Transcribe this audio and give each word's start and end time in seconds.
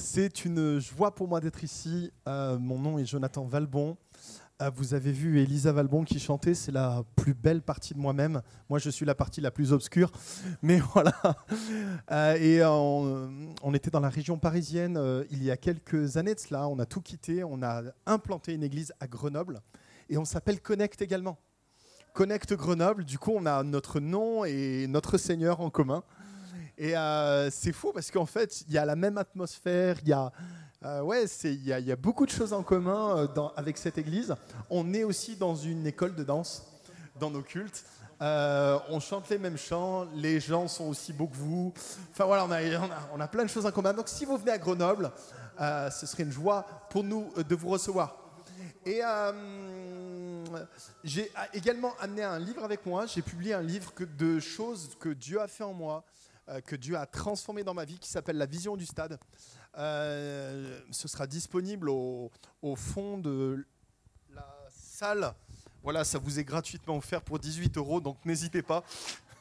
C'est 0.00 0.46
une 0.46 0.80
joie 0.80 1.14
pour 1.14 1.28
moi 1.28 1.40
d'être 1.40 1.62
ici. 1.62 2.10
Euh, 2.26 2.58
mon 2.58 2.78
nom 2.78 2.98
est 2.98 3.04
Jonathan 3.04 3.44
Valbon. 3.44 3.98
Euh, 4.62 4.70
vous 4.74 4.94
avez 4.94 5.12
vu 5.12 5.38
Elisa 5.40 5.72
Valbon 5.72 6.04
qui 6.04 6.18
chantait, 6.18 6.54
c'est 6.54 6.72
la 6.72 7.04
plus 7.16 7.34
belle 7.34 7.60
partie 7.60 7.92
de 7.92 7.98
moi-même. 7.98 8.40
Moi, 8.70 8.78
je 8.78 8.88
suis 8.88 9.04
la 9.04 9.14
partie 9.14 9.42
la 9.42 9.50
plus 9.50 9.74
obscure. 9.74 10.10
Mais 10.62 10.78
voilà. 10.78 11.12
Euh, 12.10 12.34
et 12.34 12.64
on, 12.64 13.74
était 13.74 13.90
dans 13.90 14.00
la 14.00 14.08
région 14.08 14.38
parisienne 14.38 14.98
il 15.30 15.44
y 15.44 15.50
a 15.50 15.58
quelques 15.58 16.16
années 16.16 16.34
de 16.34 16.40
cela. 16.40 16.66
On 16.66 16.78
a 16.78 16.86
tout 16.86 17.02
quitté. 17.02 17.44
On 17.44 17.62
a 17.62 17.82
implanté 18.06 18.54
une 18.54 18.62
église 18.62 18.94
à 19.00 19.06
Grenoble. 19.06 19.60
Et 20.08 20.16
on 20.16 20.24
s'appelle 20.24 20.62
Connect 20.62 21.02
également. 21.02 21.38
Connect 22.14 22.54
Grenoble. 22.54 23.04
Du 23.04 23.18
coup, 23.18 23.32
on 23.36 23.44
a 23.44 23.62
notre 23.62 24.00
nom 24.00 24.46
et 24.46 24.86
notre 24.88 25.18
Seigneur 25.18 25.60
en 25.60 25.68
commun. 25.68 26.02
Et 26.80 26.96
euh, 26.96 27.50
c'est 27.50 27.74
fou 27.74 27.92
parce 27.92 28.10
qu'en 28.10 28.24
fait, 28.24 28.62
il 28.62 28.72
y 28.72 28.78
a 28.78 28.86
la 28.86 28.96
même 28.96 29.18
atmosphère, 29.18 29.98
il 30.00 30.08
y 30.08 30.14
a, 30.14 30.32
euh, 30.82 31.02
ouais, 31.02 31.26
il 31.44 31.62
y, 31.62 31.92
a, 31.92 31.96
beaucoup 31.96 32.24
de 32.24 32.30
choses 32.30 32.54
en 32.54 32.62
commun 32.62 33.18
euh, 33.18 33.48
avec 33.54 33.76
cette 33.76 33.98
église. 33.98 34.34
On 34.70 34.94
est 34.94 35.04
aussi 35.04 35.36
dans 35.36 35.54
une 35.54 35.86
école 35.86 36.14
de 36.14 36.24
danse, 36.24 36.66
dans 37.20 37.30
nos 37.30 37.42
cultes. 37.42 37.84
on 38.18 38.98
chante 38.98 39.28
les 39.28 39.36
mêmes 39.36 39.58
chants, 39.58 40.06
les 40.14 40.40
gens 40.40 40.68
sont 40.68 40.86
aussi 40.86 41.12
beaux 41.12 41.26
que 41.26 41.36
vous. 41.36 41.74
Enfin 42.12 42.24
voilà, 42.24 42.46
on 42.46 42.50
a, 42.50 42.60
on 43.12 43.20
a, 43.20 43.28
plein 43.28 43.44
de 43.44 43.50
choses 43.50 43.66
en 43.66 43.72
commun. 43.72 43.92
Donc 43.92 44.08
si 44.08 44.24
vous 44.24 44.38
venez 44.38 44.52
à 44.52 44.58
Grenoble, 44.58 45.12
ce 45.58 46.06
serait 46.06 46.22
une 46.22 46.32
joie 46.32 46.64
pour 46.88 47.04
nous 47.04 47.30
de 47.46 47.54
vous 47.54 47.68
recevoir. 47.68 48.16
Et 48.86 49.02
j'ai 51.04 51.30
également 51.52 51.92
amené 52.00 52.22
un 52.22 52.38
livre 52.38 52.64
avec 52.64 52.86
moi. 52.86 53.04
J'ai 53.04 53.20
publié 53.20 53.52
un 53.52 53.60
livre 53.60 53.92
de 54.16 54.40
choses 54.40 54.96
que 54.98 55.10
Dieu 55.10 55.42
a 55.42 55.46
fait 55.46 55.64
en 55.64 55.74
moi, 55.74 56.04
que 56.64 56.76
Dieu 56.76 56.96
a 56.96 57.06
transformé 57.06 57.62
dans 57.62 57.74
ma 57.74 57.84
vie, 57.84 57.98
qui 57.98 58.08
s'appelle 58.08 58.36
La 58.36 58.46
Vision 58.46 58.76
du 58.76 58.86
Stade. 58.86 59.18
Euh, 59.76 60.80
ce 60.90 61.06
sera 61.06 61.26
disponible 61.26 61.88
au, 61.88 62.30
fond 62.76 63.18
de 63.18 63.66
la 64.30 64.46
salle. 64.70 65.34
Voilà, 65.82 66.04
ça 66.04 66.18
vous 66.18 66.38
est 66.38 66.44
gratuitement 66.44 66.96
offert 66.96 67.22
pour 67.22 67.38
18 67.38 67.76
euros, 67.76 68.00
donc 68.00 68.24
n'hésitez 68.24 68.62
pas. 68.62 68.84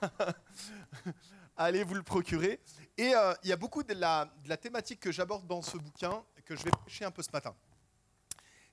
Allez 1.57 1.83
vous 1.83 1.95
le 1.95 2.03
procurer. 2.03 2.59
Et 2.97 3.13
euh, 3.15 3.33
il 3.43 3.49
y 3.49 3.53
a 3.53 3.57
beaucoup 3.57 3.83
de 3.83 3.93
la, 3.93 4.31
de 4.43 4.49
la 4.49 4.57
thématique 4.57 4.99
que 4.99 5.11
j'aborde 5.11 5.45
dans 5.47 5.61
ce 5.61 5.77
bouquin 5.77 6.23
que 6.45 6.55
je 6.55 6.63
vais 6.63 6.71
prêcher 6.71 7.05
un 7.05 7.11
peu 7.11 7.21
ce 7.21 7.31
matin. 7.31 7.55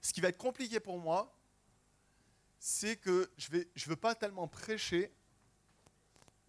Ce 0.01 0.12
qui 0.12 0.20
va 0.20 0.29
être 0.29 0.39
compliqué 0.39 0.79
pour 0.79 0.98
moi, 0.98 1.34
c'est 2.59 2.97
que 2.97 3.31
je 3.37 3.48
ne 3.57 3.62
je 3.75 3.89
veux 3.89 3.97
pas 3.97 4.14
tellement 4.14 4.47
prêcher 4.48 5.12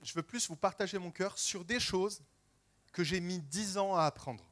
je 0.07 0.13
veux 0.13 0.23
plus 0.23 0.47
vous 0.47 0.55
partager 0.55 0.97
mon 0.97 1.11
cœur 1.11 1.37
sur 1.37 1.65
des 1.65 1.81
choses 1.81 2.21
que 2.93 3.03
j'ai 3.03 3.19
mis 3.19 3.39
dix 3.39 3.77
ans 3.77 3.93
à 3.93 4.05
apprendre. 4.05 4.45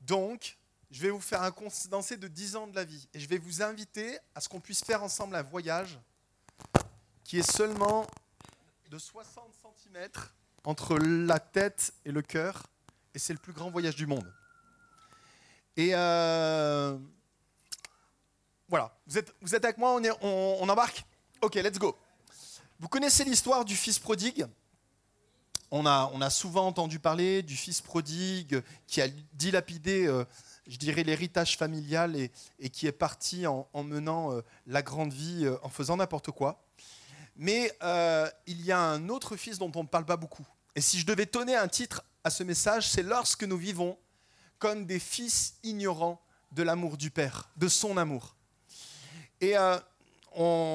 Donc, 0.00 0.58
je 0.90 1.00
vais 1.00 1.10
vous 1.10 1.20
faire 1.20 1.44
un 1.44 1.52
condensé 1.52 2.16
de 2.16 2.26
dix 2.26 2.56
ans 2.56 2.66
de 2.66 2.74
la 2.74 2.82
vie 2.82 3.08
et 3.14 3.20
je 3.20 3.28
vais 3.28 3.38
vous 3.38 3.62
inviter 3.62 4.18
à 4.34 4.40
ce 4.40 4.48
qu'on 4.48 4.58
puisse 4.58 4.82
faire 4.82 5.04
ensemble 5.04 5.36
un 5.36 5.42
voyage 5.42 6.00
qui 7.22 7.38
est 7.38 7.48
seulement 7.48 8.08
de 8.90 8.98
60 8.98 9.54
cm 9.84 10.08
entre 10.64 10.98
la 10.98 11.38
tête 11.38 11.94
et 12.04 12.10
le 12.10 12.22
cœur 12.22 12.66
et 13.14 13.20
c'est 13.20 13.32
le 13.32 13.38
plus 13.38 13.52
grand 13.52 13.70
voyage 13.70 13.94
du 13.94 14.06
monde. 14.08 14.34
Et 15.76 15.94
euh, 15.94 16.98
voilà, 18.68 18.98
vous 19.06 19.16
êtes, 19.54 19.64
avec 19.64 19.78
moi, 19.78 20.00
on 20.22 20.68
embarque? 20.68 21.04
Ok, 21.40 21.54
let's 21.54 21.78
go. 21.78 21.96
Vous 22.80 22.88
connaissez 22.88 23.24
l'histoire 23.24 23.66
du 23.66 23.76
fils 23.76 23.98
prodigue? 23.98 24.46
On 25.70 25.84
a, 25.84 26.30
souvent 26.30 26.66
entendu 26.66 26.98
parler 26.98 27.42
du 27.42 27.54
fils 27.54 27.82
prodigue 27.82 28.62
qui 28.86 29.02
a 29.02 29.08
dilapidé, 29.34 30.06
euh, 30.06 30.24
je 30.66 30.78
dirais, 30.78 31.02
l'héritage 31.02 31.58
familial 31.58 32.16
et, 32.16 32.70
qui 32.70 32.86
est 32.86 32.92
parti 32.92 33.46
en, 33.46 33.68
menant 33.84 34.32
euh, 34.32 34.40
la 34.66 34.80
grande 34.80 35.12
vie, 35.12 35.44
euh, 35.44 35.58
en 35.62 35.68
faisant 35.68 35.98
n'importe 35.98 36.30
quoi. 36.30 36.64
Mais 37.36 37.70
il 38.46 38.62
y 38.62 38.72
a 38.72 38.80
un 38.80 39.10
autre 39.10 39.36
fils 39.36 39.58
dont 39.58 39.70
on 39.74 39.82
ne 39.82 39.88
parle 39.88 40.06
pas 40.06 40.16
beaucoup. 40.16 40.46
Et 40.74 40.80
si 40.80 40.98
je 40.98 41.04
devais 41.04 41.26
donner 41.26 41.56
un 41.56 41.68
titre 41.68 42.02
à 42.24 42.30
ce 42.30 42.42
message, 42.44 42.88
c'est 42.88 43.02
lorsque 43.02 43.44
nous 43.44 43.58
vivons 43.58 43.98
comme 44.58 44.86
des 44.86 45.00
fils 45.00 45.56
ignorants 45.64 46.18
de 46.52 46.62
l'amour 46.62 46.96
du 46.96 47.10
Père, 47.10 47.50
de 47.58 47.68
son 47.68 47.98
amour. 47.98 48.36
Et 49.42 49.54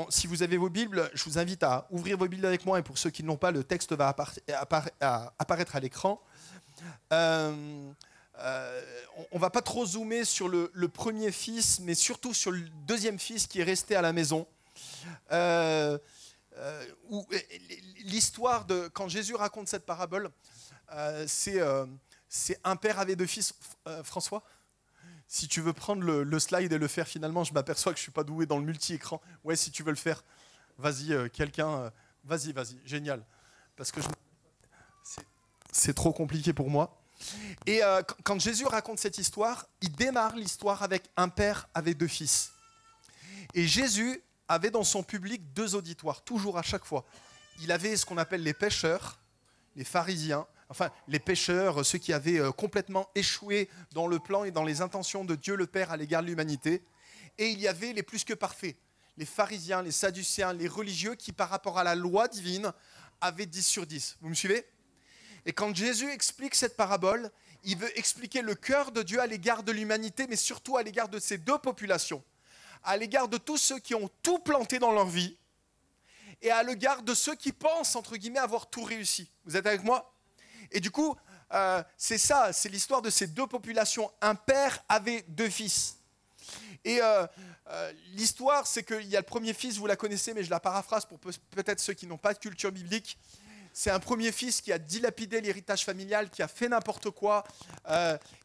si 0.10 0.28
vous 0.28 0.44
avez 0.44 0.58
vos 0.58 0.70
Bibles, 0.70 1.10
je 1.14 1.24
vous 1.24 1.38
invite 1.38 1.64
à 1.64 1.88
ouvrir 1.92 2.18
vos 2.18 2.28
Bibles 2.28 2.46
avec 2.46 2.66
moi. 2.66 2.80
Et 2.80 2.84
pour 2.84 2.98
ceux 2.98 3.10
qui 3.10 3.24
ne 3.24 3.28
l'ont 3.28 3.38
pas, 3.38 3.52
le 3.52 3.64
texte 3.64 3.94
va 3.94 4.16
apparaître 5.38 5.76
à 5.76 5.80
l'écran. 5.80 6.22
Euh, 7.14 7.92
euh, 8.40 8.82
on 9.32 9.38
ne 9.38 9.42
va 9.42 9.50
pas 9.50 9.62
trop 9.62 9.86
zoomer 9.86 10.26
sur 10.26 10.50
le, 10.50 10.88
premier 10.88 11.32
fils, 11.32 11.80
mais 11.80 11.96
surtout 11.96 12.34
sur 12.34 12.52
le 12.52 12.62
deuxième 12.86 13.20
fils 13.20 13.48
qui 13.48 13.62
est 13.62 13.64
resté 13.64 13.96
à 13.96 14.02
la 14.02 14.14
maison. 14.14 14.46
Euh, 15.32 15.98
l'histoire 18.04 18.66
de 18.66 18.90
quand 18.90 19.08
Jésus 19.08 19.36
raconte 19.36 19.68
cette 19.68 19.86
parabole, 19.86 20.30
c'est 21.28 21.62
un 22.64 22.76
père 22.76 23.00
avait 23.00 23.16
deux 23.16 23.26
fils. 23.26 23.54
François 24.04 24.44
si 25.28 25.48
tu 25.48 25.62
veux 25.62 25.74
prendre 25.74 26.04
le, 26.04 26.40
slide 26.40 26.72
et 26.72 26.78
le 26.78 26.88
faire 26.88 27.08
finalement, 27.08 27.44
je 27.44 27.54
m'aperçois 27.54 27.92
que 27.92 27.98
je 27.98 28.02
ne 28.02 28.06
suis 28.06 28.12
pas 28.12 28.24
doué 28.24 28.46
dans 28.46 28.58
le 28.58 28.66
multi-écran. 28.66 29.22
Ouais, 29.44 29.56
si 29.56 29.72
tu 29.72 29.84
veux 29.84 29.92
le 29.92 29.98
faire, 29.98 30.24
vas-y, 30.78 31.14
euh, 31.14 31.28
quelqu'un, 31.30 31.70
euh, 31.70 31.90
vas-y, 32.24 32.52
vas-y, 32.52 32.80
génial. 32.86 33.26
Parce 33.76 33.92
que 33.92 34.02
c'est 35.72 35.94
trop 35.94 36.14
compliqué 36.14 36.54
pour 36.54 36.70
moi. 36.70 37.02
Et 37.66 37.84
euh, 37.84 38.02
quand 38.24 38.40
Jésus 38.40 38.66
raconte 38.66 39.00
cette 39.00 39.18
histoire, 39.18 39.68
il 39.82 39.92
démarre 39.92 40.36
l'histoire 40.36 40.84
avec 40.84 41.10
un 41.18 41.30
père 41.30 41.68
avec 41.74 41.98
deux 41.98 42.08
fils. 42.08 42.52
Et 43.54 43.68
Jésus 43.68 44.22
avait 44.48 44.72
dans 44.72 44.84
son 44.84 45.04
public 45.04 45.54
deux 45.54 45.76
auditoires, 45.76 46.24
toujours 46.24 46.58
à 46.58 46.62
chaque 46.62 46.86
fois. 46.86 47.06
Il 47.62 47.72
avait 47.72 47.96
ce 47.96 48.06
qu'on 48.06 48.18
appelle 48.18 48.44
les 48.44 48.54
pêcheurs, 48.54 49.20
les 49.76 49.86
pharisiens, 49.86 50.46
enfin 50.70 50.92
les 51.08 51.20
pécheurs, 51.20 51.86
ceux 51.86 51.98
qui 51.98 52.14
avaient 52.14 52.40
euh, 52.40 52.52
complètement 52.52 53.10
échoué 53.16 53.70
dans 53.94 54.08
le 54.08 54.20
plan 54.20 54.44
et 54.44 54.52
dans 54.52 54.64
les 54.64 54.82
intentions 54.82 55.26
de 55.26 55.36
Dieu 55.36 55.56
le 55.56 55.68
Père 55.68 55.92
à 55.92 55.98
l'égard 55.98 56.22
de 56.22 56.28
l'humanité. 56.28 56.84
Et 57.38 57.50
il 57.50 57.60
y 57.60 57.68
avait 57.68 57.94
les 57.94 58.04
plus 58.04 58.24
que 58.24 58.34
parfaits, 58.34 58.76
les 59.18 59.26
pharisiens, 59.26 59.82
les 59.82 59.92
sadducéens, 59.92 60.54
les 60.54 60.68
religieux 60.68 61.16
qui 61.16 61.32
par 61.32 61.50
rapport 61.50 61.78
à 61.78 61.84
la 61.84 61.96
loi 61.96 62.28
divine 62.28 62.72
avaient 63.22 63.46
10 63.46 63.66
sur 63.66 63.86
10. 63.86 64.18
Vous 64.22 64.30
me 64.30 64.34
suivez? 64.34 64.66
Et 65.46 65.54
quand 65.54 65.76
Jésus 65.76 66.10
explique 66.10 66.56
cette 66.56 66.76
parabole, 66.76 67.30
il 67.64 67.78
veut 67.78 67.98
expliquer 67.98 68.42
le 68.42 68.56
cœur 68.56 68.92
de 68.92 69.04
Dieu 69.04 69.20
à 69.20 69.28
l'égard 69.28 69.64
de 69.64 69.72
l'humanité, 69.72 70.28
mais 70.28 70.36
surtout 70.36 70.78
à 70.78 70.84
l'égard 70.84 71.10
de 71.10 71.20
ces 71.20 71.38
deux 71.38 71.58
populations, 71.58 72.24
à 72.84 72.98
l'égard 72.98 73.28
de 73.28 73.38
tous 73.38 73.58
ceux 73.58 73.80
qui 73.80 73.94
ont 73.96 74.10
tout 74.24 74.40
planté 74.40 74.80
dans 74.80 74.92
leur 74.92 75.08
vie, 75.08 75.38
et 76.42 76.52
à 76.52 76.64
l'égard 76.64 77.02
de 77.02 77.14
ceux 77.14 77.36
qui 77.36 77.52
pensent, 77.52 77.96
entre 77.96 78.18
guillemets, 78.18 78.40
avoir 78.40 78.70
tout 78.70 78.84
réussi. 78.84 79.30
Vous 79.46 79.56
êtes 79.56 79.66
avec 79.66 79.84
moi? 79.84 80.15
Et 80.72 80.80
du 80.80 80.92
coup, 80.92 81.16
euh, 81.54 81.84
c'est 81.98 82.18
ça, 82.18 82.52
c'est 82.54 82.70
l'histoire 82.70 83.02
de 83.02 83.10
ces 83.10 83.28
deux 83.28 83.48
populations. 83.48 84.12
Un 84.22 84.36
père 84.36 84.84
avait 84.90 85.24
deux 85.28 85.50
fils. 85.50 85.98
Et 86.84 87.02
euh, 87.02 87.26
euh, 87.70 87.94
l'histoire, 88.14 88.68
c'est 88.68 88.84
qu'il 88.84 89.08
y 89.08 89.16
a 89.16 89.20
le 89.20 89.26
premier 89.26 89.54
fils, 89.54 89.78
vous 89.78 89.88
la 89.88 89.96
connaissez, 89.96 90.34
mais 90.34 90.44
je 90.44 90.50
la 90.50 90.60
paraphrase 90.60 91.06
pour 91.06 91.20
peut-être 91.20 91.80
ceux 91.80 91.94
qui 91.94 92.08
n'ont 92.08 92.18
pas 92.18 92.34
de 92.34 92.40
culture 92.40 92.72
biblique. 92.72 93.18
C'est 93.74 93.90
un 93.90 94.00
premier 94.00 94.32
fils 94.32 94.62
qui 94.62 94.72
a 94.72 94.78
dilapidé 94.78 95.42
l'héritage 95.42 95.84
familial, 95.84 96.30
qui 96.30 96.42
a 96.42 96.48
fait 96.48 96.70
n'importe 96.70 97.10
quoi. 97.10 97.44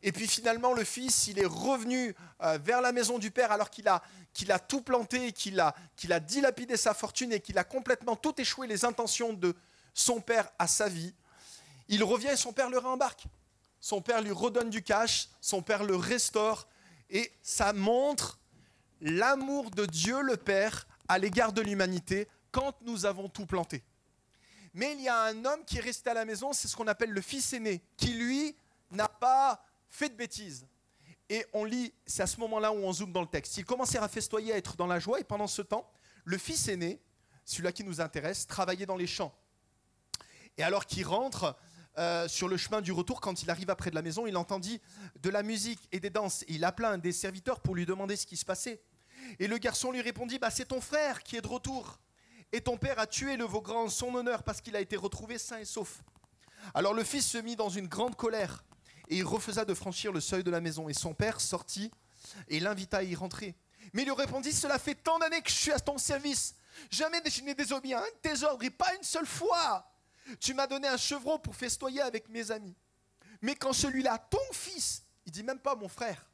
et 0.02 0.10
puis 0.10 0.26
finalement, 0.26 0.72
le 0.72 0.82
fils, 0.82 1.28
il 1.28 1.38
est 1.38 1.46
revenu 1.46 2.16
vers 2.40 2.80
la 2.80 2.90
maison 2.90 3.16
du 3.16 3.30
père 3.30 3.52
alors 3.52 3.70
qu'il 3.70 3.86
a, 3.86 4.02
qu'il 4.32 4.50
a 4.50 4.58
tout 4.58 4.80
planté, 4.80 5.30
qu'il 5.30 5.60
a, 5.60 5.76
qu'il 5.94 6.12
a 6.12 6.18
dilapidé 6.18 6.76
sa 6.76 6.94
fortune 6.94 7.32
et 7.32 7.38
qu'il 7.38 7.58
a 7.58 7.64
complètement 7.64 8.16
tout 8.16 8.40
échoué 8.40 8.66
les 8.66 8.84
intentions 8.84 9.32
de 9.32 9.54
son 9.94 10.20
père 10.20 10.48
à 10.58 10.66
sa 10.66 10.88
vie. 10.88 11.14
Il 11.90 12.04
revient 12.04 12.28
et 12.28 12.36
son 12.36 12.52
père 12.52 12.70
le 12.70 12.78
réembarque. 12.78 13.24
Son 13.80 14.00
père 14.00 14.22
lui 14.22 14.30
redonne 14.30 14.70
du 14.70 14.82
cash, 14.82 15.28
son 15.40 15.60
père 15.60 15.82
le 15.82 15.96
restaure, 15.96 16.68
et 17.10 17.32
ça 17.42 17.72
montre 17.72 18.38
l'amour 19.00 19.70
de 19.72 19.86
Dieu 19.86 20.22
le 20.22 20.36
Père 20.36 20.86
à 21.08 21.18
l'égard 21.18 21.52
de 21.52 21.60
l'humanité 21.60 22.28
quand 22.52 22.80
nous 22.82 23.06
avons 23.06 23.28
tout 23.28 23.44
planté. 23.44 23.82
Mais 24.72 24.92
il 24.92 25.00
y 25.00 25.08
a 25.08 25.20
un 25.22 25.44
homme 25.44 25.64
qui 25.64 25.78
est 25.78 25.80
resté 25.80 26.10
à 26.10 26.14
la 26.14 26.24
maison, 26.24 26.52
c'est 26.52 26.68
ce 26.68 26.76
qu'on 26.76 26.86
appelle 26.86 27.10
le 27.10 27.20
fils 27.20 27.52
aîné, 27.54 27.82
qui 27.96 28.12
lui 28.12 28.54
n'a 28.92 29.08
pas 29.08 29.64
fait 29.88 30.10
de 30.10 30.14
bêtises. 30.14 30.68
Et 31.28 31.44
on 31.52 31.64
lit, 31.64 31.92
c'est 32.06 32.22
à 32.22 32.28
ce 32.28 32.38
moment-là 32.38 32.70
où 32.70 32.76
on 32.76 32.92
zoome 32.92 33.12
dans 33.12 33.22
le 33.22 33.26
texte. 33.26 33.56
Il 33.56 33.64
commençait 33.64 33.98
à 33.98 34.06
festoyer, 34.06 34.52
à 34.52 34.56
être 34.56 34.76
dans 34.76 34.86
la 34.86 35.00
joie, 35.00 35.18
et 35.18 35.24
pendant 35.24 35.48
ce 35.48 35.62
temps, 35.62 35.90
le 36.24 36.38
fils 36.38 36.68
aîné, 36.68 37.00
celui-là 37.44 37.72
qui 37.72 37.82
nous 37.82 38.00
intéresse, 38.00 38.46
travaillait 38.46 38.86
dans 38.86 38.96
les 38.96 39.08
champs. 39.08 39.34
Et 40.56 40.62
alors 40.62 40.86
qu'il 40.86 41.06
rentre, 41.06 41.56
euh, 42.00 42.28
sur 42.28 42.48
le 42.48 42.56
chemin 42.56 42.80
du 42.80 42.92
retour, 42.92 43.20
quand 43.20 43.42
il 43.42 43.50
arriva 43.50 43.76
près 43.76 43.90
de 43.90 43.94
la 43.94 44.00
maison, 44.00 44.26
il 44.26 44.36
entendit 44.38 44.80
de 45.22 45.28
la 45.28 45.42
musique 45.42 45.86
et 45.92 46.00
des 46.00 46.08
danses. 46.08 46.44
il 46.48 46.64
appela 46.64 46.92
un 46.92 46.98
des 46.98 47.12
serviteurs 47.12 47.60
pour 47.60 47.74
lui 47.74 47.84
demander 47.84 48.16
ce 48.16 48.26
qui 48.26 48.38
se 48.38 48.44
passait. 48.46 48.80
Et 49.38 49.46
le 49.46 49.58
garçon 49.58 49.92
lui 49.92 50.00
répondit 50.00 50.38
bah, 50.38 50.50
C'est 50.50 50.64
ton 50.64 50.80
frère 50.80 51.22
qui 51.22 51.36
est 51.36 51.42
de 51.42 51.46
retour. 51.46 52.00
Et 52.52 52.62
ton 52.62 52.78
père 52.78 52.98
a 52.98 53.06
tué 53.06 53.36
le 53.36 53.44
veau 53.44 53.60
grand 53.60 53.84
en 53.84 53.88
son 53.90 54.14
honneur 54.14 54.42
parce 54.42 54.62
qu'il 54.62 54.74
a 54.76 54.80
été 54.80 54.96
retrouvé 54.96 55.36
sain 55.36 55.58
et 55.58 55.66
sauf. 55.66 56.02
Alors 56.72 56.94
le 56.94 57.04
fils 57.04 57.26
se 57.26 57.38
mit 57.38 57.54
dans 57.54 57.68
une 57.68 57.86
grande 57.86 58.16
colère 58.16 58.64
et 59.08 59.18
il 59.18 59.24
refusa 59.24 59.66
de 59.66 59.74
franchir 59.74 60.10
le 60.10 60.20
seuil 60.20 60.42
de 60.42 60.50
la 60.50 60.62
maison. 60.62 60.88
Et 60.88 60.94
son 60.94 61.12
père 61.12 61.38
sortit 61.38 61.90
et 62.48 62.60
l'invita 62.60 62.98
à 62.98 63.02
y 63.02 63.14
rentrer. 63.14 63.54
Mais 63.92 64.02
il 64.02 64.06
lui 64.06 64.14
répondit, 64.14 64.52
cela 64.52 64.78
fait 64.78 64.94
tant 64.94 65.18
d'années 65.18 65.42
que 65.42 65.50
je 65.50 65.56
suis 65.56 65.72
à 65.72 65.80
ton 65.80 65.98
service. 65.98 66.54
Jamais 66.90 67.20
je 67.26 67.42
n'ai 67.42 67.54
désobéi 67.54 67.92
à 67.92 68.00
un 68.00 68.02
de 68.02 68.20
tes 68.22 68.42
ordres 68.42 68.64
et 68.64 68.70
pas 68.70 68.94
une 68.96 69.02
seule 69.02 69.26
fois. 69.26 69.86
Tu 70.38 70.54
m'as 70.54 70.66
donné 70.66 70.88
un 70.88 70.96
chevreau 70.96 71.38
pour 71.38 71.56
festoyer 71.56 72.00
avec 72.00 72.28
mes 72.28 72.50
amis. 72.50 72.76
Mais 73.42 73.54
quand 73.54 73.72
celui-là, 73.72 74.18
ton 74.18 74.38
fils, 74.52 75.04
il 75.26 75.32
dit 75.32 75.42
même 75.42 75.58
pas 75.58 75.74
mon 75.74 75.88
frère, 75.88 76.28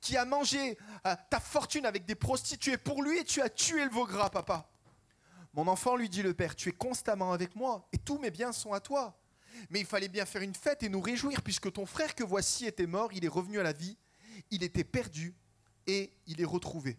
qui 0.00 0.16
a 0.16 0.24
mangé 0.24 0.78
euh, 1.06 1.14
ta 1.30 1.40
fortune 1.40 1.86
avec 1.86 2.04
des 2.04 2.14
prostituées 2.14 2.76
pour 2.76 3.02
lui, 3.02 3.18
et 3.18 3.24
tu 3.24 3.40
as 3.40 3.48
tué 3.48 3.84
le 3.84 3.90
veau 3.90 4.06
gras, 4.06 4.30
papa. 4.30 4.68
Mon 5.54 5.66
enfant, 5.66 5.96
lui 5.96 6.08
dit 6.08 6.22
le 6.22 6.34
père, 6.34 6.54
tu 6.54 6.68
es 6.68 6.72
constamment 6.72 7.32
avec 7.32 7.56
moi, 7.56 7.88
et 7.92 7.98
tous 7.98 8.18
mes 8.18 8.30
biens 8.30 8.52
sont 8.52 8.72
à 8.72 8.80
toi. 8.80 9.16
Mais 9.68 9.80
il 9.80 9.86
fallait 9.86 10.08
bien 10.08 10.26
faire 10.26 10.42
une 10.42 10.54
fête 10.54 10.82
et 10.82 10.88
nous 10.88 11.00
réjouir, 11.00 11.42
puisque 11.42 11.72
ton 11.72 11.86
frère 11.86 12.14
que 12.14 12.24
voici 12.24 12.66
était 12.66 12.86
mort, 12.86 13.12
il 13.12 13.24
est 13.24 13.28
revenu 13.28 13.58
à 13.58 13.62
la 13.62 13.72
vie, 13.72 13.96
il 14.50 14.62
était 14.62 14.84
perdu, 14.84 15.34
et 15.86 16.12
il 16.26 16.40
est 16.40 16.46
retrouvé. 16.46 16.98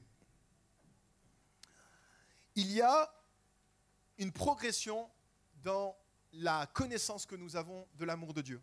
Il 2.56 2.72
y 2.72 2.82
a 2.82 3.14
une 4.18 4.32
progression 4.32 5.10
dans 5.64 5.96
la 6.34 6.68
connaissance 6.68 7.26
que 7.26 7.36
nous 7.36 7.56
avons 7.56 7.88
de 7.96 8.06
l'amour 8.06 8.34
de 8.34 8.42
Dieu. 8.42 8.62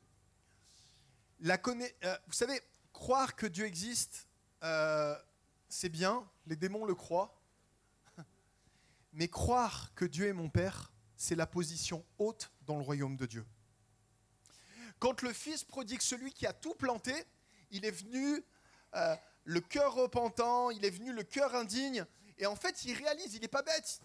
La 1.40 1.58
euh, 1.66 2.18
vous 2.26 2.32
savez, 2.32 2.60
croire 2.92 3.36
que 3.36 3.46
Dieu 3.46 3.64
existe, 3.64 4.28
euh, 4.64 5.16
c'est 5.68 5.88
bien, 5.88 6.28
les 6.46 6.56
démons 6.56 6.84
le 6.84 6.94
croient, 6.94 7.40
mais 9.12 9.28
croire 9.28 9.94
que 9.94 10.04
Dieu 10.04 10.26
est 10.26 10.32
mon 10.32 10.48
Père, 10.48 10.92
c'est 11.16 11.36
la 11.36 11.46
position 11.46 12.04
haute 12.18 12.50
dans 12.62 12.76
le 12.76 12.82
royaume 12.82 13.16
de 13.16 13.26
Dieu. 13.26 13.46
Quand 14.98 15.22
le 15.22 15.32
Fils 15.32 15.62
prodigue 15.62 16.00
celui 16.00 16.32
qui 16.32 16.46
a 16.46 16.52
tout 16.52 16.74
planté, 16.74 17.14
il 17.70 17.84
est 17.84 17.92
venu 17.92 18.44
euh, 18.94 19.16
le 19.44 19.60
cœur 19.60 19.94
repentant, 19.94 20.70
il 20.70 20.84
est 20.84 20.90
venu 20.90 21.12
le 21.12 21.22
cœur 21.22 21.54
indigne, 21.54 22.04
et 22.36 22.46
en 22.46 22.56
fait 22.56 22.84
il 22.84 22.94
réalise, 22.94 23.34
il 23.34 23.40
n'est 23.40 23.48
pas 23.48 23.62
bête, 23.62 24.00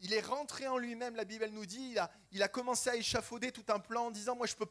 il 0.00 0.12
est 0.12 0.20
rentré 0.20 0.68
en 0.68 0.78
lui-même, 0.78 1.16
la 1.16 1.24
Bible 1.24 1.46
nous 1.48 1.66
dit, 1.66 1.96
il 2.32 2.42
a, 2.42 2.48
commencé 2.48 2.90
à 2.90 2.96
échafauder 2.96 3.50
tout 3.52 3.64
un 3.68 3.80
plan 3.80 4.06
en 4.06 4.10
disant, 4.10 4.36
moi 4.36 4.46
je 4.46 4.54
ne 4.54 4.58
peux, 4.58 4.66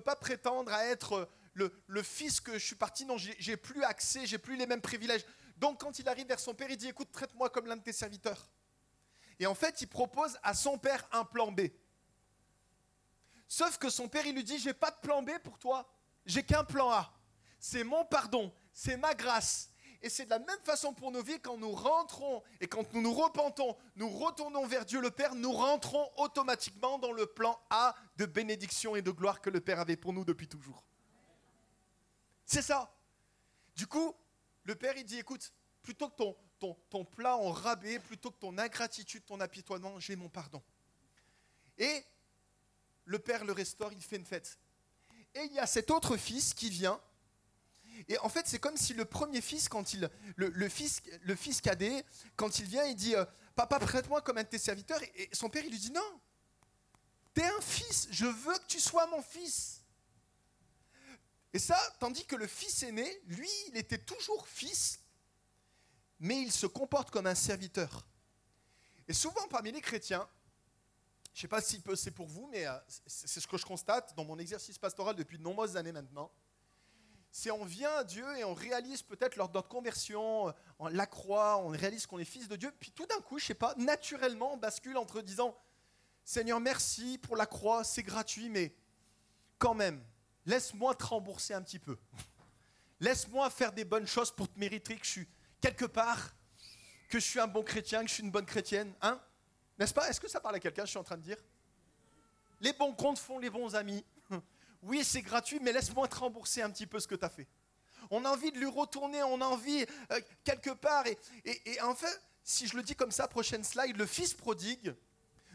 pas, 0.00 0.16
prétendre 0.16 0.72
à 0.72 0.86
être 0.86 1.28
le, 1.54 2.02
fils 2.02 2.40
que 2.40 2.54
je 2.54 2.64
suis 2.64 2.74
parti, 2.74 3.04
non, 3.04 3.16
j'ai 3.16 3.56
plus 3.56 3.84
accès, 3.84 4.26
j'ai 4.26 4.38
plus 4.38 4.56
les 4.56 4.66
mêmes 4.66 4.80
privilèges. 4.80 5.24
Donc 5.56 5.80
quand 5.80 5.98
il 5.98 6.08
arrive 6.08 6.26
vers 6.26 6.40
son 6.40 6.54
père, 6.54 6.70
il 6.70 6.76
dit, 6.76 6.88
écoute, 6.88 7.12
traite-moi 7.12 7.50
comme 7.50 7.66
l'un 7.66 7.76
de 7.76 7.82
tes 7.82 7.92
serviteurs. 7.92 8.50
Et 9.38 9.46
en 9.46 9.54
fait, 9.54 9.80
il 9.80 9.86
propose 9.86 10.38
à 10.42 10.54
son 10.54 10.78
père 10.78 11.06
un 11.12 11.24
plan 11.24 11.52
B. 11.52 11.62
Sauf 13.46 13.78
que 13.78 13.88
son 13.88 14.08
père, 14.08 14.26
il 14.26 14.34
lui 14.34 14.44
dit, 14.44 14.58
j'ai 14.58 14.74
pas 14.74 14.90
de 14.90 14.96
plan 14.96 15.22
B 15.22 15.30
pour 15.42 15.58
toi, 15.58 15.88
j'ai 16.26 16.42
qu'un 16.42 16.64
plan 16.64 16.90
A. 16.90 17.12
C'est 17.60 17.84
mon 17.84 18.04
pardon, 18.04 18.52
c'est 18.72 18.96
ma 18.96 19.14
grâce, 19.14 19.70
et 20.04 20.10
c'est 20.10 20.26
de 20.26 20.30
la 20.30 20.38
même 20.38 20.60
façon 20.64 20.92
pour 20.92 21.10
nos 21.10 21.22
vies, 21.22 21.40
quand 21.40 21.56
nous 21.56 21.72
rentrons 21.72 22.42
et 22.60 22.68
quand 22.68 22.92
nous 22.92 23.00
nous 23.00 23.14
repentons, 23.14 23.74
nous 23.96 24.10
retournons 24.10 24.66
vers 24.66 24.84
Dieu 24.84 25.00
le 25.00 25.10
Père, 25.10 25.34
nous 25.34 25.50
rentrons 25.50 26.10
automatiquement 26.18 26.98
dans 26.98 27.10
le 27.10 27.24
plan 27.24 27.58
A 27.70 27.94
de 28.18 28.26
bénédiction 28.26 28.96
et 28.96 29.00
de 29.00 29.10
gloire 29.10 29.40
que 29.40 29.48
le 29.48 29.62
Père 29.62 29.80
avait 29.80 29.96
pour 29.96 30.12
nous 30.12 30.26
depuis 30.26 30.46
toujours. 30.46 30.84
C'est 32.44 32.60
ça. 32.60 32.94
Du 33.76 33.86
coup, 33.86 34.14
le 34.64 34.74
Père, 34.74 34.94
il 34.98 35.04
dit, 35.04 35.18
écoute, 35.18 35.54
plutôt 35.82 36.10
que 36.10 36.16
ton, 36.60 36.76
ton, 36.90 37.04
plat 37.06 37.38
en 37.38 37.50
rabais, 37.50 37.98
plutôt 37.98 38.30
que 38.30 38.38
ton 38.38 38.58
ingratitude, 38.58 39.24
ton 39.24 39.40
apitoiement, 39.40 39.98
j'ai 40.00 40.16
mon 40.16 40.28
pardon. 40.28 40.62
Et 41.78 42.04
le 43.06 43.18
Père 43.18 43.46
le 43.46 43.52
restaure, 43.52 43.94
il 43.94 44.02
fait 44.02 44.16
une 44.16 44.26
fête. 44.26 44.58
Et 45.34 45.44
il 45.44 45.52
y 45.54 45.58
a 45.58 45.66
cet 45.66 45.90
autre 45.90 46.18
fils 46.18 46.52
qui 46.52 46.68
vient 46.68 47.00
et 48.08 48.18
en 48.18 48.28
fait, 48.28 48.46
c'est 48.46 48.58
comme 48.58 48.76
si 48.76 48.94
le 48.94 49.04
premier 49.04 49.40
fils, 49.40 49.68
quand 49.68 49.94
il, 49.94 50.10
le, 50.36 50.68
fils, 50.68 51.00
cadet, 51.62 52.04
quand 52.36 52.58
il 52.58 52.66
vient, 52.66 52.84
il 52.84 52.96
dit 52.96 53.14
euh, 53.14 53.24
Papa, 53.54 53.78
prête-moi 53.78 54.20
comme 54.22 54.38
un 54.38 54.42
de 54.42 54.48
tes 54.48 54.58
serviteurs. 54.58 55.00
Et 55.14 55.28
son 55.32 55.48
père, 55.48 55.64
il 55.64 55.70
lui 55.70 55.78
dit 55.78 55.92
Non, 55.92 56.20
t'es 57.32 57.44
un 57.44 57.60
fils, 57.60 58.08
je 58.10 58.26
veux 58.26 58.54
que 58.54 58.66
tu 58.66 58.80
sois 58.80 59.06
mon 59.06 59.22
fils. 59.22 59.82
Et 61.52 61.58
ça, 61.58 61.78
tandis 62.00 62.26
que 62.26 62.36
le 62.36 62.46
fils 62.46 62.82
aîné, 62.82 63.08
lui, 63.26 63.50
il 63.68 63.76
était 63.76 63.98
toujours 63.98 64.46
fils, 64.48 65.00
mais 66.18 66.42
il 66.42 66.50
se 66.50 66.66
comporte 66.66 67.10
comme 67.10 67.26
un 67.26 67.34
serviteur. 67.34 68.06
Et 69.06 69.12
souvent, 69.12 69.46
parmi 69.48 69.70
les 69.70 69.80
chrétiens, 69.80 70.28
je 71.32 71.38
ne 71.38 71.40
sais 71.42 71.48
pas 71.48 71.60
si 71.60 71.82
c'est 71.96 72.10
pour 72.10 72.26
vous, 72.26 72.48
mais 72.50 72.66
euh, 72.66 72.76
c'est 73.06 73.40
ce 73.40 73.46
que 73.46 73.56
je 73.56 73.64
constate 73.64 74.14
dans 74.16 74.24
mon 74.24 74.38
exercice 74.38 74.78
pastoral 74.78 75.14
depuis 75.14 75.38
de 75.38 75.42
nombreuses 75.42 75.76
années 75.76 75.92
maintenant 75.92 76.30
c'est 77.36 77.50
on 77.50 77.64
vient 77.64 77.92
à 77.96 78.04
Dieu 78.04 78.24
et 78.38 78.44
on 78.44 78.54
réalise 78.54 79.02
peut-être 79.02 79.34
lors 79.34 79.48
de 79.48 79.54
notre 79.54 79.68
conversion, 79.68 80.54
on 80.78 80.86
la 80.86 81.04
croix, 81.04 81.58
on 81.58 81.66
réalise 81.66 82.06
qu'on 82.06 82.20
est 82.20 82.24
fils 82.24 82.46
de 82.46 82.54
Dieu, 82.54 82.72
puis 82.78 82.92
tout 82.92 83.06
d'un 83.06 83.20
coup, 83.22 83.40
je 83.40 83.46
sais 83.46 83.54
pas, 83.54 83.74
naturellement, 83.76 84.54
on 84.54 84.56
bascule 84.56 84.96
entre 84.96 85.20
disant 85.20 85.58
Seigneur, 86.24 86.60
merci 86.60 87.18
pour 87.18 87.34
la 87.34 87.46
croix, 87.46 87.82
c'est 87.82 88.04
gratuit, 88.04 88.48
mais 88.50 88.72
quand 89.58 89.74
même, 89.74 90.00
laisse-moi 90.46 90.94
te 90.94 91.06
rembourser 91.06 91.54
un 91.54 91.62
petit 91.62 91.80
peu. 91.80 91.98
Laisse-moi 93.00 93.50
faire 93.50 93.72
des 93.72 93.84
bonnes 93.84 94.06
choses 94.06 94.30
pour 94.30 94.48
te 94.48 94.56
mériter 94.56 94.96
que 94.96 95.04
je 95.04 95.10
suis 95.10 95.28
quelque 95.60 95.86
part, 95.86 96.36
que 97.08 97.18
je 97.18 97.24
suis 97.24 97.40
un 97.40 97.48
bon 97.48 97.64
chrétien, 97.64 98.02
que 98.02 98.08
je 98.08 98.14
suis 98.14 98.22
une 98.22 98.30
bonne 98.30 98.46
chrétienne. 98.46 98.94
Hein? 99.02 99.20
N'est-ce 99.76 99.92
pas? 99.92 100.08
Est-ce 100.08 100.20
que 100.20 100.28
ça 100.28 100.38
parle 100.38 100.54
à 100.54 100.60
quelqu'un, 100.60 100.84
je 100.84 100.90
suis 100.90 100.98
en 100.98 101.04
train 101.04 101.16
de 101.16 101.22
dire? 101.22 101.38
Les 102.60 102.72
bons 102.72 102.94
comptes 102.94 103.18
font 103.18 103.40
les 103.40 103.50
bons 103.50 103.74
amis 103.74 104.04
oui, 104.84 105.02
c'est 105.04 105.22
gratuit, 105.22 105.58
mais 105.60 105.72
laisse-moi 105.72 106.06
te 106.08 106.16
rembourser 106.16 106.62
un 106.62 106.70
petit 106.70 106.86
peu 106.86 107.00
ce 107.00 107.08
que 107.08 107.14
tu 107.14 107.24
as 107.24 107.30
fait. 107.30 107.48
On 108.10 108.24
a 108.24 108.30
envie 108.30 108.52
de 108.52 108.58
lui 108.58 108.66
retourner, 108.66 109.22
on 109.22 109.40
a 109.40 109.46
envie 109.46 109.86
euh, 110.12 110.20
quelque 110.44 110.70
part. 110.70 111.06
Et, 111.06 111.18
et, 111.44 111.80
en 111.80 111.94
fait, 111.94 112.20
si 112.42 112.66
je 112.66 112.76
le 112.76 112.82
dis 112.82 112.94
comme 112.94 113.10
ça, 113.10 113.26
prochaine 113.26 113.64
slide, 113.64 113.96
le 113.96 114.06
fils 114.06 114.34
prodigue 114.34 114.94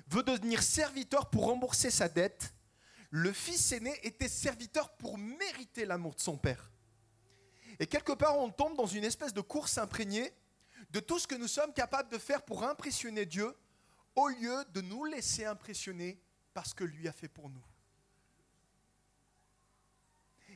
veut 0.08 0.24
devenir 0.24 0.64
serviteur 0.64 1.30
pour 1.30 1.46
rembourser 1.46 1.92
sa 1.92 2.10
dette. 2.10 2.54
Le 3.12 3.32
fils 3.32 3.72
aîné 3.72 3.94
était 4.04 4.28
serviteur 4.28 4.96
pour 4.98 5.18
mériter 5.18 5.86
l'amour 5.86 6.16
de 6.16 6.20
son 6.22 6.38
père. 6.38 6.72
Et 7.80 7.86
quelque 7.86 8.14
part, 8.14 8.38
on 8.38 8.50
tombe 8.50 8.76
dans 8.76 8.88
une 8.88 9.04
espèce 9.04 9.34
de 9.34 9.42
course 9.42 9.78
imprégnée 9.78 10.34
de 10.90 11.00
tout 11.00 11.20
ce 11.20 11.28
que 11.28 11.36
nous 11.36 11.48
sommes 11.48 11.74
capables 11.74 12.10
de 12.10 12.18
faire 12.18 12.42
pour 12.42 12.64
impressionner 12.64 13.26
Dieu, 13.26 13.56
au 14.16 14.28
lieu 14.28 14.66
de 14.74 14.82
nous 14.82 15.06
laisser 15.06 15.46
impressionner 15.46 16.20
par 16.54 16.66
ce 16.66 16.74
que 16.74 16.84
lui 16.84 17.08
a 17.08 17.12
fait 17.12 17.28
pour 17.28 17.50
nous. 17.50 17.64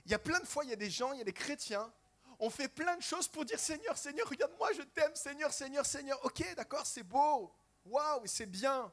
Il 0.06 0.12
y 0.12 0.16
a 0.16 0.20
plein 0.20 0.40
de 0.40 0.46
fois, 0.46 0.64
il 0.64 0.70
y 0.70 0.74
a 0.74 0.78
des 0.78 0.90
gens, 0.90 1.14
il 1.14 1.20
y 1.20 1.22
a 1.22 1.26
des 1.26 1.34
chrétiens, 1.34 1.92
on 2.40 2.50
fait 2.50 2.68
plein 2.68 2.98
de 2.98 3.02
choses 3.02 3.28
pour 3.28 3.46
dire 3.46 3.60
Seigneur, 3.60 3.98
Seigneur, 3.98 4.28
regarde-moi, 4.28 4.70
je 4.74 4.82
t'aime, 4.82 5.16
Seigneur, 5.16 5.54
Seigneur, 5.54 5.86
Seigneur. 5.86 6.20
Ok, 6.26 6.44
d'accord, 6.56 6.86
c'est 6.86 7.04
beau, 7.04 7.54
waouh, 7.86 8.22
c'est 8.26 8.46
bien. 8.46 8.92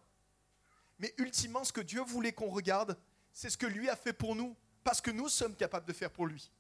Mais 0.99 1.13
ultimement, 1.19 1.65
ce 1.65 1.73
que 1.73 1.81
Dieu 1.81 2.03
voulait 2.03 2.33
qu'on 2.33 2.51
regarde, 2.51 2.97
c'est 3.33 3.51
ce 3.51 3.59
que 3.59 3.67
lui 3.67 3.89
a 3.89 3.97
fait 3.97 4.13
pour 4.13 4.37
nous, 4.37 4.57
parce 4.85 5.01
que 5.01 5.11
nous 5.11 5.29
sommes 5.29 5.57
capables 5.57 5.87
de 5.87 5.93
faire 5.93 6.11
pour 6.11 6.27
lui. 6.27 6.51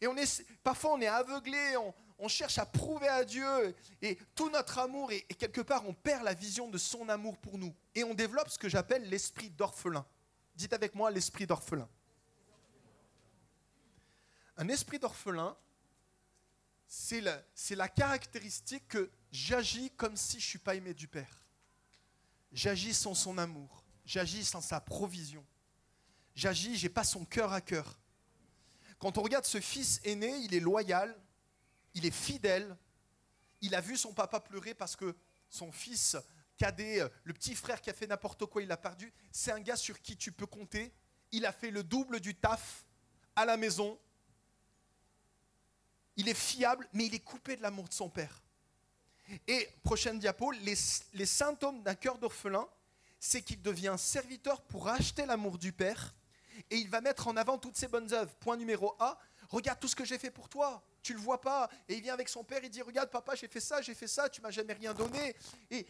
Et 0.00 0.06
on 0.06 0.16
est, 0.16 0.46
parfois, 0.62 0.92
on 0.92 1.00
est 1.00 1.06
aveuglé, 1.06 1.76
on, 2.18 2.28
cherche 2.28 2.58
à 2.58 2.66
prouver 2.66 3.08
à 3.08 3.24
Dieu, 3.24 3.74
et 4.00 4.16
tout 4.34 4.48
notre 4.50 4.78
amour, 4.78 5.12
et 5.12 5.22
quelque 5.22 5.60
part, 5.60 5.86
on 5.86 5.94
perd 5.94 6.24
la 6.24 6.34
vision 6.34 6.68
de 6.68 6.78
son 6.78 7.08
amour 7.08 7.36
pour 7.38 7.58
nous. 7.58 7.74
Et 7.94 8.04
on 8.04 8.14
développe 8.14 8.48
ce 8.48 8.58
que 8.58 8.68
j'appelle 8.68 9.08
l'esprit 9.08 9.50
d'orphelin. 9.50 10.06
Dites 10.54 10.72
avec 10.72 10.94
moi 10.94 11.10
l'esprit 11.10 11.46
d'orphelin. 11.46 11.88
Un 14.56 14.68
esprit 14.68 14.98
d'orphelin, 14.98 15.56
c'est 16.86 17.20
la, 17.20 17.88
caractéristique 17.88 18.88
que 18.88 19.10
j'agis 19.30 19.90
comme 19.90 20.16
si 20.16 20.40
je 20.40 20.46
ne 20.46 20.48
suis 20.50 20.58
pas 20.58 20.74
aimé 20.74 20.94
du 20.94 21.08
Père. 21.08 21.44
J'agis 22.52 22.94
sans 22.94 23.14
son 23.14 23.38
amour. 23.38 23.84
J'agis 24.04 24.44
sans 24.44 24.60
sa 24.60 24.80
provision. 24.80 25.44
J'agis, 26.34 26.76
j'ai 26.76 26.88
pas 26.88 27.04
son 27.04 27.24
cœur 27.24 27.52
à 27.52 27.60
cœur. 27.60 27.98
Quand 28.98 29.18
on 29.18 29.22
regarde 29.22 29.44
ce 29.44 29.60
fils 29.60 30.00
aîné, 30.04 30.34
il 30.38 30.54
est 30.54 30.60
loyal, 30.60 31.14
il 31.94 32.06
est 32.06 32.10
fidèle. 32.10 32.76
Il 33.60 33.74
a 33.74 33.80
vu 33.80 33.96
son 33.96 34.14
papa 34.14 34.40
pleurer 34.40 34.74
parce 34.74 34.96
que 34.96 35.16
son 35.50 35.72
fils 35.72 36.16
cadet, 36.56 37.02
le 37.24 37.32
petit 37.34 37.54
frère 37.54 37.80
qui 37.80 37.90
a 37.90 37.94
fait 37.94 38.06
n'importe 38.06 38.46
quoi, 38.46 38.62
il 38.62 38.68
l'a 38.68 38.76
perdu. 38.76 39.12
C'est 39.32 39.52
un 39.52 39.60
gars 39.60 39.76
sur 39.76 40.00
qui 40.00 40.16
tu 40.16 40.32
peux 40.32 40.46
compter. 40.46 40.94
Il 41.32 41.44
a 41.44 41.52
fait 41.52 41.70
le 41.70 41.82
double 41.82 42.20
du 42.20 42.34
taf 42.34 42.86
à 43.34 43.44
la 43.44 43.56
maison 43.56 43.98
il 46.16 46.28
est 46.28 46.34
fiable, 46.34 46.88
mais 46.92 47.06
il 47.06 47.14
est 47.14 47.20
coupé 47.20 47.56
de 47.56 47.62
l'amour 47.62 47.88
de 47.88 47.94
son 47.94 48.08
père. 48.08 48.42
Et 49.46 49.68
prochaine 49.82 50.18
diapo, 50.18 50.50
les, 50.52 51.26
symptômes 51.26 51.82
d'un 51.82 51.94
cœur 51.94 52.18
d'orphelin, 52.18 52.66
c'est 53.18 53.42
qu'il 53.42 53.60
devient 53.62 53.96
serviteur 53.98 54.62
pour 54.62 54.88
acheter 54.88 55.26
l'amour 55.26 55.58
du 55.58 55.72
père 55.72 56.14
et 56.70 56.76
il 56.76 56.88
va 56.88 57.00
mettre 57.00 57.28
en 57.28 57.36
avant 57.36 57.58
toutes 57.58 57.76
ses 57.76 57.88
bonnes 57.88 58.12
œuvres. 58.12 58.34
Point 58.36 58.56
numéro 58.56 58.94
A, 58.98 59.18
regarde 59.48 59.80
tout 59.80 59.88
ce 59.88 59.96
que 59.96 60.04
j'ai 60.04 60.18
fait 60.18 60.30
pour 60.30 60.48
toi. 60.48 60.82
Tu 61.02 61.12
le 61.12 61.18
vois 61.18 61.40
pas. 61.40 61.68
Et 61.88 61.96
il 61.96 62.02
vient 62.02 62.14
avec 62.14 62.28
son 62.28 62.44
père, 62.44 62.60
il 62.62 62.70
dit 62.70 62.82
Regarde, 62.82 63.10
papa, 63.10 63.34
j'ai 63.34 63.48
fait 63.48 63.60
ça, 63.60 63.82
j'ai 63.82 63.94
fait 63.94 64.08
ça, 64.08 64.28
tu 64.28 64.40
m'as 64.40 64.50
jamais 64.50 64.72
rien 64.72 64.94
donné. 64.94 65.34
Et, 65.70 65.86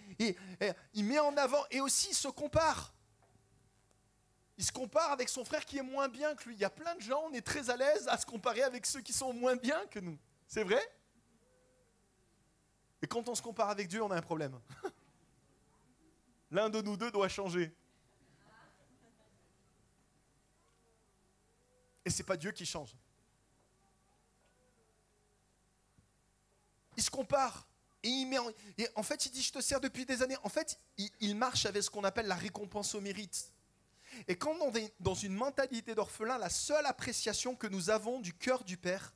il 0.95 1.04
met 1.04 1.18
en 1.18 1.37
avant 1.37 1.64
et 1.71 1.80
aussi 1.80 2.09
il 2.11 2.14
se 2.14 2.28
compare. 2.28 2.92
Il 4.59 4.65
se 4.65 4.73
compare 4.73 5.11
avec 5.13 5.29
son 5.29 5.45
frère 5.45 5.65
qui 5.65 5.79
est 5.79 5.83
moins 5.83 6.09
bien 6.09 6.35
que 6.35 6.49
lui. 6.49 6.55
Il 6.55 6.61
y 6.61 6.65
a 6.65 6.71
plein 6.71 6.95
de 6.95 7.01
gens, 7.01 7.23
on 7.27 7.33
est 7.33 7.45
très 7.45 7.69
à 7.69 7.77
l'aise 7.77 8.09
à 8.09 8.17
se 8.17 8.25
comparer 8.25 8.63
avec 8.63 8.87
ceux 8.87 9.01
qui 9.01 9.13
sont 9.13 9.33
moins 9.33 9.57
bien 9.57 9.87
que 9.89 9.99
nous. 9.99 10.19
C'est 10.47 10.65
vrai? 10.65 10.81
Et 13.03 13.07
quand 13.07 13.29
on 13.29 13.35
se 13.35 13.43
compare 13.43 13.69
avec 13.69 13.89
Dieu, 13.89 14.03
on 14.03 14.11
a 14.11 14.17
un 14.17 14.23
problème. 14.23 14.59
L'un 16.51 16.71
de 16.71 16.81
nous 16.81 16.97
deux 16.97 17.11
doit 17.11 17.29
changer. 17.29 17.75
Et 22.05 22.11
c'est 22.11 22.23
pas 22.23 22.37
Dieu 22.37 22.53
qui 22.53 22.65
change. 22.65 22.97
Il 26.97 27.03
se 27.03 27.11
compare. 27.11 27.67
Et, 28.03 28.09
il 28.09 28.27
met 28.27 28.39
en, 28.95 29.03
fait, 29.03 29.27
il 29.27 29.33
dit, 29.33 29.43
je 29.43 29.53
te 29.53 29.61
sers 29.61 29.81
depuis 29.81 30.07
des 30.07 30.23
années. 30.23 30.37
En 30.45 30.49
fait, 30.49 30.79
il 31.21 31.35
marche 31.35 31.67
avec 31.67 31.83
ce 31.83 31.91
qu'on 31.91 32.05
appelle 32.05 32.27
la 32.27 32.37
récompense 32.37 32.95
au 32.95 33.01
mérite. 33.01 33.53
Et 34.29 34.37
quand 34.37 34.55
on 34.61 34.73
est 34.75 34.95
dans 35.01 35.15
une 35.15 35.35
mentalité 35.35 35.95
d'orphelin, 35.95 36.39
la 36.39 36.51
seule 36.51 36.87
appréciation 36.87 37.55
que 37.55 37.67
nous 37.67 37.91
avons 37.91 38.21
du 38.21 38.33
cœur 38.33 38.65
du 38.65 38.77
Père, 38.77 39.15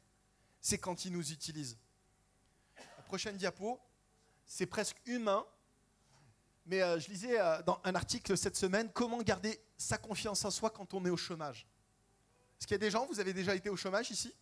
c'est 0.61 0.79
quand 0.79 1.05
il 1.05 1.13
nous 1.13 1.33
utilise. 1.33 1.79
La 2.77 3.03
prochaine 3.05 3.37
diapo, 3.37 3.81
c'est 4.47 4.67
presque 4.67 4.97
humain, 5.07 5.47
mais 6.67 6.83
euh, 6.83 6.99
je 6.99 7.09
lisais 7.09 7.41
euh, 7.41 7.63
dans 7.63 7.81
un 7.85 7.95
article 7.95 8.37
cette 8.37 8.57
semaine, 8.57 8.91
comment 8.93 9.19
garder 9.23 9.61
sa 9.77 9.99
confiance 9.99 10.45
en 10.45 10.51
soi 10.51 10.71
quand 10.71 10.95
on 10.95 11.05
est 11.05 11.11
au 11.11 11.17
chômage. 11.17 11.67
Est-ce 12.59 12.67
qu'il 12.67 12.75
y 12.75 12.77
a 12.77 12.79
des 12.79 12.91
gens, 12.91 13.07
vous 13.07 13.21
avez 13.21 13.33
déjà 13.33 13.55
été 13.55 13.71
au 13.71 13.77
chômage 13.77 14.11
ici? 14.11 14.35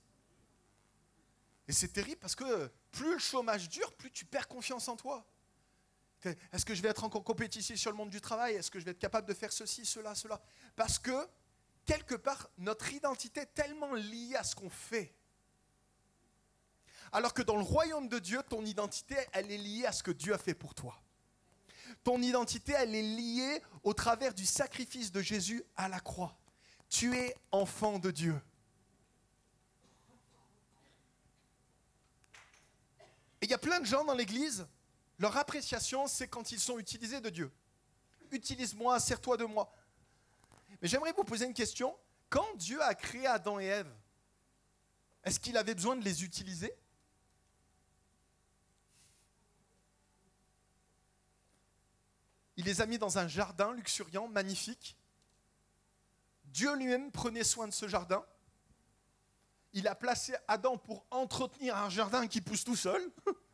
Et 1.68 1.72
c'est 1.72 1.88
terrible 1.88 2.18
parce 2.18 2.34
que 2.34 2.70
plus 2.90 3.12
le 3.12 3.18
chômage 3.18 3.68
dure, 3.68 3.92
plus 3.92 4.10
tu 4.10 4.24
perds 4.24 4.48
confiance 4.48 4.88
en 4.88 4.96
toi. 4.96 5.24
Est-ce 6.24 6.64
que 6.64 6.74
je 6.74 6.82
vais 6.82 6.88
être 6.88 7.04
encore 7.04 7.22
compétitif 7.22 7.76
sur 7.76 7.90
le 7.90 7.96
monde 7.96 8.10
du 8.10 8.20
travail? 8.20 8.54
Est-ce 8.54 8.70
que 8.70 8.80
je 8.80 8.84
vais 8.84 8.90
être 8.90 8.98
capable 8.98 9.28
de 9.28 9.34
faire 9.34 9.52
ceci, 9.52 9.86
cela, 9.86 10.14
cela? 10.14 10.40
Parce 10.74 10.98
que, 10.98 11.28
quelque 11.84 12.16
part, 12.16 12.50
notre 12.58 12.92
identité 12.92 13.40
est 13.40 13.54
tellement 13.54 13.94
liée 13.94 14.34
à 14.36 14.42
ce 14.42 14.56
qu'on 14.56 14.70
fait. 14.70 15.14
Alors 17.12 17.32
que 17.32 17.42
dans 17.42 17.56
le 17.56 17.62
royaume 17.62 18.08
de 18.08 18.18
Dieu, 18.18 18.42
ton 18.48 18.64
identité, 18.64 19.16
elle 19.32 19.50
est 19.50 19.58
liée 19.58 19.86
à 19.86 19.92
ce 19.92 20.02
que 20.02 20.10
Dieu 20.10 20.34
a 20.34 20.38
fait 20.38 20.54
pour 20.54 20.74
toi. 20.74 21.00
Ton 22.04 22.20
identité, 22.20 22.72
elle 22.72 22.94
est 22.94 23.02
liée 23.02 23.62
au 23.82 23.94
travers 23.94 24.34
du 24.34 24.44
sacrifice 24.44 25.10
de 25.10 25.22
Jésus 25.22 25.64
à 25.76 25.88
la 25.88 26.00
croix. 26.00 26.36
Tu 26.88 27.16
es 27.16 27.34
enfant 27.50 27.98
de 27.98 28.10
Dieu. 28.10 28.38
Et 33.40 33.46
il 33.46 33.50
y 33.50 33.54
a 33.54 33.58
plein 33.58 33.80
de 33.80 33.86
gens 33.86 34.04
dans 34.04 34.14
l'Église, 34.14 34.66
leur 35.18 35.36
appréciation, 35.36 36.06
c'est 36.06 36.28
quand 36.28 36.52
ils 36.52 36.60
sont 36.60 36.78
utilisés 36.78 37.20
de 37.20 37.30
Dieu. 37.30 37.52
Utilise-moi, 38.30 39.00
sers-toi 39.00 39.36
de 39.36 39.44
moi. 39.44 39.72
Mais 40.80 40.88
j'aimerais 40.88 41.12
vous 41.12 41.24
poser 41.24 41.46
une 41.46 41.54
question. 41.54 41.96
Quand 42.28 42.46
Dieu 42.56 42.80
a 42.82 42.94
créé 42.94 43.26
Adam 43.26 43.58
et 43.58 43.66
Ève, 43.66 43.92
est-ce 45.24 45.40
qu'il 45.40 45.56
avait 45.56 45.74
besoin 45.74 45.96
de 45.96 46.04
les 46.04 46.24
utiliser? 46.24 46.72
Il 52.56 52.64
les 52.64 52.80
a 52.80 52.86
mis 52.86 52.98
dans 52.98 53.18
un 53.18 53.28
jardin 53.28 53.72
luxuriant, 53.72 54.28
magnifique. 54.28 54.96
Dieu 56.44 56.74
lui-même 56.76 57.10
prenait 57.10 57.44
soin 57.44 57.66
de 57.66 57.72
ce 57.72 57.88
jardin. 57.88 58.24
Il 59.72 59.86
a 59.88 59.94
placé 59.94 60.34
Adam 60.46 60.76
pour 60.76 61.04
entretenir 61.10 61.76
un 61.76 61.90
jardin 61.90 62.26
qui 62.26 62.40
pousse 62.40 62.64
tout 62.64 62.76
seul. 62.76 63.02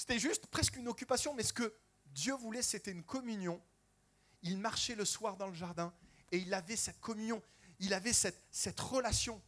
C'était 0.00 0.18
juste 0.18 0.46
presque 0.46 0.76
une 0.76 0.88
occupation, 0.88 1.34
mais 1.34 1.42
ce 1.42 1.52
que 1.52 1.74
Dieu 2.06 2.32
voulait, 2.32 2.62
c'était 2.62 2.90
une 2.90 3.04
communion. 3.04 3.62
Il 4.40 4.56
marchait 4.56 4.94
le 4.94 5.04
soir 5.04 5.36
dans 5.36 5.46
le 5.46 5.52
jardin 5.52 5.92
et 6.32 6.38
il 6.38 6.54
avait 6.54 6.76
cette 6.76 6.98
communion, 7.00 7.42
il 7.80 7.92
avait 7.92 8.14
cette, 8.14 8.42
cette 8.50 8.80
relation. 8.80 9.42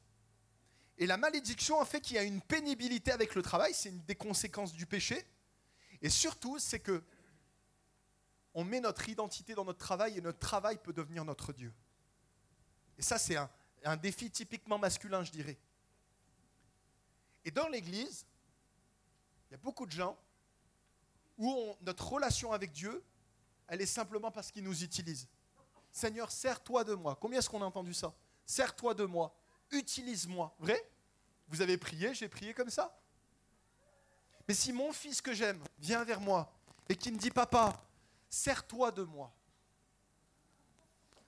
Et 0.98 1.06
la 1.06 1.16
malédiction 1.16 1.80
a 1.80 1.86
fait 1.86 2.02
qu'il 2.02 2.16
y 2.16 2.18
a 2.18 2.22
une 2.22 2.42
pénibilité 2.42 3.12
avec 3.12 3.34
le 3.34 3.40
travail, 3.40 3.72
c'est 3.72 3.88
une 3.88 4.04
des 4.04 4.14
conséquences 4.14 4.74
du 4.74 4.84
péché. 4.84 5.24
Et 6.02 6.10
surtout, 6.10 6.58
c'est 6.58 6.80
que 6.80 7.02
on 8.52 8.62
met 8.62 8.80
notre 8.80 9.08
identité 9.08 9.54
dans 9.54 9.64
notre 9.64 9.78
travail 9.78 10.18
et 10.18 10.20
notre 10.20 10.38
travail 10.38 10.76
peut 10.82 10.92
devenir 10.92 11.24
notre 11.24 11.54
Dieu. 11.54 11.72
Et 12.98 13.02
ça, 13.02 13.16
c'est 13.16 13.36
un, 13.36 13.50
un 13.84 13.96
défi 13.96 14.30
typiquement 14.30 14.78
masculin, 14.78 15.24
je 15.24 15.30
dirais. 15.30 15.58
Et 17.42 17.50
dans 17.50 17.68
l'Église, 17.68 18.26
il 19.48 19.52
y 19.52 19.54
a 19.54 19.58
beaucoup 19.58 19.86
de 19.86 19.92
gens 19.92 20.18
où 21.42 21.76
notre 21.80 22.06
relation 22.06 22.52
avec 22.52 22.70
Dieu, 22.70 23.02
elle 23.66 23.80
est 23.80 23.86
simplement 23.86 24.30
parce 24.30 24.52
qu'il 24.52 24.62
nous 24.62 24.84
utilise. 24.84 25.26
Seigneur, 25.90 26.30
sers-toi 26.30 26.84
de 26.84 26.94
moi. 26.94 27.18
Combien 27.20 27.40
est-ce 27.40 27.50
qu'on 27.50 27.60
a 27.62 27.64
entendu 27.64 27.92
ça? 27.92 28.14
Sers-toi 28.46 28.94
de 28.94 29.04
moi. 29.04 29.34
Utilise-moi. 29.72 30.54
Vrai? 30.60 30.80
Vous 31.48 31.60
avez 31.60 31.76
prié, 31.76 32.14
j'ai 32.14 32.28
prié 32.28 32.54
comme 32.54 32.70
ça? 32.70 32.96
Mais 34.46 34.54
si 34.54 34.72
mon 34.72 34.92
fils 34.92 35.20
que 35.20 35.32
j'aime 35.34 35.60
vient 35.80 36.04
vers 36.04 36.20
moi 36.20 36.48
et 36.88 36.94
qui 36.94 37.10
me 37.10 37.18
dit, 37.18 37.30
papa, 37.30 37.76
sers-toi 38.30 38.92
de 38.92 39.02
moi. 39.02 39.34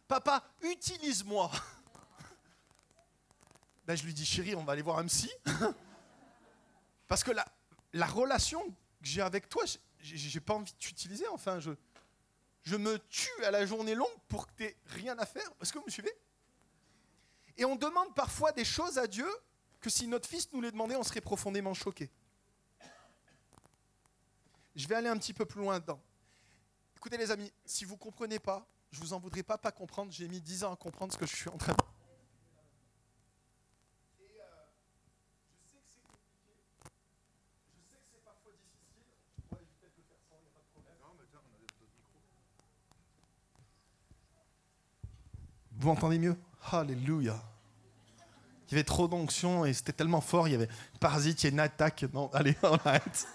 Papa, 0.07 0.45
utilise-moi. 0.63 1.51
Ben, 3.87 3.95
je 3.95 4.05
lui 4.05 4.15
dis, 4.15 4.25
chérie, 4.25 4.55
on 4.55 4.65
va 4.65 4.73
aller 4.73 4.81
voir 4.81 4.97
un 4.97 5.07
psy. 5.09 5.31
Parce 7.07 7.23
que 7.23 7.33
la, 7.33 7.45
la 7.93 8.07
relation 8.07 8.65
que 8.71 8.75
j'ai 9.03 9.21
avec 9.21 9.47
toi, 9.47 9.65
j'ai 10.05 10.41
pas 10.41 10.55
envie 10.55 10.73
de 10.73 10.79
t'utiliser. 10.79 11.27
Enfin, 11.29 11.61
je, 11.61 11.73
je 12.63 12.77
me 12.77 12.99
tue 13.09 13.45
à 13.45 13.51
la 13.51 13.65
journée 13.65 13.95
longue 13.95 14.09
pour 14.29 14.47
que 14.47 14.53
tu 14.57 14.77
rien 14.87 15.19
à 15.19 15.27
faire. 15.27 15.51
Est-ce 15.61 15.73
que 15.73 15.79
vous 15.79 15.87
me 15.87 15.91
suivez? 15.91 16.13
Et 17.57 17.65
on 17.65 17.77
demande 17.77 18.15
parfois 18.15 18.53
des 18.53 18.65
choses 18.65 18.99
à 18.99 19.07
Dieu 19.07 19.29
que 19.81 19.91
si 19.91 20.07
notre 20.07 20.29
fils 20.29 20.53
nous 20.53 20.61
les 20.61 20.71
demandait, 20.71 20.97
on 20.97 21.03
serait 21.03 21.21
profondément 21.21 21.75
choqué. 21.75 22.11
Je 24.75 24.89
vais 24.89 24.97
aller 24.97 25.09
un 25.09 25.17
petit 25.17 25.35
peu 25.35 25.45
plus 25.45 25.61
loin 25.61 25.79
dedans. 25.79 26.01
Écoutez 26.97 27.17
les 27.17 27.31
amis, 27.31 27.53
si 27.65 27.85
vous 27.85 27.95
ne 27.95 27.99
comprenez 27.99 28.39
pas, 28.39 28.67
je 28.91 28.99
vous 28.99 29.13
en 29.13 29.21
voudrais 29.21 29.43
pas 29.43 29.59
pas 29.59 29.73
comprendre. 29.73 30.11
J'ai 30.11 30.27
mis 30.27 30.41
10 30.41 30.65
ans 30.65 30.73
à 30.73 30.77
comprendre 30.77 31.13
ce 31.13 31.19
que 31.19 31.27
je 31.27 31.37
suis 31.37 31.51
en 31.51 31.59
train 31.59 31.73
de 31.73 31.94
Vous 45.85 45.91
m'entendez 45.91 46.19
mieux? 46.19 46.35
Alléluia. 46.73 47.39
Il 48.67 48.73
y 48.73 48.75
avait 48.77 48.85
trop 48.85 49.07
d'onction 49.07 49.67
et 49.67 49.75
c'était 49.75 49.93
tellement 49.93 50.23
fort, 50.23 50.49
il 50.49 50.53
y 50.53 50.55
avait 50.55 50.71
parasite, 50.99 51.43
il 51.43 51.45
y 51.45 51.51
a 51.51 51.53
une 51.53 51.61
attaque. 51.61 52.07
Non, 52.15 52.31
allez, 52.33 52.57
on 52.63 52.77
arrête. 52.87 53.29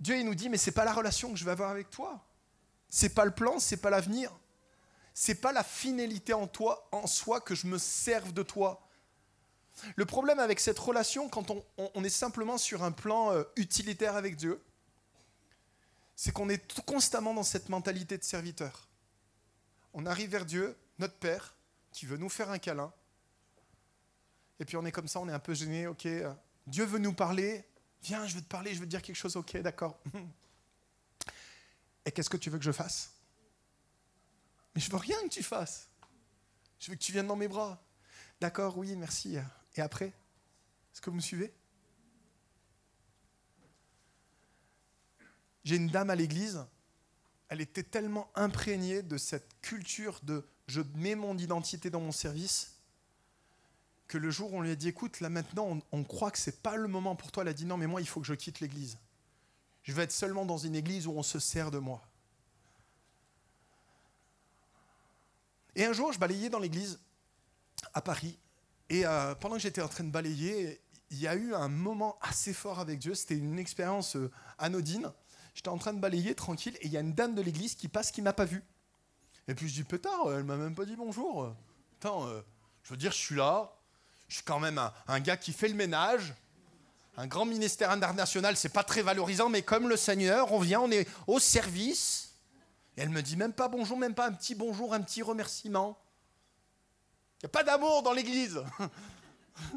Dieu, 0.00 0.18
il 0.18 0.26
nous 0.26 0.34
dit, 0.34 0.48
mais 0.48 0.56
c'est 0.56 0.72
pas 0.72 0.84
la 0.84 0.92
relation 0.92 1.30
que 1.30 1.36
je 1.36 1.44
vais 1.44 1.52
avoir 1.52 1.70
avec 1.70 1.90
toi. 1.90 2.26
C'est 2.88 3.14
pas 3.14 3.24
le 3.24 3.30
plan, 3.30 3.60
c'est 3.60 3.76
pas 3.76 3.90
l'avenir. 3.90 4.36
C'est 5.14 5.36
pas 5.36 5.52
la 5.52 5.62
finalité 5.62 6.32
en 6.32 6.48
toi, 6.48 6.88
en 6.90 7.06
soi, 7.06 7.40
que 7.40 7.54
je 7.54 7.68
me 7.68 7.78
serve 7.78 8.32
de 8.32 8.42
toi. 8.42 8.84
Le 9.94 10.06
problème 10.06 10.40
avec 10.40 10.58
cette 10.58 10.80
relation, 10.80 11.28
quand 11.28 11.52
on, 11.78 12.02
est 12.02 12.08
simplement 12.08 12.58
sur 12.58 12.82
un 12.82 12.90
plan 12.90 13.30
euh, 13.30 13.44
utilitaire 13.54 14.16
avec 14.16 14.34
Dieu, 14.34 14.60
c'est 16.16 16.32
qu'on 16.32 16.48
est 16.48 16.80
constamment 16.82 17.34
dans 17.34 17.42
cette 17.42 17.68
mentalité 17.68 18.16
de 18.16 18.24
serviteur. 18.24 18.88
On 19.92 20.06
arrive 20.06 20.30
vers 20.30 20.46
Dieu, 20.46 20.76
notre 20.98 21.16
Père, 21.16 21.54
qui 21.92 22.06
veut 22.06 22.16
nous 22.16 22.30
faire 22.30 22.50
un 22.50 22.58
câlin. 22.58 22.92
Et 24.58 24.64
puis 24.64 24.76
on 24.78 24.84
est 24.86 24.92
comme 24.92 25.08
ça, 25.08 25.20
on 25.20 25.28
est 25.28 25.32
un 25.32 25.38
peu 25.38 25.54
gêné, 25.54 25.86
ok. 25.86 26.06
Euh, 26.06 26.32
Dieu 26.66 26.84
veut 26.84 26.98
nous 26.98 27.12
parler, 27.12 27.64
viens, 28.02 28.26
je 28.26 28.34
veux 28.34 28.40
te 28.40 28.48
parler, 28.48 28.74
je 28.74 28.80
veux 28.80 28.86
te 28.86 28.90
dire 28.90 29.02
quelque 29.02 29.16
chose, 29.16 29.36
ok, 29.36 29.58
d'accord. 29.58 30.00
Et 32.06 32.12
qu'est-ce 32.12 32.30
que 32.30 32.36
tu 32.36 32.48
veux 32.48 32.58
que 32.58 32.64
je 32.64 32.72
fasse? 32.72 33.12
Mais 34.74 34.80
je 34.80 34.90
veux 34.90 34.96
rien 34.96 35.20
que 35.22 35.28
tu 35.28 35.42
fasses. 35.42 35.88
Je 36.78 36.90
veux 36.90 36.96
que 36.96 37.02
tu 37.02 37.12
viennes 37.12 37.26
dans 37.26 37.36
mes 37.36 37.48
bras. 37.48 37.82
D'accord, 38.40 38.78
oui, 38.78 38.94
merci. 38.96 39.36
Et 39.74 39.80
après 39.80 40.06
Est-ce 40.06 41.00
que 41.00 41.10
vous 41.10 41.16
me 41.16 41.20
suivez? 41.22 41.52
J'ai 45.66 45.74
une 45.74 45.88
dame 45.88 46.10
à 46.10 46.14
l'église, 46.14 46.64
elle 47.48 47.60
était 47.60 47.82
tellement 47.82 48.30
imprégnée 48.36 49.02
de 49.02 49.18
cette 49.18 49.60
culture 49.62 50.20
de 50.22 50.46
je 50.68 50.80
mets 50.94 51.16
mon 51.16 51.36
identité 51.36 51.90
dans 51.90 51.98
mon 51.98 52.12
service 52.12 52.76
que 54.06 54.16
le 54.16 54.30
jour 54.30 54.52
où 54.52 54.58
on 54.58 54.60
lui 54.60 54.70
a 54.70 54.76
dit 54.76 54.86
écoute, 54.86 55.18
là 55.18 55.28
maintenant 55.28 55.80
on, 55.90 56.04
croit 56.04 56.30
que 56.30 56.38
c'est 56.38 56.62
pas 56.62 56.76
le 56.76 56.86
moment 56.86 57.16
pour 57.16 57.32
toi, 57.32 57.42
elle 57.42 57.48
a 57.48 57.52
dit 57.52 57.66
non, 57.66 57.76
mais 57.76 57.88
moi 57.88 58.00
il 58.00 58.06
faut 58.06 58.20
que 58.20 58.28
je 58.28 58.34
quitte 58.34 58.60
l'église. 58.60 58.96
Je 59.82 59.92
vais 59.92 60.04
être 60.04 60.12
seulement 60.12 60.46
dans 60.46 60.56
une 60.56 60.76
église 60.76 61.08
où 61.08 61.10
on 61.10 61.24
se 61.24 61.40
sert 61.40 61.72
de 61.72 61.78
moi. 61.78 62.00
Et 65.74 65.84
un 65.84 65.92
jour, 65.92 66.12
je 66.12 66.20
balayais 66.20 66.48
dans 66.48 66.60
l'église 66.60 67.00
à 67.92 68.00
Paris. 68.00 68.38
Et 68.88 69.04
euh, 69.04 69.34
pendant 69.34 69.56
que 69.56 69.62
j'étais 69.62 69.82
en 69.82 69.88
train 69.88 70.04
de 70.04 70.12
balayer, 70.12 70.80
il 71.10 71.18
y 71.18 71.26
a 71.26 71.34
eu 71.34 71.54
un 71.54 71.68
moment 71.68 72.18
assez 72.20 72.52
fort 72.52 72.78
avec 72.78 73.00
Dieu. 73.00 73.16
C'était 73.16 73.36
une 73.36 73.58
expérience 73.58 74.14
euh, 74.14 74.30
anodine 74.58 75.12
J'étais 75.56 75.70
en 75.70 75.78
train 75.78 75.94
de 75.94 75.98
balayer 75.98 76.34
tranquille 76.34 76.76
et 76.82 76.86
il 76.86 76.92
y 76.92 76.98
a 76.98 77.00
une 77.00 77.14
dame 77.14 77.34
de 77.34 77.40
l'église 77.40 77.74
qui 77.74 77.88
passe 77.88 78.10
qui 78.10 78.20
m'a 78.20 78.34
pas 78.34 78.44
vu. 78.44 78.62
Et 79.48 79.54
puis 79.54 79.70
je 79.70 79.72
dis 79.72 79.84
pétard, 79.84 80.30
elle 80.30 80.44
m'a 80.44 80.56
même 80.56 80.74
pas 80.74 80.84
dit 80.84 80.96
bonjour. 80.96 81.50
Attends, 81.98 82.26
euh, 82.26 82.42
je 82.82 82.90
veux 82.90 82.98
dire, 82.98 83.10
je 83.10 83.16
suis 83.16 83.36
là, 83.36 83.72
je 84.28 84.34
suis 84.34 84.44
quand 84.44 84.60
même 84.60 84.78
un, 85.08 85.20
gars 85.20 85.38
qui 85.38 85.54
fait 85.54 85.68
le 85.68 85.74
ménage. 85.74 86.34
Un 87.16 87.26
grand 87.26 87.46
ministère 87.46 87.90
international, 87.90 88.54
c'est 88.58 88.68
pas 88.68 88.84
très 88.84 89.00
valorisant, 89.00 89.48
mais 89.48 89.62
comme 89.62 89.88
le 89.88 89.96
Seigneur, 89.96 90.52
on 90.52 90.58
vient, 90.58 90.82
on 90.82 90.90
est 90.90 91.08
au 91.26 91.38
service. 91.38 92.34
Et 92.98 93.00
elle 93.00 93.08
me 93.08 93.22
dit 93.22 93.36
même 93.36 93.54
pas 93.54 93.68
bonjour, 93.68 93.96
même 93.96 94.14
pas 94.14 94.26
un 94.26 94.32
petit 94.32 94.54
bonjour, 94.54 94.92
un 94.92 95.00
petit 95.00 95.22
remerciement. 95.22 95.98
Il 97.38 97.46
n'y 97.46 97.46
a 97.46 97.50
pas 97.50 97.64
d'amour 97.64 98.02
dans 98.02 98.12
l'église. 98.12 98.62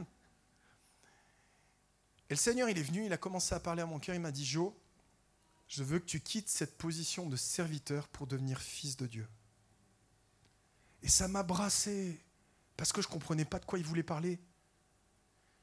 Et 2.30 2.34
le 2.34 2.36
Seigneur, 2.36 2.68
il 2.68 2.78
est 2.78 2.84
venu, 2.84 3.06
il 3.06 3.14
a 3.14 3.18
commencé 3.18 3.56
à 3.56 3.62
parler 3.62 3.82
à 3.82 3.86
mon 3.86 3.98
cœur, 3.98 4.14
il 4.14 4.22
m'a 4.22 4.32
dit, 4.32 4.46
Jo, 4.46 4.76
je 5.70 5.84
veux 5.84 6.00
que 6.00 6.06
tu 6.06 6.20
quittes 6.20 6.50
cette 6.50 6.78
position 6.78 7.30
de 7.30 7.36
serviteur 7.36 8.08
pour 8.08 8.26
devenir 8.26 8.60
fils 8.60 8.98
de 8.98 9.06
Dieu. 9.06 9.28
Et 11.04 11.08
ça 11.08 11.28
m'a 11.28 11.44
brassé, 11.44 12.20
parce 12.76 12.92
que 12.92 13.02
je 13.02 13.08
ne 13.08 13.14
comprenais 13.14 13.46
pas 13.46 13.60
de 13.60 13.66
quoi 13.66 13.78
il 13.78 13.86
voulait 13.86 14.04
parler. 14.04 14.40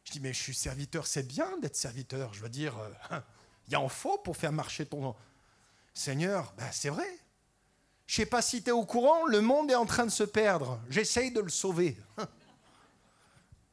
Je 0.04 0.12
dis, 0.12 0.20
mais 0.20 0.32
je 0.32 0.40
suis 0.40 0.54
serviteur, 0.54 1.08
c'est 1.08 1.24
bien 1.26 1.58
d'être 1.58 1.74
serviteur. 1.74 2.32
Je 2.32 2.40
veux 2.40 2.48
dire, 2.48 2.78
euh, 2.78 3.20
il 3.66 3.72
y 3.72 3.76
en 3.76 3.88
faux 3.88 4.18
pour 4.18 4.36
faire 4.36 4.52
marcher 4.52 4.86
ton 4.86 5.16
Seigneur. 5.92 6.54
Ben, 6.56 6.70
c'est 6.70 6.88
vrai. 6.88 7.08
Je 8.06 8.12
ne 8.12 8.24
sais 8.24 8.30
pas 8.30 8.42
si 8.42 8.62
tu 8.62 8.68
es 8.68 8.72
au 8.72 8.86
courant, 8.86 9.26
le 9.26 9.40
monde 9.40 9.72
est 9.72 9.74
en 9.74 9.86
train 9.86 10.06
de 10.06 10.10
se 10.10 10.22
perdre. 10.22 10.80
J'essaye 10.88 11.32
de 11.32 11.40
le 11.40 11.50
sauver. 11.50 11.98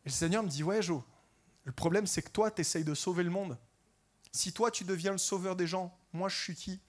Et 0.05 0.09
le 0.09 0.11
Seigneur 0.11 0.41
me 0.41 0.49
dit, 0.49 0.63
ouais, 0.63 0.81
Jo, 0.81 1.03
le 1.63 1.71
problème 1.71 2.07
c'est 2.07 2.23
que 2.23 2.31
toi, 2.31 2.49
tu 2.49 2.61
essayes 2.61 2.83
de 2.83 2.95
sauver 2.95 3.23
le 3.23 3.29
monde. 3.29 3.55
Si 4.33 4.51
toi, 4.51 4.71
tu 4.71 4.83
deviens 4.83 5.13
le 5.13 5.17
sauveur 5.17 5.55
des 5.55 5.67
gens, 5.67 5.97
moi, 6.11 6.27
je 6.27 6.35
suis 6.35 6.55
qui? 6.55 6.81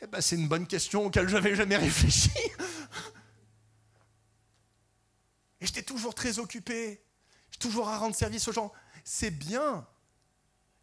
Eh 0.00 0.06
ben, 0.06 0.20
c'est 0.20 0.36
une 0.36 0.48
bonne 0.48 0.66
question 0.66 1.04
auquel 1.06 1.28
je 1.28 1.34
n'avais 1.34 1.56
jamais 1.56 1.76
réfléchi. 1.76 2.30
Et 5.60 5.66
j'étais 5.66 5.82
toujours 5.82 6.14
très 6.14 6.38
occupé, 6.38 7.02
toujours 7.58 7.88
à 7.88 7.98
rendre 7.98 8.14
service 8.14 8.46
aux 8.46 8.52
gens. 8.52 8.72
C'est 9.04 9.30
bien, 9.30 9.86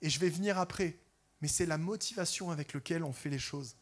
et 0.02 0.10
je 0.10 0.20
vais 0.20 0.30
venir 0.30 0.58
après, 0.58 1.00
mais 1.42 1.48
c'est 1.48 1.66
la 1.66 1.78
motivation 1.78 2.52
avec 2.52 2.74
laquelle 2.74 3.04
on 3.04 3.14
fait 3.14 3.30
les 3.30 3.40
choses. 3.40 3.76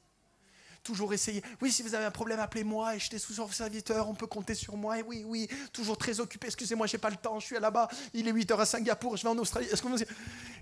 Toujours 0.83 1.13
essayer. 1.13 1.43
Oui, 1.61 1.71
si 1.71 1.83
vous 1.83 1.93
avez 1.93 2.05
un 2.05 2.11
problème, 2.11 2.39
appelez-moi 2.39 2.95
et 2.95 2.99
j'étais 2.99 3.19
sous 3.19 3.33
serviteur, 3.51 4.09
on 4.09 4.15
peut 4.15 4.25
compter 4.25 4.55
sur 4.55 4.75
moi. 4.75 4.97
Et 4.97 5.03
oui, 5.03 5.23
oui, 5.27 5.47
toujours 5.71 5.97
très 5.97 6.19
occupé. 6.19 6.47
Excusez-moi, 6.47 6.87
j'ai 6.87 6.97
pas 6.97 7.11
le 7.11 7.17
temps, 7.17 7.39
je 7.39 7.45
suis 7.45 7.59
là-bas. 7.59 7.87
Il 8.13 8.27
est 8.27 8.31
8 8.31 8.51
heures 8.51 8.61
à 8.61 8.65
Singapour, 8.65 9.15
je 9.15 9.23
vais 9.23 9.29
en 9.29 9.37
Australie. 9.37 9.67
Est-ce 9.67 9.81
que 9.81 9.87
vous... 9.87 10.01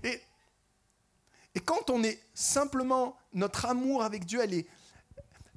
et, 0.04 0.20
et 1.54 1.60
quand 1.60 1.88
on 1.88 2.02
est 2.02 2.20
simplement, 2.34 3.16
notre 3.32 3.64
amour 3.64 4.02
avec 4.02 4.26
Dieu, 4.26 4.40
elle 4.42 4.54
est, 4.54 4.66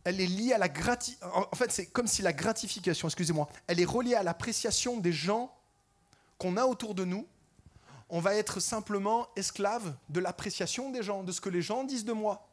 elle 0.05 0.21
est 0.21 0.27
liée 0.27 0.53
à 0.53 0.57
la 0.57 0.69
gratification. 0.69 1.47
En 1.51 1.55
fait, 1.55 1.71
c'est 1.71 1.87
comme 1.87 2.07
si 2.07 2.21
la 2.21 2.33
gratification, 2.33 3.07
excusez-moi, 3.09 3.49
elle 3.67 3.81
est 3.81 3.85
reliée 3.85 4.15
à 4.15 4.23
l'appréciation 4.23 4.97
des 4.97 5.13
gens 5.13 5.53
qu'on 6.37 6.57
a 6.57 6.65
autour 6.65 6.95
de 6.95 7.03
nous. 7.03 7.27
On 8.09 8.19
va 8.19 8.35
être 8.35 8.59
simplement 8.59 9.27
esclave 9.35 9.95
de 10.09 10.19
l'appréciation 10.19 10.89
des 10.89 11.03
gens, 11.03 11.23
de 11.23 11.31
ce 11.31 11.41
que 11.41 11.49
les 11.49 11.61
gens 11.61 11.83
disent 11.83 12.05
de 12.05 12.13
moi. 12.13 12.47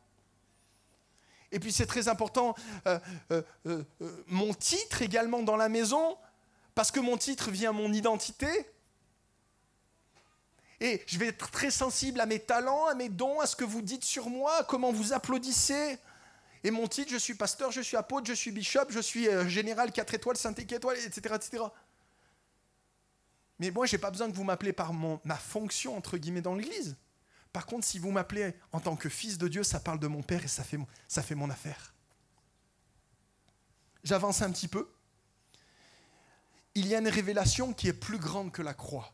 Et 1.52 1.58
puis 1.58 1.72
c'est 1.72 1.86
très 1.86 2.08
important, 2.08 2.54
euh, 2.86 2.98
euh, 3.32 3.42
euh, 3.66 3.84
mon 4.26 4.54
titre 4.54 5.02
également 5.02 5.42
dans 5.42 5.56
la 5.56 5.68
maison, 5.68 6.16
parce 6.74 6.90
que 6.90 7.00
mon 7.00 7.16
titre 7.16 7.50
vient 7.50 7.70
à 7.70 7.72
mon 7.72 7.92
identité. 7.92 8.48
Et 10.80 11.02
je 11.06 11.18
vais 11.18 11.26
être 11.26 11.50
très 11.50 11.70
sensible 11.70 12.20
à 12.20 12.26
mes 12.26 12.38
talents, 12.38 12.86
à 12.86 12.94
mes 12.94 13.08
dons, 13.08 13.40
à 13.40 13.46
ce 13.46 13.56
que 13.56 13.64
vous 13.64 13.82
dites 13.82 14.04
sur 14.04 14.30
moi, 14.30 14.64
comment 14.64 14.92
vous 14.92 15.12
applaudissez. 15.12 15.98
Et 16.62 16.70
mon 16.70 16.86
titre, 16.86 17.10
je 17.10 17.18
suis 17.18 17.34
pasteur, 17.34 17.70
je 17.70 17.80
suis 17.80 17.96
apôtre, 17.96 18.26
je 18.26 18.32
suis 18.32 18.50
bishop, 18.50 18.86
je 18.88 19.00
suis 19.00 19.28
général 19.48 19.92
4 19.92 20.14
étoiles, 20.14 20.36
5 20.36 20.72
étoiles, 20.72 20.96
etc. 20.98 21.34
etc. 21.34 21.64
Mais 23.58 23.70
moi, 23.70 23.84
je 23.84 23.94
n'ai 23.94 24.00
pas 24.00 24.10
besoin 24.10 24.30
que 24.30 24.36
vous 24.36 24.44
m'appelez 24.44 24.72
par 24.72 24.92
mon, 24.94 25.20
ma 25.24 25.36
fonction, 25.36 25.96
entre 25.96 26.16
guillemets, 26.16 26.40
dans 26.40 26.54
l'Église. 26.54 26.96
Par 27.52 27.66
contre, 27.66 27.86
si 27.86 27.98
vous 27.98 28.10
m'appelez 28.10 28.54
en 28.72 28.80
tant 28.80 28.96
que 28.96 29.08
fils 29.08 29.38
de 29.38 29.48
Dieu, 29.48 29.62
ça 29.62 29.80
parle 29.80 29.98
de 29.98 30.06
mon 30.06 30.22
Père 30.22 30.44
et 30.44 30.48
ça 30.48 30.62
fait, 30.62 30.78
ça 31.08 31.22
fait 31.22 31.34
mon 31.34 31.50
affaire. 31.50 31.94
J'avance 34.04 34.42
un 34.42 34.50
petit 34.50 34.68
peu. 34.68 34.88
Il 36.74 36.86
y 36.86 36.94
a 36.94 36.98
une 36.98 37.08
révélation 37.08 37.72
qui 37.72 37.88
est 37.88 37.92
plus 37.92 38.18
grande 38.18 38.52
que 38.52 38.62
la 38.62 38.74
croix. 38.74 39.12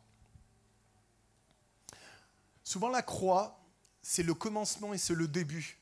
Souvent, 2.62 2.90
la 2.90 3.02
croix, 3.02 3.60
c'est 4.02 4.22
le 4.22 4.34
commencement 4.34 4.92
et 4.92 4.98
c'est 4.98 5.14
le 5.14 5.28
début. 5.28 5.78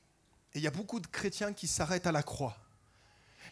Et 0.54 0.58
il 0.58 0.62
y 0.62 0.68
a 0.68 0.70
beaucoup 0.70 1.00
de 1.00 1.06
chrétiens 1.06 1.52
qui 1.52 1.66
s'arrêtent 1.66 2.06
à 2.06 2.12
la 2.12 2.22
croix. 2.22 2.56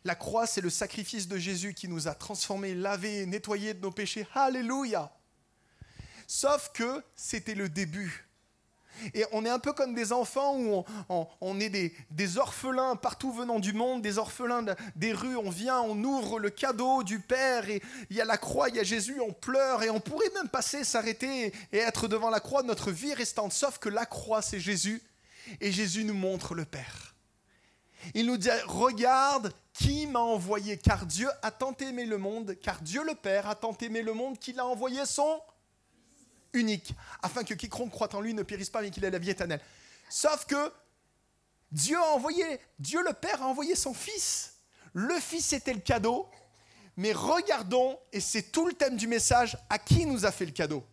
La 0.05 0.15
croix, 0.15 0.47
c'est 0.47 0.61
le 0.61 0.71
sacrifice 0.71 1.29
de 1.29 1.37
Jésus 1.37 1.75
qui 1.75 1.89
nous 1.89 2.09
a 2.09 2.15
transformés, 2.15 2.75
lavés, 2.75 3.27
nettoyés 3.27 3.75
de 3.75 3.81
nos 3.81 3.91
péchés. 3.91 4.27
Alléluia. 4.35 5.13
Sauf 6.27 6.71
que 6.73 7.05
c'était 7.15 7.55
le 7.55 7.69
début. 7.69 8.29
Et 9.15 9.25
on 9.33 9.45
est 9.45 9.51
un 9.51 9.59
peu 9.59 9.73
comme 9.73 9.95
des 9.95 10.13
enfants 10.13 10.57
où 10.57 10.85
on, 11.41 11.61
est 11.61 11.69
des, 12.11 12.39
orphelins 12.39 12.97
partout 12.97 13.33
venant 13.33 13.59
du 13.59 13.73
monde, 13.73 14.03
des 14.03 14.19
orphelins 14.19 14.65
des 14.97 15.13
rues. 15.13 15.37
On 15.37 15.51
vient, 15.51 15.81
on 15.81 16.03
ouvre 16.03 16.39
le 16.39 16.51
cadeau 16.51 17.03
du 17.03 17.21
Père 17.21 17.69
et 17.69 17.83
il 18.11 18.17
y 18.17 18.21
a 18.21 18.25
la 18.25 18.39
croix, 18.39 18.69
il 18.69 18.77
y 18.77 18.81
a 18.81 18.85
Jésus, 18.85 19.21
on 19.21 19.33
pleure 19.33 19.83
et 19.83 19.91
on 19.91 20.01
pourrait 20.01 20.31
même 20.35 20.49
passer, 20.49 20.85
s'arrêter 20.85 21.53
et 21.73 21.79
être 21.79 22.09
devant 22.09 22.31
la 22.31 22.41
croix 22.41 22.63
de 22.63 22.69
notre 22.69 22.91
vie 22.91 23.15
restante. 23.15 23.53
Sauf 23.53 23.79
que 23.79 23.89
la 23.89 24.07
croix, 24.07 24.43
c'est 24.43 24.61
Jésus 24.61 25.03
et 25.61 25.73
Jésus 25.73 26.05
nous 26.05 26.15
montre 26.15 26.55
le 26.55 26.65
Père. 26.65 27.15
Il 28.15 28.27
nous 28.27 28.37
dit, 28.37 28.51
regarde 28.67 29.53
qui 29.73 30.07
m'a 30.07 30.21
envoyé, 30.21 30.77
car 30.77 31.07
Dieu 31.07 31.29
a 31.43 31.51
tant 31.51 31.75
aimé 31.81 32.05
le 32.05 32.19
monde, 32.19 32.57
car 32.61 32.81
Dieu 32.83 33.03
le 33.05 33.15
Père 33.15 33.49
a 33.49 33.55
tant 33.55 33.77
aimé 33.81 34.03
le 34.03 34.13
monde 34.13 34.39
qu'il 34.39 34.61
a 34.61 34.67
envoyé 34.67 35.07
son 35.07 35.41
unique, 36.53 36.95
afin 37.23 37.45
que 37.45 37.55
quiconque 37.55 37.91
croit 37.91 38.15
en 38.15 38.21
lui 38.21 38.35
ne 38.35 38.43
périsse 38.43 38.71
pas, 38.71 38.83
mais 38.83 38.91
qu'il 38.91 39.05
ait 39.05 39.11
la 39.11 39.19
vie 39.19 39.31
éternelle. 39.31 39.61
Sauf 40.09 40.45
que 40.47 40.73
Dieu 41.71 41.97
a 41.97 42.13
envoyé, 42.13 42.61
Dieu 42.79 43.03
le 43.03 43.13
Père 43.13 43.43
a 43.43 43.47
envoyé 43.47 43.75
son 43.75 43.95
Fils. 43.95 44.57
Le 44.93 45.19
Fils 45.21 45.53
était 45.53 45.73
le 45.73 45.81
cadeau, 45.81 46.29
mais 46.97 47.13
regardons, 47.13 47.99
et 48.13 48.21
c'est 48.21 48.53
tout 48.53 48.67
le 48.67 48.75
thème 48.75 48.97
du 48.97 49.07
message, 49.07 49.57
à 49.71 49.79
qui 49.79 50.05
nous 50.05 50.27
a 50.27 50.33
fait 50.33 50.45
le 50.45 50.53
cadeau 50.53 50.85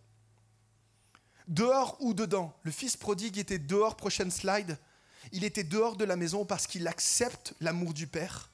Dehors 1.48 1.98
ou 2.00 2.14
dedans 2.14 2.56
Le 2.64 2.72
fils 2.72 2.96
prodigue 2.96 3.38
était 3.40 3.58
dehors, 3.58 3.98
prochaine 3.98 4.32
slide. 4.32 4.78
Il 5.32 5.44
était 5.44 5.64
dehors 5.64 5.98
de 5.98 6.06
la 6.06 6.16
maison 6.16 6.46
parce 6.46 6.68
qu'il 6.68 6.88
accepte 6.88 7.54
l'amour 7.60 7.94
du 7.94 8.08
Père. 8.08 8.52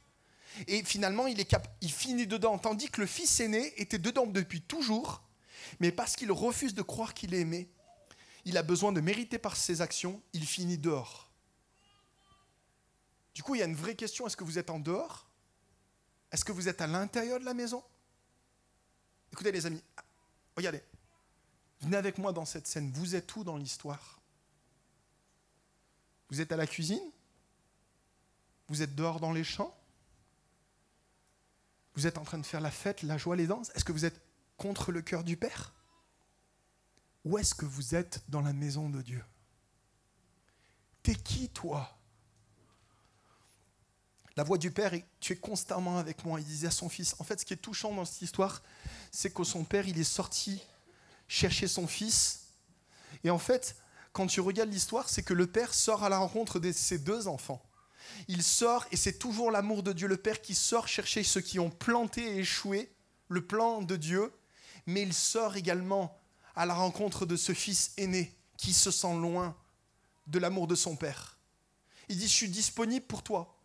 Et 0.67 0.83
finalement, 0.83 1.27
il, 1.27 1.39
est 1.39 1.55
il 1.81 1.91
finit 1.91 2.25
dedans, 2.25 2.57
tandis 2.57 2.89
que 2.89 3.01
le 3.01 3.07
fils 3.07 3.39
aîné 3.41 3.73
était 3.79 3.97
dedans 3.97 4.25
depuis 4.25 4.61
toujours, 4.61 5.21
mais 5.79 5.91
parce 5.91 6.15
qu'il 6.15 6.31
refuse 6.31 6.73
de 6.73 6.81
croire 6.81 7.13
qu'il 7.13 7.33
est 7.33 7.41
aimé, 7.41 7.69
il 8.45 8.57
a 8.57 8.63
besoin 8.63 8.91
de 8.91 9.01
mériter 9.01 9.37
par 9.37 9.55
ses 9.55 9.81
actions, 9.81 10.21
il 10.33 10.45
finit 10.45 10.77
dehors. 10.77 11.29
Du 13.33 13.43
coup, 13.43 13.55
il 13.55 13.59
y 13.59 13.61
a 13.61 13.65
une 13.65 13.75
vraie 13.75 13.95
question, 13.95 14.27
est-ce 14.27 14.37
que 14.37 14.43
vous 14.43 14.59
êtes 14.59 14.69
en 14.69 14.79
dehors? 14.79 15.27
Est-ce 16.31 16.45
que 16.45 16.51
vous 16.51 16.69
êtes 16.69 16.81
à 16.81 16.87
l'intérieur 16.87 17.39
de 17.39 17.45
la 17.45 17.53
maison? 17.53 17.83
Écoutez 19.31 19.51
les 19.51 19.65
amis, 19.65 19.83
regardez, 20.55 20.81
Venez 21.81 21.97
avec 21.97 22.17
moi 22.17 22.31
dans 22.31 22.45
cette 22.45 22.67
scène. 22.67 22.91
Vous 22.91 23.15
êtes 23.15 23.35
où 23.35 23.43
dans 23.43 23.57
l'histoire? 23.57 24.19
Vous 26.29 26.41
êtes 26.41 26.51
à 26.51 26.57
la 26.57 26.67
cuisine? 26.67 27.11
Vous 28.67 28.81
êtes 28.81 28.95
dehors 28.95 29.19
dans 29.19 29.31
les 29.31 29.43
champs? 29.43 29.77
Vous 31.93 32.07
êtes 32.07 32.17
en 32.17 32.23
train 32.23 32.39
de 32.39 32.45
faire 32.45 32.61
la 32.61 32.71
fête, 32.71 33.03
la 33.03 33.17
joie, 33.17 33.35
les 33.35 33.47
danses? 33.47 33.71
Est-ce 33.75 33.85
que 33.85 33.91
vous 33.91 34.05
êtes 34.05 34.19
contre 34.57 34.91
le 34.91 35.01
cœur 35.01 35.23
du 35.23 35.37
Père? 35.37 35.73
Ou 37.23 37.37
est-ce 37.37 37.55
que 37.55 37.65
vous 37.65 37.95
êtes 37.95 38.23
dans 38.29 38.41
la 38.41 38.53
maison 38.53 38.89
de 38.89 39.01
Dieu? 39.01 39.23
T'es 41.03 41.15
qui 41.15 41.49
toi? 41.49 41.97
La 44.37 44.43
voix 44.43 44.57
du 44.57 44.69
Père, 44.69 44.91
tu 45.19 45.33
es 45.33 45.37
constamment 45.37 45.97
avec 45.97 46.25
moi. 46.25 46.39
Il 46.39 46.45
disait 46.45 46.67
à 46.67 46.71
son 46.71 46.89
fils. 46.89 47.15
En 47.19 47.23
fait, 47.23 47.39
ce 47.39 47.45
qui 47.45 47.53
est 47.53 47.57
touchant 47.57 47.93
dans 47.93 48.05
cette 48.05 48.21
histoire, 48.21 48.61
c'est 49.11 49.33
que 49.33 49.43
son 49.43 49.63
Père, 49.63 49.87
il 49.87 49.97
est 49.99 50.03
sorti 50.03 50.61
chercher 51.27 51.67
son 51.67 51.87
fils. 51.87 52.47
Et 53.23 53.29
en 53.29 53.39
fait, 53.39 53.77
quand 54.11 54.27
tu 54.27 54.41
regardes 54.41 54.71
l'histoire, 54.71 55.09
c'est 55.09 55.23
que 55.23 55.33
le 55.33 55.47
Père 55.47 55.73
sort 55.73 56.03
à 56.03 56.09
la 56.09 56.17
rencontre 56.17 56.59
de 56.59 56.71
ses 56.71 56.99
deux 56.99 57.27
enfants. 57.27 57.63
Il 58.27 58.43
sort, 58.43 58.85
et 58.91 58.97
c'est 58.97 59.17
toujours 59.17 59.51
l'amour 59.51 59.83
de 59.83 59.93
Dieu, 59.93 60.07
le 60.07 60.17
Père 60.17 60.41
qui 60.41 60.53
sort 60.53 60.87
chercher 60.87 61.23
ceux 61.23 61.41
qui 61.41 61.57
ont 61.59 61.71
planté 61.71 62.35
et 62.35 62.39
échoué 62.39 62.91
le 63.29 63.45
plan 63.45 63.81
de 63.81 63.95
Dieu, 63.95 64.31
mais 64.85 65.01
il 65.01 65.13
sort 65.13 65.55
également 65.55 66.17
à 66.55 66.65
la 66.65 66.73
rencontre 66.73 67.25
de 67.25 67.35
ce 67.35 67.53
fils 67.53 67.93
aîné 67.97 68.33
qui 68.57 68.73
se 68.73 68.91
sent 68.91 69.15
loin 69.15 69.55
de 70.27 70.39
l'amour 70.39 70.67
de 70.67 70.75
son 70.75 70.95
Père. 70.95 71.37
Il 72.09 72.17
dit, 72.17 72.27
je 72.27 72.33
suis 72.33 72.49
disponible 72.49 73.05
pour 73.05 73.23
toi. 73.23 73.57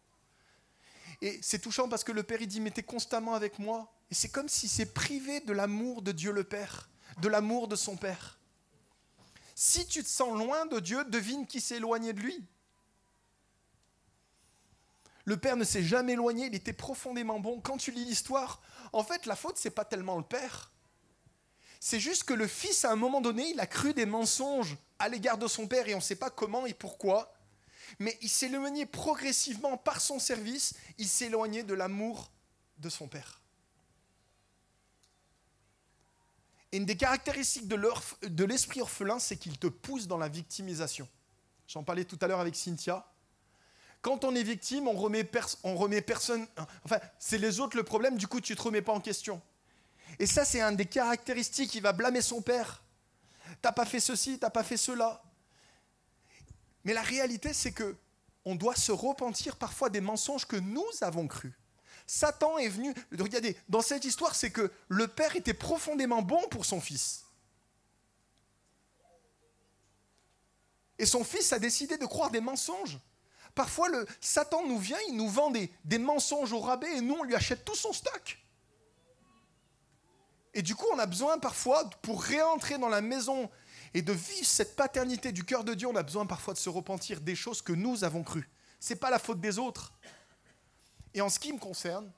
Et 1.23 1.39
c'est 1.43 1.59
touchant 1.59 1.89
parce 1.89 2.05
que 2.05 2.13
le 2.13 2.23
Père, 2.23 2.41
il 2.41 2.49
dit, 2.49 2.61
mais 2.61 2.71
tu 2.71 2.81
es 2.81 2.83
constamment 2.83 3.35
avec 3.35 3.59
moi. 3.59 3.93
Et 4.11 4.15
c'est 4.15 4.31
comme 4.31 4.49
si 4.49 4.69
c'est 4.69 4.93
privé 4.95 5.41
de 5.41 5.53
l'amour 5.53 6.03
de 6.03 6.13
Dieu 6.13 6.33
le 6.33 6.45
Père 6.45 6.89
de 7.19 7.29
l'amour 7.29 7.69
de 7.69 7.77
son 7.77 7.97
Père. 7.97 8.39
Si 9.55 9.87
tu 9.87 10.03
te 10.03 10.09
sens 10.09 10.37
loin 10.39 10.67
de 10.67 10.81
Dieu, 10.81 11.05
devine 11.05 11.47
qui 11.47 11.61
s'est 11.61 11.77
éloigné 11.77 12.13
de 12.13 12.21
lui. 12.21 12.45
Le 15.27 15.37
père 15.37 15.57
ne 15.57 15.65
s'est 15.65 15.83
jamais 15.83 16.13
éloigné, 16.13 16.47
il 16.47 16.55
était 16.55 16.73
profondément 16.73 17.39
bon. 17.39 17.61
Quand 17.61 17.77
tu 17.77 17.91
lis 17.91 18.05
l'histoire, 18.05 18.63
en 18.93 19.05
fait, 19.05 19.27
la 19.27 19.37
faute, 19.37 19.59
c'est 19.59 19.71
pas 19.71 19.85
tellement 19.85 20.17
le 20.17 20.25
père. 20.25 20.73
C'est 21.81 21.99
juste 21.99 22.25
que 22.25 22.35
le 22.35 22.47
fils, 22.47 22.85
à 22.85 22.93
un 22.93 22.97
moment 22.97 23.23
donné, 23.23 23.51
il 23.51 23.59
a 23.59 23.67
cru 23.67 23.95
des 23.95 24.05
mensonges 24.05 24.77
à 24.99 25.09
l'égard 25.09 25.39
de 25.39 25.49
son 25.49 25.67
père 25.67 25.89
et 25.89 25.95
on 25.95 25.99
ne 25.99 26.03
sait 26.03 26.15
pas 26.15 26.29
comment 26.29 26.67
et 26.67 26.75
pourquoi. 26.75 27.33
Mais 27.99 28.17
il 28.21 28.29
s'est 28.29 28.47
éloigné 28.47 28.85
progressivement 28.85 29.79
par 29.79 30.01
son 30.01 30.19
service, 30.19 30.75
il 30.99 31.09
s'est 31.09 31.27
éloigné 31.27 31.63
de 31.63 31.73
l'amour 31.73 32.31
de 32.79 32.91
son 32.91 33.09
père. 33.09 33.41
Et 36.71 36.77
une 36.77 36.85
des 36.85 36.97
caractéristiques 36.97 37.67
de 37.67 38.45
l'esprit 38.45 38.83
orphelin, 38.83 39.19
c'est 39.19 39.37
qu'il 39.37 39.59
te 39.59 39.67
pousse 39.67 40.07
dans 40.07 40.19
la 40.19 40.29
victimisation. 40.29 41.09
J'en 41.67 41.83
parlais 41.83 42.05
tout 42.05 42.19
à 42.21 42.29
l'heure 42.29 42.41
avec 42.41 42.55
Cynthia. 42.55 43.11
Quand 44.03 44.25
on 44.25 44.35
est 44.35 44.43
victime, 44.43 44.87
on 44.87 44.93
remet, 44.93 45.29
on 45.65 45.77
remet 45.77 46.01
personne. 46.01 46.47
Enfin, 46.85 47.01
c'est 47.19 47.39
les 47.39 47.59
autres 47.59 47.77
le 47.77 47.85
problème, 47.85 48.17
du 48.17 48.29
coup, 48.29 48.41
tu 48.41 48.53
ne 48.53 48.57
te 48.57 48.63
remets 48.63 48.83
pas 48.83 48.93
en 48.93 49.01
question. 49.01 49.41
Et 50.21 50.27
ça, 50.27 50.45
c'est 50.45 50.61
un 50.61 50.73
des 50.73 50.85
caractéristiques. 50.85 51.75
Il 51.75 51.81
va 51.81 51.95
blâmer 51.95 52.21
son 52.21 52.43
père. 52.43 52.83
T'as 53.63 53.73
pas 53.73 53.87
fait 53.87 54.01
ceci, 54.01 54.39
t'as 54.39 54.51
pas 54.51 54.63
fait 54.63 54.77
cela. 54.77 55.23
Mais 56.85 56.93
la 56.93 57.01
réalité, 57.01 57.55
c'est 57.55 57.73
que 57.73 57.97
on 58.45 58.55
doit 58.55 58.77
se 58.77 58.93
repentir 58.93 59.57
parfois 59.57 59.89
des 59.89 60.03
mensonges 60.03 60.47
que 60.47 60.57
nous 60.57 60.85
avons 61.01 61.27
crus. 61.27 61.55
Satan 62.07 62.59
est 62.59 62.69
venu. 62.69 62.95
Regardez, 63.19 63.57
dans 63.71 63.81
cette 63.81 64.05
histoire, 64.05 64.35
c'est 64.35 64.51
que 64.51 64.71
le 64.89 65.09
père 65.09 65.37
était 65.37 65.55
profondément 65.55 66.21
bon 66.21 66.47
pour 66.51 66.67
son 66.67 66.83
fils. 66.83 67.25
Et 70.99 71.07
son 71.07 71.25
fils 71.25 71.51
a 71.55 71.59
décidé 71.59 71.97
de 71.97 72.05
croire 72.05 72.31
des 72.31 72.43
mensonges. 72.43 72.99
Parfois, 73.55 73.89
Satan 74.21 74.67
nous 74.67 74.79
vient, 74.79 74.99
il 75.09 75.17
nous 75.17 75.31
vend 75.31 75.51
des 75.51 75.99
mensonges 75.99 76.53
au 76.53 76.61
rabais 76.61 76.99
et 76.99 77.01
nous, 77.01 77.15
on 77.15 77.23
lui 77.23 77.35
achète 77.35 77.65
tout 77.65 77.75
son 77.75 77.95
stock. 77.95 78.39
Et 80.55 80.63
du 80.63 80.75
coup, 80.75 80.87
on 80.93 80.99
a 80.99 81.07
besoin 81.07 81.39
parfois, 81.39 81.89
pour 82.03 82.23
réentrer 82.23 82.79
dans 82.79 82.89
la 82.89 83.01
maison 83.01 83.51
et 83.95 84.03
de 84.03 84.13
vivre 84.13 84.47
cette 84.47 84.77
paternité 84.77 85.33
du 85.33 85.45
cœur 85.45 85.65
de 85.65 85.75
Dieu, 85.75 85.87
on 85.87 85.97
a 85.97 86.03
besoin 86.03 86.27
parfois 86.27 86.55
de 86.55 86.59
se 86.59 86.69
repentir 86.69 87.21
des 87.21 87.35
choses 87.35 87.63
que 87.63 87.73
nous 87.73 88.05
avons 88.05 88.23
crues. 88.23 88.49
Ce 88.81 88.93
n'est 88.93 88.99
pas 88.99 89.11
la 89.11 89.19
faute 89.19 89.41
des 89.41 89.59
autres. 89.59 89.93
Et 91.15 91.21
en 91.21 91.29
ce 91.29 91.39
qui 91.39 91.53
me 91.53 91.59
concerne, 91.59 92.11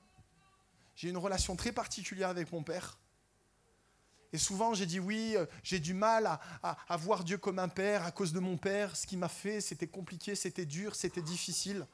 j'ai 0.95 1.09
une 1.09 1.17
relation 1.17 1.55
très 1.55 1.71
particulière 1.71 2.29
avec 2.29 2.51
mon 2.51 2.63
père. 2.63 2.97
Et 4.31 4.39
souvent, 4.39 4.73
j'ai 4.73 4.87
dit 4.87 4.99
oui, 4.99 5.35
euh, 5.35 5.45
j'ai 5.61 5.79
du 5.79 5.93
mal 5.93 6.25
à, 6.25 6.39
à, 6.63 6.97
voir 6.97 7.23
Dieu 7.23 7.37
comme 7.37 7.59
un 7.59 7.67
père 7.67 8.03
à 8.03 8.11
cause 8.11 8.33
de 8.33 8.39
mon 8.39 8.57
père. 8.57 8.95
Ce 8.95 9.05
qu'il 9.05 9.19
m'a 9.19 9.29
fait, 9.29 9.61
c'était 9.61 9.87
compliqué, 9.87 10.33
c'était 10.33 10.65
dur, 10.65 10.95
c'était 10.95 11.21
difficile. 11.21 11.85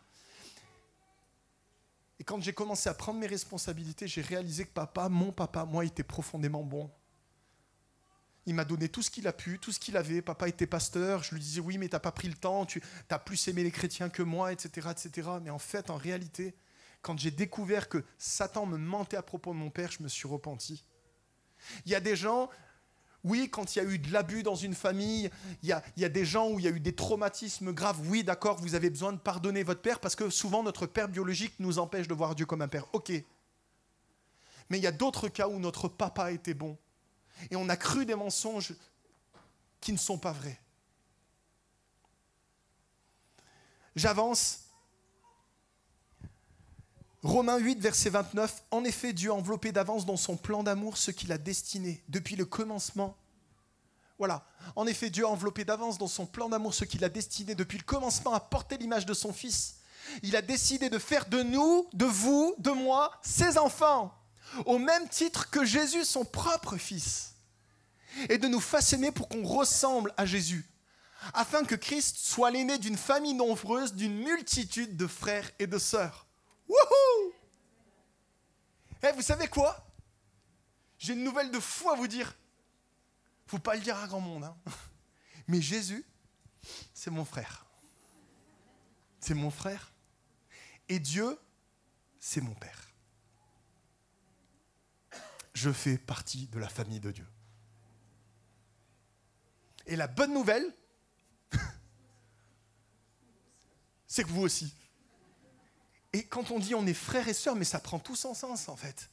Et 2.20 2.24
quand 2.24 2.42
j'ai 2.42 2.54
commencé 2.54 2.90
à 2.90 2.94
prendre 2.94 3.20
mes 3.20 3.28
responsabilités, 3.28 4.08
j'ai 4.08 4.22
réalisé 4.22 4.66
que 4.66 4.74
papa, 4.74 5.08
mon 5.10 5.32
papa, 5.32 5.66
moi, 5.66 5.86
était 5.86 6.04
profondément 6.04 6.64
bon. 6.64 6.92
Il 8.46 8.56
m'a 8.56 8.66
donné 8.66 8.90
tout 8.90 9.02
ce 9.02 9.10
qu'il 9.10 9.28
a 9.28 9.34
pu, 9.34 9.60
tout 9.60 9.72
ce 9.72 9.80
qu'il 9.80 9.96
avait. 9.96 10.22
Papa 10.22 10.50
était 10.50 10.68
pasteur. 10.68 11.24
Je 11.24 11.36
lui 11.36 11.42
disais 11.42 11.62
oui, 11.62 11.78
mais 11.78 11.88
tu 11.88 11.96
n'as 11.96 12.00
pas 12.00 12.12
pris 12.12 12.28
le 12.28 12.34
temps. 12.34 12.66
Tu 12.66 12.82
as 13.10 13.20
plus 13.20 13.48
aimé 13.48 13.64
les 13.64 13.72
chrétiens 13.72 14.10
que 14.10 14.24
moi, 14.24 14.52
etc., 14.52 14.90
etc. 14.92 15.30
Mais 15.42 15.50
en 15.50 15.60
fait, 15.60 15.90
en 15.90 15.98
réalité, 15.98 16.56
quand 17.02 17.18
j'ai 17.18 17.32
découvert 17.32 17.88
que 17.88 18.04
Satan 18.18 18.66
me 18.66 18.78
mentait 18.78 19.18
à 19.18 19.22
propos 19.22 19.54
de 19.54 19.58
mon 19.58 19.70
père, 19.70 19.92
je 19.92 20.04
me 20.04 20.08
suis 20.08 20.28
repenti. 20.28 20.84
Il 21.86 21.92
y 21.92 21.96
a 21.96 22.00
des 22.00 22.16
gens, 22.16 22.50
oui, 23.24 23.50
quand 23.50 23.76
il 23.76 23.80
y 23.80 23.82
a 23.82 23.86
eu 23.86 24.00
de 24.00 24.12
l'abus 24.14 24.44
dans 24.44 24.56
une 24.56 24.74
famille, 24.74 25.30
il 25.62 25.70
y, 25.70 25.74
a, 25.74 26.10
des 26.10 26.26
gens 26.26 26.50
où 26.50 26.60
il 26.60 26.66
y 26.66 26.68
a 26.68 26.72
eu 26.72 26.80
des 26.80 26.96
traumatismes 26.96 27.74
graves. 27.74 28.00
Oui, 28.08 28.24
d'accord, 28.24 28.58
vous 28.60 28.76
avez 28.76 28.90
besoin 28.90 29.12
de 29.12 29.18
pardonner 29.18 29.64
votre 29.64 29.82
père 29.82 30.00
parce 30.00 30.16
que 30.16 30.30
souvent 30.30 30.64
notre 30.64 30.86
père 30.86 31.10
biologique 31.10 31.54
nous 31.60 31.80
empêche 31.80 32.08
de 32.08 32.14
voir 32.14 32.34
Dieu 32.34 32.46
comme 32.46 32.62
un 32.62 32.70
père. 32.70 32.86
Ok. 32.94 33.12
Mais 34.70 34.78
il 34.78 34.84
y 34.84 34.88
a 34.88 34.92
d'autres 34.92 35.28
cas 35.28 35.50
où 35.50 35.60
notre 35.60 35.90
papa 35.90 36.32
était 36.32 36.54
bon. 36.54 36.78
Et 37.52 37.56
on 37.56 37.68
a 37.68 37.76
cru 37.76 38.06
des 38.06 38.16
mensonges 38.16 38.74
qui 39.82 39.92
ne 39.92 39.98
sont 39.98 40.18
pas 40.18 40.32
vrais. 40.32 40.60
J'avance. 43.96 44.69
Romains 47.22 47.58
8, 47.58 47.80
verset 47.80 48.10
29. 48.10 48.64
En 48.72 48.84
effet, 48.86 49.12
Dieu 49.12 49.32
a 49.32 49.34
enveloppé 49.34 49.74
d'avance 49.74 50.06
dans 50.06 50.16
son 50.16 50.38
plan 50.38 50.64
d'amour 50.64 50.98
ce 50.98 51.12
qu'il 51.12 51.32
a 51.34 51.38
destiné 51.38 52.02
depuis 52.08 52.38
le 52.38 52.46
commencement. 52.46 53.18
Voilà. 54.18 54.46
En 54.76 54.88
effet, 54.88 55.10
Dieu 55.10 55.26
a 55.26 55.30
enveloppé 55.30 55.66
d'avance 55.66 55.98
dans 55.98 56.08
son 56.08 56.26
plan 56.26 56.48
d'amour 56.48 56.74
ce 56.74 56.86
qu'il 56.86 57.04
a 57.04 57.10
destiné 57.10 57.56
depuis 57.56 57.78
le 57.78 57.84
commencement 57.84 58.34
à 58.34 58.40
porter 58.40 58.78
l'image 58.78 59.06
de 59.06 59.14
son 59.14 59.34
Fils. 59.34 59.76
Il 60.24 60.36
a 60.38 60.42
décidé 60.42 60.90
de 60.90 60.98
faire 60.98 61.26
de 61.28 61.44
nous, 61.44 61.88
de 61.94 62.06
vous, 62.06 62.56
de 62.58 62.72
moi, 62.72 63.12
ses 63.22 63.58
enfants, 63.58 64.14
au 64.66 64.78
même 64.78 65.08
titre 65.10 65.50
que 65.50 65.66
Jésus, 65.66 66.06
son 66.06 66.24
propre 66.24 66.78
Fils, 66.78 67.34
et 68.30 68.38
de 68.38 68.48
nous 68.48 68.62
façonner 68.62 69.12
pour 69.12 69.28
qu'on 69.28 69.44
ressemble 69.44 70.14
à 70.16 70.26
Jésus, 70.26 70.66
afin 71.34 71.64
que 71.64 71.76
Christ 71.76 72.18
soit 72.18 72.50
l'aîné 72.50 72.78
d'une 72.78 72.98
famille 72.98 73.34
nombreuse, 73.34 73.94
d'une 73.94 74.16
multitude 74.16 74.96
de 74.96 75.06
frères 75.06 75.52
et 75.60 75.68
de 75.68 75.78
sœurs. 75.78 76.29
Wouhou 76.70 77.34
Eh, 79.04 79.12
vous 79.12 79.22
savez 79.22 79.48
quoi? 79.48 79.86
J'ai 81.00 81.14
une 81.14 81.24
nouvelle 81.24 81.52
de 81.52 81.60
fou 81.60 81.90
à 81.90 81.96
vous 81.96 82.08
dire. 82.08 82.36
Faut 83.48 83.60
pas 83.60 83.76
le 83.76 83.82
dire 83.82 83.98
à 83.98 84.08
grand 84.08 84.22
monde, 84.22 84.44
hein. 84.44 84.56
mais 85.48 85.62
Jésus, 85.62 86.06
c'est 86.94 87.10
mon 87.10 87.26
frère. 87.26 87.66
C'est 89.20 89.34
mon 89.34 89.50
frère. 89.50 89.92
Et 90.88 91.00
Dieu, 91.00 91.40
c'est 92.20 92.42
mon 92.42 92.54
Père. 92.54 92.90
Je 95.54 95.72
fais 95.72 95.98
partie 95.98 96.48
de 96.48 96.60
la 96.60 96.70
famille 96.70 97.00
de 97.00 97.12
Dieu. 97.12 97.28
Et 99.88 99.96
la 99.96 100.08
bonne 100.08 100.34
nouvelle, 100.34 100.72
c'est 104.08 104.24
que 104.24 104.30
vous 104.30 104.44
aussi. 104.44 104.74
Et 106.14 106.24
quand 106.24 106.52
on 106.52 106.60
dit 106.60 106.76
on 106.76 106.86
est 106.88 106.94
frères 106.94 107.28
et 107.28 107.34
sœurs, 107.34 107.56
mais 107.56 107.66
ça 107.66 107.80
prend 107.80 108.00
tout 108.00 108.16
son 108.16 108.34
sens 108.34 108.70
en 108.70 108.76
fait. 108.76 109.10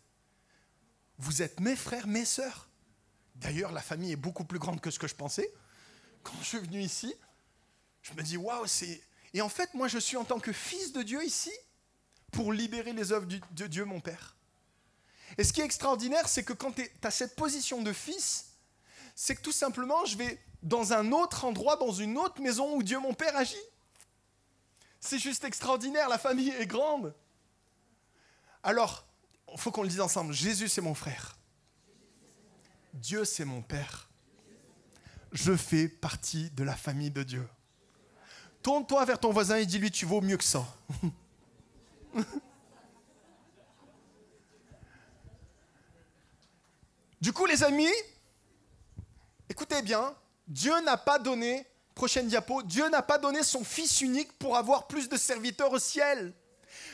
Vous 1.18 1.42
êtes 1.42 1.61
mes 1.61 1.76
frères, 1.76 2.06
mes 2.06 2.24
sœurs. 2.24 2.68
D'ailleurs, 3.37 3.72
la 3.72 3.82
famille 3.82 4.12
est 4.12 4.16
beaucoup 4.16 4.44
plus 4.44 4.59
grande 4.59 4.80
que 4.80 4.90
ce 4.90 4.98
que 4.98 5.09
je 5.09 5.14
pensais. 5.14 5.52
Quand 6.22 6.35
je 6.40 6.46
suis 6.46 6.59
venu 6.59 6.80
ici, 6.80 7.14
je 8.02 8.12
me 8.14 8.22
dis 8.22 8.37
waouh, 8.37 8.66
c'est. 8.66 9.02
Et 9.35 9.42
en 9.42 9.48
fait, 9.48 9.74
moi, 9.74 9.88
je 9.88 9.98
suis 9.98 10.16
en 10.16 10.24
tant 10.24 10.38
que 10.38 10.52
fils 10.52 10.92
de 10.92 11.02
Dieu 11.02 11.24
ici 11.24 11.52
pour 12.32 12.52
libérer 12.52 12.92
les 12.92 13.12
œuvres 13.12 13.26
de 13.26 13.66
Dieu, 13.66 13.85
mon 13.85 14.00
Père. 14.00 14.37
Et 15.38 15.44
ce 15.44 15.52
qui 15.52 15.61
est 15.61 15.64
extraordinaire, 15.64 16.28
c'est 16.28 16.44
que 16.44 16.52
quand 16.52 16.72
tu 16.72 16.88
as 17.02 17.11
cette 17.11 17.37
position 17.37 17.82
de 17.82 17.92
fils, 17.92 18.52
c'est 19.14 19.35
que 19.35 19.42
tout 19.42 19.52
simplement, 19.52 20.04
je 20.04 20.16
vais 20.16 20.40
dans 20.62 20.92
un 20.92 21.12
autre 21.12 21.44
endroit, 21.44 21.76
dans 21.76 21.92
une 21.92 22.16
autre 22.16 22.40
maison 22.40 22.76
où 22.76 22.82
Dieu, 22.82 22.98
mon 22.98 23.14
Père, 23.14 23.37
agit. 23.37 23.56
C'est 25.00 25.18
juste 25.18 25.44
extraordinaire, 25.44 26.09
la 26.09 26.18
famille 26.18 26.50
est 26.50 26.66
grande. 26.66 27.14
Alors, 28.62 29.06
il 29.52 29.59
faut 29.59 29.70
qu'on 29.70 29.82
le 29.82 29.88
dise 29.88 30.00
ensemble, 30.00 30.32
Jésus 30.32 30.68
c'est 30.68 30.80
mon 30.80 30.94
frère. 30.94 31.37
Dieu 32.92 33.24
c'est 33.24 33.44
mon 33.44 33.62
Père. 33.62 34.09
Je 35.32 35.54
fais 35.54 35.88
partie 35.88 36.50
de 36.50 36.64
la 36.64 36.74
famille 36.74 37.11
de 37.11 37.22
Dieu. 37.22 37.46
Tourne-toi 38.62 39.04
vers 39.04 39.20
ton 39.20 39.30
voisin 39.32 39.56
et 39.56 39.66
dis-lui, 39.66 39.90
tu 39.90 40.06
vaux 40.06 40.20
mieux 40.20 40.37
que 40.37 40.44
ça. 40.44 40.66
du 47.20 47.32
coup, 47.32 47.46
les 47.46 47.62
amis, 47.62 47.92
écoutez 49.48 49.82
bien, 49.82 50.16
Dieu 50.48 50.72
n'a 50.82 50.96
pas 50.96 51.18
donné 51.18 51.66
Prochaine 51.96 52.28
diapo. 52.28 52.62
Dieu 52.62 52.87
n'a 52.90 53.00
pas 53.00 53.16
donné 53.16 53.42
son 53.42 53.64
Fils 53.64 54.02
unique 54.02 54.30
pour 54.35 54.59
avoir 54.59 54.87
plus 54.87 55.09
de 55.09 55.16
serviteurs 55.16 55.72
au 55.72 55.78
ciel. 55.78 56.35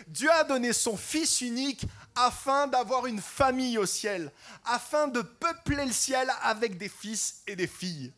Dieu 0.07 0.31
a 0.31 0.45
donné 0.45 0.73
son 0.73 0.97
Fils 0.97 1.41
unique 1.41 1.85
afin 2.15 2.69
d'avoir 2.69 3.07
une 3.07 3.21
famille 3.21 3.79
au 3.79 3.85
ciel, 3.85 4.31
afin 4.65 5.09
de 5.09 5.21
peupler 5.21 5.85
le 5.87 5.93
ciel 5.93 6.31
avec 6.43 6.79
des 6.79 6.89
fils 6.89 7.43
et 7.49 7.57
des 7.57 7.67
filles. 7.67 8.13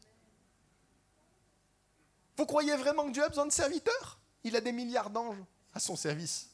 Vous 2.37 2.45
croyez 2.45 2.77
vraiment 2.77 3.07
que 3.07 3.13
Dieu 3.13 3.25
a 3.25 3.31
besoin 3.31 3.47
de 3.47 3.53
serviteurs? 3.53 4.19
Il 4.43 4.55
a 4.55 4.61
des 4.61 4.73
milliards 4.73 5.09
d'anges 5.09 5.43
à 5.73 5.81
son 5.81 5.97
service. 5.97 6.51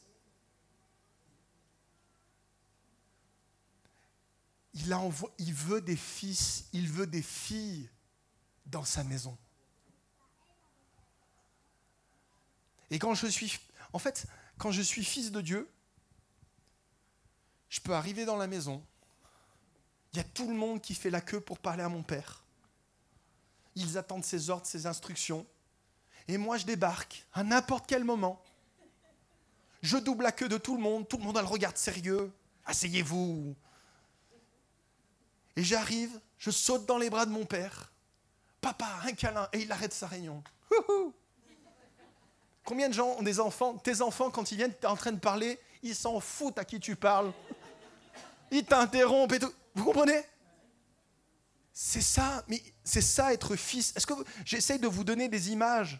Il, 4.75 4.93
a 4.93 5.01
il 5.39 5.53
veut 5.53 5.81
des 5.81 5.97
fils, 5.97 6.63
il 6.71 6.89
veut 6.89 7.07
des 7.07 7.21
filles 7.21 7.89
dans 8.65 8.85
sa 8.85 9.03
maison. 9.03 9.37
Et 12.91 12.99
quand 12.99 13.15
je 13.15 13.25
suis, 13.27 13.57
en 13.93 13.99
fait, 13.99 14.27
quand 14.57 14.71
je 14.71 14.81
suis 14.81 15.03
fils 15.03 15.31
de 15.31 15.41
Dieu, 15.41 15.67
je 17.69 17.79
peux 17.79 17.93
arriver 17.93 18.25
dans 18.25 18.35
la 18.35 18.47
maison. 18.47 18.83
Il 20.13 20.17
y 20.17 20.19
a 20.19 20.25
tout 20.25 20.47
le 20.47 20.53
monde 20.53 20.81
qui 20.81 20.93
fait 20.93 21.09
la 21.09 21.21
queue 21.21 21.39
pour 21.39 21.57
parler 21.57 21.83
à 21.83 21.89
mon 21.89 22.03
père. 22.03 22.43
ils 23.75 23.97
attendent 23.97 24.25
ses 24.25 24.49
ordres, 24.49 24.65
ses 24.65 24.85
instructions. 24.85 25.47
Et 26.27 26.37
moi, 26.37 26.57
je 26.57 26.65
débarque 26.65 27.25
à 27.33 27.43
n'importe 27.43 27.87
quel 27.87 28.03
moment. 28.03 28.43
Je 29.81 29.97
double 29.97 30.23
la 30.23 30.33
queue 30.33 30.49
de 30.49 30.57
tout 30.57 30.75
le 30.75 30.81
monde, 30.81 31.07
tout 31.07 31.17
le 31.17 31.23
monde 31.23 31.37
a 31.37 31.41
le 31.41 31.47
regard 31.47 31.75
sérieux. 31.77 32.31
Asseyez-vous. 32.65 33.55
Et 35.55 35.63
j'arrive, 35.63 36.19
je 36.37 36.51
saute 36.51 36.85
dans 36.85 36.97
les 36.97 37.09
bras 37.09 37.25
de 37.25 37.31
mon 37.31 37.45
père. 37.45 37.91
Papa, 38.59 38.99
un 39.03 39.13
câlin, 39.13 39.47
et 39.53 39.61
il 39.61 39.71
arrête 39.71 39.93
sa 39.93 40.07
réunion. 40.07 40.43
Combien 42.63 42.89
de 42.89 42.93
gens 42.93 43.15
ont 43.17 43.23
des 43.23 43.39
enfants 43.39 43.77
Tes 43.77 44.01
enfants, 44.01 44.29
quand 44.29 44.51
ils 44.51 44.57
viennent, 44.57 44.73
tu 44.73 44.83
es 44.83 44.89
en 44.89 44.95
train 44.95 45.11
de 45.11 45.19
parler, 45.19 45.59
ils 45.81 45.95
s'en 45.95 46.19
foutent 46.19 46.59
à 46.59 46.65
qui 46.65 46.79
tu 46.79 46.95
parles. 46.95 47.33
Ils 48.51 48.65
t'interrompent 48.65 49.33
et 49.33 49.39
tout. 49.39 49.53
Vous 49.73 49.85
comprenez? 49.85 50.23
C'est 51.73 52.01
ça, 52.01 52.43
mais 52.47 52.61
c'est 52.83 53.01
ça 53.01 53.33
être 53.33 53.55
fils. 53.55 53.95
Est-ce 53.95 54.05
que 54.05 54.13
j'essaye 54.45 54.77
de 54.77 54.87
vous 54.87 55.03
donner 55.03 55.29
des 55.29 55.51
images? 55.51 55.99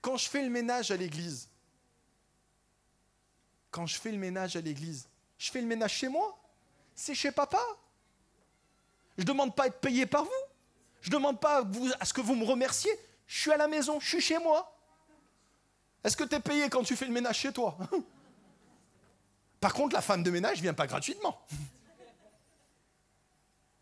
Quand 0.00 0.16
je 0.16 0.28
fais 0.28 0.42
le 0.42 0.50
ménage 0.50 0.90
à 0.90 0.96
l'église, 0.96 1.48
quand 3.70 3.86
je 3.86 3.98
fais 3.98 4.12
le 4.12 4.18
ménage 4.18 4.54
à 4.56 4.60
l'église, 4.60 5.08
je 5.38 5.50
fais 5.50 5.60
le 5.60 5.66
ménage 5.66 5.94
chez 5.94 6.08
moi? 6.08 6.38
C'est 6.94 7.14
chez 7.14 7.32
papa? 7.32 7.60
Je 9.18 9.24
ne 9.24 9.26
demande 9.26 9.54
pas 9.54 9.64
à 9.64 9.66
être 9.66 9.80
payé 9.80 10.06
par 10.06 10.24
vous. 10.24 10.30
Je 11.02 11.10
ne 11.10 11.14
demande 11.14 11.40
pas 11.40 11.64
à, 12.00 12.04
ce 12.04 12.12
que 12.14 12.20
vous 12.20 12.36
me 12.36 12.44
remerciez. 12.44 12.92
Je 13.26 13.40
suis 13.40 13.52
à 13.52 13.56
la 13.56 13.66
maison, 13.66 13.98
je 14.00 14.08
suis 14.08 14.20
chez 14.20 14.38
moi. 14.38 14.72
Est-ce 16.04 16.16
que 16.16 16.22
tu 16.24 16.36
es 16.36 16.40
payé 16.40 16.70
quand 16.70 16.84
tu 16.84 16.94
fais 16.96 17.04
le 17.04 17.12
ménage 17.12 17.38
chez 17.38 17.52
toi? 17.52 17.76
Par 19.60 19.74
contre, 19.74 19.94
la 19.94 20.02
femme 20.02 20.22
de 20.22 20.30
ménage 20.30 20.58
ne 20.58 20.62
vient 20.62 20.74
pas 20.74 20.86
gratuitement. 20.86 21.44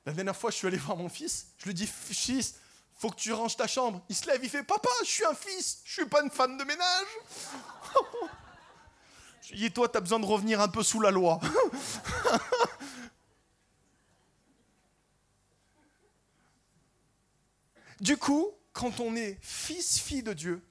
La 0.07 0.13
dernière 0.13 0.37
fois, 0.37 0.51
je 0.51 0.57
suis 0.57 0.67
allé 0.69 0.79
voir 0.79 0.97
mon 0.97 1.09
fils. 1.09 1.49
Je 1.59 1.67
lui 1.67 1.75
dis, 1.75 1.87
fils, 1.87 2.55
faut 2.95 3.11
que 3.11 3.17
tu 3.17 3.33
ranges 3.33 3.57
ta 3.57 3.67
chambre. 3.67 4.01
Il 4.09 4.15
se 4.15 4.27
lève, 4.27 4.41
il 4.43 4.49
fait, 4.49 4.63
papa, 4.63 4.89
je 5.03 5.11
suis 5.11 5.25
un 5.25 5.35
fils, 5.35 5.81
je 5.85 5.93
suis 5.93 6.07
pas 6.07 6.23
une 6.23 6.31
femme 6.31 6.57
de 6.57 6.63
ménage. 6.63 7.07
je 9.43 9.55
lui 9.55 9.73
toi, 9.73 9.89
tu 9.89 9.99
as 9.99 10.01
besoin 10.01 10.21
de 10.21 10.27
revenir 10.27 10.61
un 10.61 10.69
peu 10.69 10.85
sous 10.85 11.01
la 11.01 11.11
loi. 11.11 11.41
Du 18.01 18.17
coup, 18.17 18.51
quand 18.73 19.01
on 19.01 19.17
est 19.17 19.39
fils, 19.41 19.99
fille 19.99 20.23
de 20.23 20.33
Dieu, 20.33 20.63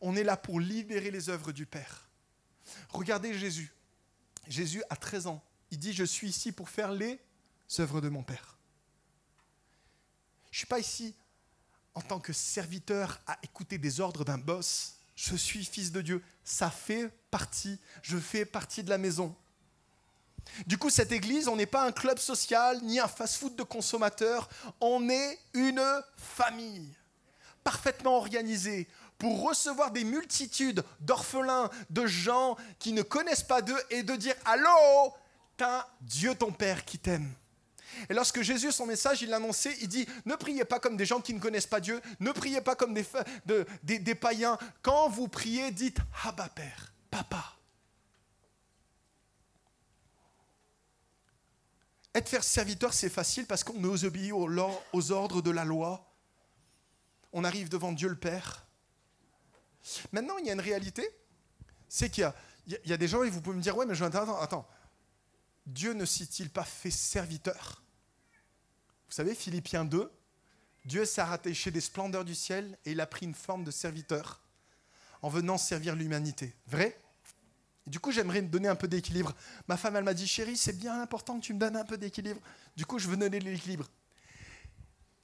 on 0.00 0.16
est 0.16 0.24
là 0.24 0.36
pour 0.36 0.60
libérer 0.60 1.10
les 1.10 1.28
œuvres 1.28 1.52
du 1.52 1.66
Père. 1.66 2.08
Regardez 2.88 3.38
Jésus. 3.38 3.72
Jésus 4.48 4.82
a 4.88 4.96
13 4.96 5.26
ans. 5.26 5.44
Il 5.70 5.78
dit, 5.78 5.92
je 5.92 6.04
suis 6.04 6.28
ici 6.28 6.52
pour 6.52 6.68
faire 6.68 6.92
les 6.92 7.20
œuvres 7.78 8.00
de 8.00 8.08
mon 8.08 8.22
Père. 8.22 8.58
Je 10.50 10.56
ne 10.56 10.58
suis 10.58 10.66
pas 10.66 10.78
ici 10.78 11.14
en 11.94 12.00
tant 12.00 12.18
que 12.18 12.32
serviteur 12.32 13.20
à 13.26 13.38
écouter 13.42 13.78
des 13.78 14.00
ordres 14.00 14.24
d'un 14.24 14.38
boss. 14.38 14.96
Je 15.14 15.36
suis 15.36 15.64
fils 15.64 15.92
de 15.92 16.00
Dieu. 16.00 16.22
Ça 16.42 16.70
fait 16.70 17.08
partie. 17.30 17.78
Je 18.02 18.16
fais 18.16 18.44
partie 18.44 18.82
de 18.82 18.88
la 18.88 18.98
maison. 18.98 19.36
Du 20.66 20.78
coup, 20.78 20.90
cette 20.90 21.12
église, 21.12 21.48
on 21.48 21.56
n'est 21.56 21.66
pas 21.66 21.84
un 21.84 21.92
club 21.92 22.18
social 22.18 22.80
ni 22.82 22.98
un 22.98 23.08
fast-food 23.08 23.56
de 23.56 23.62
consommateurs, 23.62 24.48
on 24.80 25.08
est 25.08 25.38
une 25.54 25.82
famille 26.16 26.94
parfaitement 27.64 28.16
organisée 28.16 28.88
pour 29.18 29.42
recevoir 29.42 29.90
des 29.90 30.04
multitudes 30.04 30.82
d'orphelins, 31.00 31.70
de 31.90 32.06
gens 32.06 32.56
qui 32.78 32.92
ne 32.92 33.02
connaissent 33.02 33.42
pas 33.42 33.62
Dieu 33.62 33.76
et 33.90 34.02
de 34.02 34.16
dire 34.16 34.34
Allô, 34.46 35.12
t'as 35.56 35.86
Dieu 36.00 36.34
ton 36.34 36.52
Père 36.52 36.84
qui 36.84 36.98
t'aime. 36.98 37.30
Et 38.08 38.14
lorsque 38.14 38.40
Jésus, 38.40 38.72
son 38.72 38.86
message, 38.86 39.20
il 39.22 39.28
l'annonçait, 39.28 39.76
il 39.82 39.88
dit 39.88 40.06
Ne 40.24 40.36
priez 40.36 40.64
pas 40.64 40.80
comme 40.80 40.96
des 40.96 41.04
gens 41.04 41.20
qui 41.20 41.34
ne 41.34 41.40
connaissent 41.40 41.66
pas 41.66 41.80
Dieu, 41.80 42.00
ne 42.18 42.32
priez 42.32 42.60
pas 42.60 42.76
comme 42.76 42.94
des 43.82 44.14
païens. 44.14 44.58
Quand 44.82 45.08
vous 45.08 45.28
priez, 45.28 45.70
dites 45.70 45.98
Abba 46.24 46.48
Père, 46.48 46.92
Papa. 47.10 47.59
Être 52.20 52.44
serviteur, 52.44 52.92
c'est 52.92 53.08
facile 53.08 53.46
parce 53.46 53.64
qu'on 53.64 53.82
obéit 53.82 54.32
aux, 54.32 54.46
aux 54.92 55.10
ordres 55.10 55.40
de 55.40 55.50
la 55.50 55.64
loi. 55.64 56.06
On 57.32 57.44
arrive 57.44 57.70
devant 57.70 57.92
Dieu 57.92 58.10
le 58.10 58.18
Père. 58.18 58.66
Maintenant, 60.12 60.36
il 60.36 60.44
y 60.44 60.50
a 60.50 60.52
une 60.52 60.60
réalité, 60.60 61.08
c'est 61.88 62.10
qu'il 62.10 62.30
y, 62.66 62.92
a 62.92 62.96
des 62.98 63.08
gens, 63.08 63.22
et 63.22 63.30
vous 63.30 63.40
pouvez 63.40 63.56
me 63.56 63.62
dire, 63.62 63.74
ouais, 63.74 63.86
mais 63.86 63.94
je 63.94 64.04
attends, 64.04 64.38
attends, 64.38 64.68
Dieu 65.64 65.94
ne 65.94 66.04
s'est-il 66.04 66.50
pas 66.50 66.64
fait 66.64 66.90
serviteur? 66.90 67.82
Vous 69.08 69.14
savez, 69.14 69.34
Philippiens 69.34 69.86
2, 69.86 70.12
Dieu 70.84 71.06
s'est 71.06 71.22
rattaché 71.22 71.70
des 71.70 71.80
splendeurs 71.80 72.26
du 72.26 72.34
ciel 72.34 72.76
et 72.84 72.92
il 72.92 73.00
a 73.00 73.06
pris 73.06 73.24
une 73.24 73.34
forme 73.34 73.64
de 73.64 73.70
serviteur 73.70 74.42
en 75.22 75.30
venant 75.30 75.56
servir 75.56 75.96
l'humanité. 75.96 76.54
Vrai? 76.66 76.98
Du 77.86 77.98
coup, 77.98 78.12
j'aimerais 78.12 78.42
me 78.42 78.48
donner 78.48 78.68
un 78.68 78.76
peu 78.76 78.88
d'équilibre. 78.88 79.34
Ma 79.66 79.76
femme, 79.76 79.96
elle 79.96 80.04
m'a 80.04 80.14
dit, 80.14 80.26
chérie, 80.26 80.56
c'est 80.56 80.76
bien 80.76 81.00
important 81.00 81.38
que 81.38 81.44
tu 81.44 81.54
me 81.54 81.58
donnes 81.58 81.76
un 81.76 81.84
peu 81.84 81.96
d'équilibre. 81.96 82.40
Du 82.76 82.86
coup, 82.86 82.98
je 82.98 83.08
veux 83.08 83.16
donner 83.16 83.40
l'équilibre. 83.40 83.88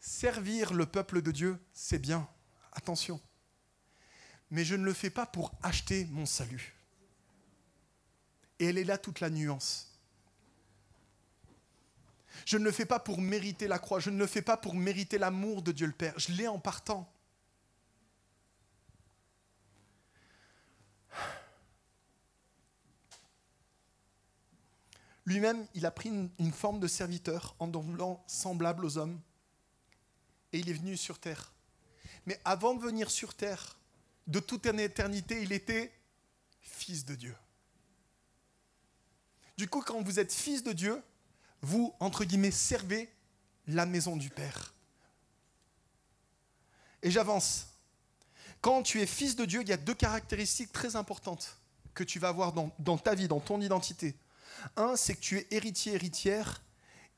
Servir 0.00 0.72
le 0.72 0.86
peuple 0.86 1.22
de 1.22 1.30
Dieu, 1.30 1.58
c'est 1.72 1.98
bien. 1.98 2.28
Attention. 2.72 3.20
Mais 4.50 4.64
je 4.64 4.74
ne 4.74 4.84
le 4.84 4.92
fais 4.92 5.10
pas 5.10 5.26
pour 5.26 5.52
acheter 5.62 6.06
mon 6.06 6.26
salut. 6.26 6.74
Et 8.58 8.66
elle 8.66 8.78
est 8.78 8.84
là 8.84 8.98
toute 8.98 9.20
la 9.20 9.30
nuance. 9.30 9.92
Je 12.44 12.58
ne 12.58 12.64
le 12.64 12.72
fais 12.72 12.86
pas 12.86 12.98
pour 12.98 13.20
mériter 13.20 13.66
la 13.66 13.78
croix, 13.78 13.98
je 13.98 14.10
ne 14.10 14.18
le 14.18 14.26
fais 14.26 14.42
pas 14.42 14.56
pour 14.56 14.74
mériter 14.74 15.18
l'amour 15.18 15.62
de 15.62 15.72
Dieu 15.72 15.86
le 15.86 15.92
Père. 15.92 16.14
Je 16.18 16.32
l'ai 16.32 16.48
en 16.48 16.58
partant. 16.58 17.10
Lui-même, 25.26 25.66
il 25.74 25.84
a 25.84 25.90
pris 25.90 26.08
une, 26.08 26.52
forme 26.52 26.78
de 26.78 26.86
serviteur 26.86 27.56
en 27.58 27.66
devenant 27.66 28.22
semblable 28.28 28.84
aux 28.84 28.96
hommes. 28.96 29.20
Et 30.52 30.60
il 30.60 30.70
est 30.70 30.74
venu 30.74 30.96
sur 30.96 31.18
terre. 31.18 31.52
Mais 32.26 32.40
avant 32.44 32.74
de 32.74 32.80
venir 32.80 33.10
sur 33.10 33.34
terre, 33.34 33.76
de 34.28 34.38
toute 34.38 34.66
une 34.66 34.78
éternité, 34.78 35.42
il 35.42 35.52
était 35.52 35.92
fils 36.60 37.04
de 37.04 37.16
Dieu. 37.16 37.34
Du 39.56 39.68
coup, 39.68 39.82
quand 39.82 40.00
vous 40.00 40.20
êtes 40.20 40.32
fils 40.32 40.62
de 40.62 40.72
Dieu, 40.72 41.02
vous, 41.60 41.92
entre 41.98 42.24
guillemets, 42.24 42.52
servez 42.52 43.12
la 43.66 43.84
maison 43.84 44.16
du 44.16 44.30
Père. 44.30 44.74
Et 47.02 47.10
j'avance. 47.10 47.66
Quand 48.60 48.82
tu 48.82 49.00
es 49.00 49.06
fils 49.06 49.34
de 49.34 49.44
Dieu, 49.44 49.62
il 49.62 49.68
y 49.68 49.72
a 49.72 49.76
deux 49.76 49.94
caractéristiques 49.94 50.72
très 50.72 50.94
importantes 50.94 51.58
que 51.94 52.04
tu 52.04 52.20
vas 52.20 52.28
avoir 52.28 52.52
dans, 52.52 52.70
dans 52.78 52.98
ta 52.98 53.14
vie, 53.16 53.26
dans 53.26 53.40
ton 53.40 53.60
identité. 53.60 54.14
Un, 54.76 54.96
c'est 54.96 55.14
que 55.14 55.20
tu 55.20 55.38
es 55.38 55.46
héritier, 55.50 55.94
héritière. 55.94 56.62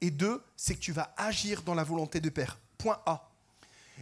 Et 0.01 0.11
deux, 0.11 0.43
c'est 0.57 0.75
que 0.75 0.81
tu 0.81 0.93
vas 0.93 1.13
agir 1.17 1.63
dans 1.63 1.75
la 1.75 1.85
volonté 1.85 2.21
de 2.21 2.31
Père. 2.31 2.59
Point 2.79 3.01
A. 3.07 3.31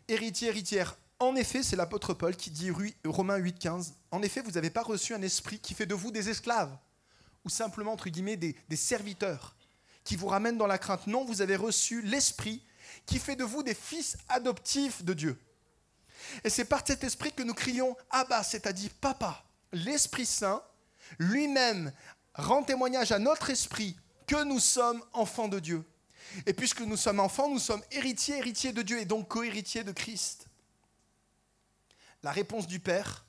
Héritier, 0.08 0.48
héritière. 0.48 0.96
En 1.18 1.34
effet, 1.36 1.62
c'est 1.62 1.76
l'apôtre 1.76 2.12
Paul 2.12 2.36
qui 2.36 2.50
dit 2.50 2.70
Romains 3.04 3.36
8, 3.36 3.58
15. 3.58 3.94
En 4.10 4.22
effet, 4.22 4.42
vous 4.42 4.52
n'avez 4.52 4.70
pas 4.70 4.82
reçu 4.82 5.14
un 5.14 5.22
esprit 5.22 5.58
qui 5.58 5.74
fait 5.74 5.86
de 5.86 5.94
vous 5.94 6.10
des 6.10 6.28
esclaves 6.28 6.76
ou 7.44 7.48
simplement, 7.48 7.92
entre 7.92 8.10
guillemets, 8.10 8.36
des, 8.36 8.56
des 8.68 8.76
serviteurs 8.76 9.56
qui 10.04 10.16
vous 10.16 10.26
ramènent 10.26 10.58
dans 10.58 10.66
la 10.66 10.78
crainte. 10.78 11.06
Non, 11.06 11.24
vous 11.24 11.40
avez 11.40 11.56
reçu 11.56 12.02
l'esprit 12.02 12.62
qui 13.06 13.18
fait 13.18 13.36
de 13.36 13.44
vous 13.44 13.62
des 13.62 13.74
fils 13.74 14.18
adoptifs 14.28 15.02
de 15.04 15.14
Dieu. 15.14 15.38
Et 16.44 16.50
c'est 16.50 16.64
par 16.64 16.82
cet 16.86 17.04
esprit 17.04 17.32
que 17.32 17.42
nous 17.42 17.54
crions 17.54 17.96
Abba, 18.10 18.42
c'est-à-dire 18.42 18.90
Papa. 19.00 19.44
L'Esprit 19.72 20.26
Saint 20.26 20.62
lui-même 21.18 21.92
rend 22.36 22.62
témoignage 22.62 23.12
à 23.12 23.18
notre 23.18 23.50
esprit 23.50 23.96
que 24.26 24.44
nous 24.44 24.60
sommes 24.60 25.02
enfants 25.12 25.48
de 25.48 25.58
Dieu. 25.58 25.84
Et 26.44 26.52
puisque 26.52 26.80
nous 26.80 26.96
sommes 26.96 27.20
enfants, 27.20 27.48
nous 27.48 27.58
sommes 27.58 27.82
héritiers, 27.90 28.38
héritiers 28.38 28.72
de 28.72 28.82
Dieu 28.82 29.00
et 29.00 29.04
donc 29.04 29.28
co-héritiers 29.28 29.84
de 29.84 29.92
Christ. 29.92 30.46
La 32.22 32.32
réponse 32.32 32.66
du 32.66 32.80
Père 32.80 33.24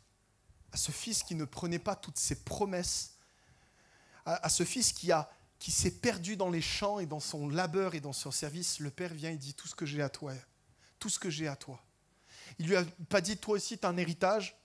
à 0.72 0.78
ce 0.78 0.92
fils 0.92 1.24
qui 1.24 1.36
ne 1.36 1.46
prenait 1.46 1.80
pas 1.80 1.96
toutes 1.96 2.18
ses 2.18 2.44
promesses, 2.44 3.16
à, 4.26 4.50
ce 4.50 4.66
fils 4.66 4.92
qui, 4.92 5.12
a, 5.12 5.30
qui 5.60 5.72
s'est 5.72 5.92
perdu 5.92 6.36
dans 6.36 6.50
les 6.50 6.62
champs 6.62 7.00
et 7.00 7.06
dans 7.06 7.22
son 7.22 7.48
labeur 7.48 7.96
et 7.96 8.02
dans 8.02 8.14
son 8.14 8.32
service, 8.32 8.80
le 8.80 8.92
Père 8.92 9.14
vient 9.14 9.32
et 9.32 9.38
dit 9.38 9.54
tout 9.54 9.68
ce 9.68 9.76
que 9.76 9.86
j'ai 9.86 10.02
à 10.02 10.10
toi, 10.10 10.34
tout 11.00 11.10
ce 11.10 11.20
que 11.20 11.30
j'ai 11.30 11.48
à 11.48 11.56
toi. 11.56 11.82
Il 12.60 12.68
lui 12.68 12.76
a 12.76 12.84
pas 13.08 13.22
dit 13.22 13.38
toi 13.38 13.56
aussi 13.56 13.78
tu 13.78 13.86
as 13.86 13.90
un 13.90 13.98
héritage, 13.98 14.58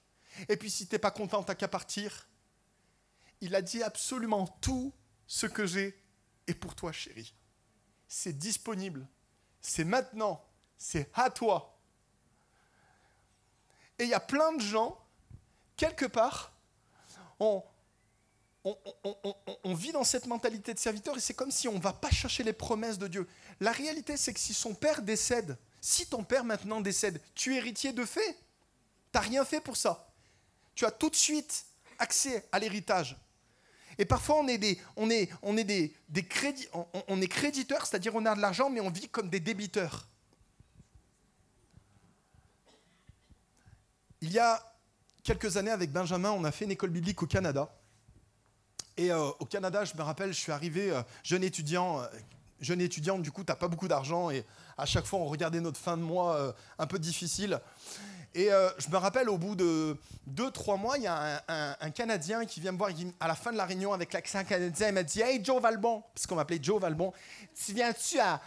et 0.48 0.56
puis 0.56 0.70
si 0.70 0.88
tu 0.88 0.94
n'es 0.94 0.98
pas 0.98 1.10
content, 1.12 1.44
tu 1.44 1.54
qu'à 1.54 1.68
partir 1.68 2.26
il 3.42 3.56
a 3.56 3.60
dit 3.60 3.82
absolument 3.82 4.46
tout 4.60 4.94
ce 5.26 5.46
que 5.46 5.66
j'ai 5.66 6.00
est 6.46 6.54
pour 6.54 6.74
toi, 6.74 6.92
chérie. 6.92 7.34
C'est 8.06 8.38
disponible. 8.38 9.06
C'est 9.60 9.84
maintenant. 9.84 10.44
C'est 10.78 11.10
à 11.12 11.28
toi. 11.28 11.76
Et 13.98 14.04
il 14.04 14.08
y 14.08 14.14
a 14.14 14.20
plein 14.20 14.52
de 14.52 14.60
gens, 14.60 14.98
quelque 15.76 16.06
part, 16.06 16.52
on, 17.40 17.64
vit 19.74 19.90
dans 19.90 20.04
cette 20.04 20.26
mentalité 20.26 20.72
de 20.72 20.78
serviteur 20.78 21.16
et 21.16 21.20
c'est 21.20 21.34
comme 21.34 21.50
si 21.50 21.66
on 21.66 21.74
ne 21.74 21.80
va 21.80 21.92
pas 21.92 22.10
chercher 22.10 22.44
les 22.44 22.52
promesses 22.52 22.98
de 22.98 23.08
Dieu. 23.08 23.26
La 23.58 23.72
réalité, 23.72 24.16
c'est 24.16 24.32
que 24.32 24.40
si 24.40 24.54
son 24.54 24.74
père 24.74 25.02
décède, 25.02 25.58
si 25.80 26.06
ton 26.06 26.22
père 26.22 26.44
maintenant 26.44 26.80
décède, 26.80 27.20
tu 27.34 27.54
es 27.54 27.56
héritier 27.56 27.92
de 27.92 28.04
fait. 28.04 28.34
Tu 28.34 28.38
n'as 29.14 29.20
rien 29.20 29.44
fait 29.44 29.60
pour 29.60 29.76
ça. 29.76 30.12
Tu 30.76 30.84
as 30.84 30.92
tout 30.92 31.10
de 31.10 31.16
suite 31.16 31.66
accès 31.98 32.48
à 32.52 32.60
l'héritage. 32.60 33.16
Et 33.98 34.04
parfois, 34.04 34.36
on 34.36 34.48
est 34.48 34.58
des, 34.58 34.78
on 34.96 35.10
est, 35.10 35.28
on 35.42 35.56
est 35.56 35.64
des, 35.64 35.94
des 36.08 36.26
on, 37.08 37.20
est 37.20 37.26
créditeur, 37.26 37.86
c'est-à-dire 37.86 38.14
on 38.14 38.24
a 38.26 38.34
de 38.34 38.40
l'argent, 38.40 38.70
mais 38.70 38.80
on 38.80 38.90
vit 38.90 39.08
comme 39.08 39.28
des 39.28 39.40
débiteurs. 39.40 40.06
Il 44.20 44.32
y 44.32 44.38
a 44.38 44.62
quelques 45.22 45.56
années, 45.56 45.70
avec 45.70 45.92
Benjamin, 45.92 46.30
on 46.30 46.44
a 46.44 46.52
fait 46.52 46.64
une 46.64 46.70
école 46.70 46.90
biblique 46.90 47.22
au 47.22 47.26
Canada. 47.26 47.68
Et 48.96 49.10
euh, 49.10 49.30
au 49.40 49.46
Canada, 49.46 49.84
je 49.84 49.96
me 49.96 50.02
rappelle, 50.02 50.32
je 50.32 50.38
suis 50.38 50.52
arrivé 50.52 50.90
euh, 50.90 51.02
jeune 51.22 51.42
étudiant, 51.42 52.00
euh, 52.00 52.06
jeune 52.60 52.80
étudiant, 52.80 53.18
du 53.18 53.32
coup, 53.32 53.42
tu 53.42 53.50
n'as 53.50 53.56
pas 53.56 53.68
beaucoup 53.68 53.88
d'argent, 53.88 54.30
et 54.30 54.44
à 54.76 54.86
chaque 54.86 55.06
fois, 55.06 55.18
on 55.18 55.26
regardait 55.26 55.60
notre 55.60 55.78
fin 55.78 55.96
de 55.96 56.02
mois 56.02 56.54
un 56.78 56.86
peu 56.86 56.98
difficile. 56.98 57.60
Et 58.34 58.48
je 58.78 58.90
me 58.90 58.96
rappelle, 58.96 59.28
au 59.28 59.38
bout 59.38 59.54
de 59.54 59.96
deux, 60.26 60.50
trois 60.50 60.76
mois, 60.76 60.96
il 60.96 61.04
y 61.04 61.06
a 61.06 61.42
un, 61.48 61.90
Canadien 61.90 62.44
qui 62.44 62.60
vient 62.60 62.72
me 62.72 62.78
voir 62.78 62.90
à 63.20 63.28
la 63.28 63.34
fin 63.34 63.52
de 63.52 63.56
la 63.56 63.66
réunion 63.66 63.92
avec 63.92 64.12
l'accent 64.12 64.44
canadien. 64.44 64.88
Il 64.88 64.94
m'a 64.94 65.02
dit 65.02 65.20
Hey 65.20 65.44
Joe 65.44 65.60
Valbon, 65.60 66.02
parce 66.14 66.26
qu'on 66.26 66.36
m'appelait 66.36 66.60
Joe 66.62 66.80
Valbon, 66.80 67.12
tu 67.54 67.72
viens-tu 67.74 68.18
à, 68.20 68.40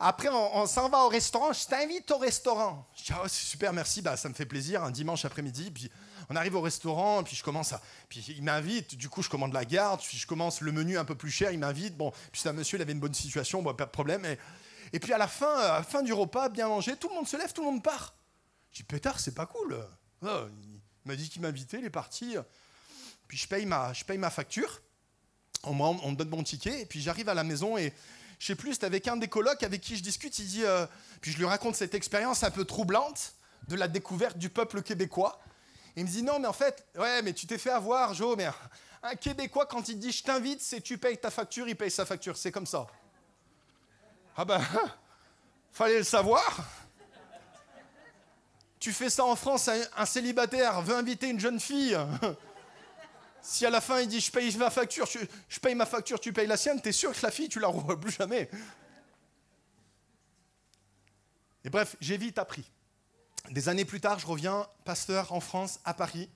après, 0.00 0.28
on, 0.28 0.66
s'en 0.66 0.88
va 0.88 1.04
au 1.04 1.08
restaurant? 1.08 1.52
Je 1.52 1.64
t'invite 1.64 2.10
au 2.10 2.18
restaurant. 2.18 2.88
Je 2.96 3.04
dis, 3.04 3.12
ah 3.14 3.22
c'est 3.28 3.46
super, 3.46 3.72
merci. 3.72 4.02
Bah, 4.02 4.16
ça 4.16 4.28
me 4.28 4.34
fait 4.34 4.46
plaisir. 4.46 4.82
Un 4.82 4.90
dimanche 4.90 5.24
après-midi. 5.24 5.70
Puis 5.70 5.90
on 6.28 6.36
arrive 6.36 6.56
au 6.56 6.60
restaurant, 6.60 7.22
puis 7.22 7.36
je 7.36 7.44
commence 7.44 7.72
à. 7.72 7.80
Puis 8.08 8.24
il 8.36 8.42
m'invite, 8.42 8.94
du 8.96 9.08
coup 9.08 9.22
je 9.22 9.28
commande 9.28 9.52
la 9.52 9.64
garde, 9.64 10.00
puis 10.00 10.16
je 10.16 10.26
commence 10.26 10.60
le 10.60 10.72
menu 10.72 10.98
un 10.98 11.04
peu 11.04 11.16
plus 11.16 11.30
cher, 11.30 11.50
il 11.50 11.58
m'invite. 11.58 11.96
Bon, 11.96 12.12
puis 12.32 12.40
c'est 12.40 12.52
monsieur, 12.52 12.78
il 12.78 12.82
avait 12.82 12.92
une 12.92 13.00
bonne 13.00 13.14
situation, 13.14 13.62
bon, 13.62 13.74
pas 13.74 13.86
de 13.86 13.90
problème. 13.90 14.24
Et, 14.92 15.00
puis 15.00 15.12
à 15.12 15.18
la 15.18 15.28
fin, 15.28 15.52
à 15.58 15.78
la 15.78 15.82
fin 15.82 16.02
du 16.02 16.12
repas, 16.12 16.48
bien 16.48 16.68
mangé, 16.68 16.96
tout 16.96 17.08
le 17.08 17.14
monde 17.14 17.28
se 17.28 17.36
lève, 17.36 17.52
tout 17.52 17.62
le 17.62 17.70
monde 17.70 17.82
part. 17.82 18.14
Je 18.72 18.78
dis, 18.78 18.82
pétard, 18.82 19.20
c'est 19.20 19.34
pas 19.34 19.46
cool. 19.46 19.76
Oh, 20.22 20.46
il 20.64 20.80
m'a 21.04 21.16
dit 21.16 21.28
qu'il 21.28 21.42
m'invitait, 21.42 21.78
il 21.78 21.84
est 21.84 21.90
parti. 21.90 22.36
Puis 23.26 23.38
je 23.38 23.46
paye 23.48 23.66
ma, 23.66 24.30
facture, 24.30 24.80
on, 25.64 25.78
on 25.80 26.10
me 26.10 26.16
donne 26.16 26.30
mon 26.30 26.42
ticket, 26.42 26.82
et 26.82 26.86
puis 26.86 27.00
j'arrive 27.00 27.28
à 27.28 27.34
la 27.34 27.44
maison 27.44 27.76
et 27.76 27.92
je 28.40 28.46
sais 28.46 28.54
plus, 28.54 28.72
c'était 28.72 28.86
avec 28.86 29.06
un 29.06 29.18
des 29.18 29.28
colocs 29.28 29.62
avec 29.62 29.82
qui 29.82 29.96
je 29.96 30.02
discute, 30.02 30.38
il 30.38 30.46
dit, 30.46 30.64
euh, 30.64 30.86
puis 31.20 31.30
je 31.30 31.36
lui 31.36 31.44
raconte 31.44 31.76
cette 31.76 31.94
expérience 31.94 32.42
un 32.42 32.50
peu 32.50 32.64
troublante 32.64 33.34
de 33.68 33.76
la 33.76 33.86
découverte 33.86 34.38
du 34.38 34.48
peuple 34.48 34.82
québécois. 34.82 35.38
Il 35.94 36.04
me 36.04 36.08
dit 36.08 36.22
non, 36.22 36.38
mais 36.38 36.48
en 36.48 36.52
fait, 36.54 36.86
ouais, 36.96 37.20
mais 37.20 37.34
tu 37.34 37.46
t'es 37.46 37.58
fait 37.58 37.70
avoir, 37.70 38.14
Joe, 38.14 38.36
mais 38.36 38.48
un 39.02 39.14
Québécois, 39.14 39.66
quand 39.66 39.88
il 39.88 39.98
dit 39.98 40.10
je 40.10 40.22
t'invite, 40.22 40.62
c'est 40.62 40.80
tu 40.80 40.96
payes 40.96 41.18
ta 41.18 41.30
facture, 41.30 41.68
il 41.68 41.76
paye 41.76 41.90
sa 41.90 42.06
facture. 42.06 42.36
C'est 42.36 42.50
comme 42.50 42.66
ça. 42.66 42.86
Ah 44.36 44.44
ben, 44.46 44.60
fallait 45.72 45.98
le 45.98 46.04
savoir. 46.04 46.64
Tu 48.80 48.92
fais 48.92 49.10
ça 49.10 49.24
en 49.26 49.36
France, 49.36 49.68
un 49.96 50.06
célibataire 50.06 50.80
veut 50.80 50.96
inviter 50.96 51.28
une 51.28 51.38
jeune 51.38 51.60
fille. 51.60 51.96
Si 53.42 53.64
à 53.64 53.70
la 53.70 53.80
fin 53.80 54.00
il 54.00 54.06
dit 54.06 54.20
je 54.20 54.30
paye 54.30 54.54
ma 54.58 54.68
facture, 54.68 55.06
je, 55.06 55.60
paye 55.60 55.74
ma 55.74 55.86
facture, 55.86 56.20
tu 56.20 56.30
payes 56.30 56.46
la 56.46 56.58
sienne, 56.58 56.78
t'es 56.78 56.92
sûr 56.92 57.10
que 57.12 57.22
la 57.22 57.30
fille 57.30 57.48
tu 57.48 57.58
la 57.58 57.68
revois 57.68 57.98
plus 57.98 58.10
jamais. 58.10 58.50
Et 61.64 61.70
bref, 61.70 61.96
j'ai 62.02 62.18
vite 62.18 62.38
appris. 62.38 62.70
Des 63.50 63.70
années 63.70 63.86
plus 63.86 63.98
tard, 63.98 64.18
je 64.18 64.26
reviens 64.26 64.66
pasteur 64.84 65.32
en 65.32 65.40
France, 65.40 65.80
à 65.86 65.94
Paris. 65.94 66.28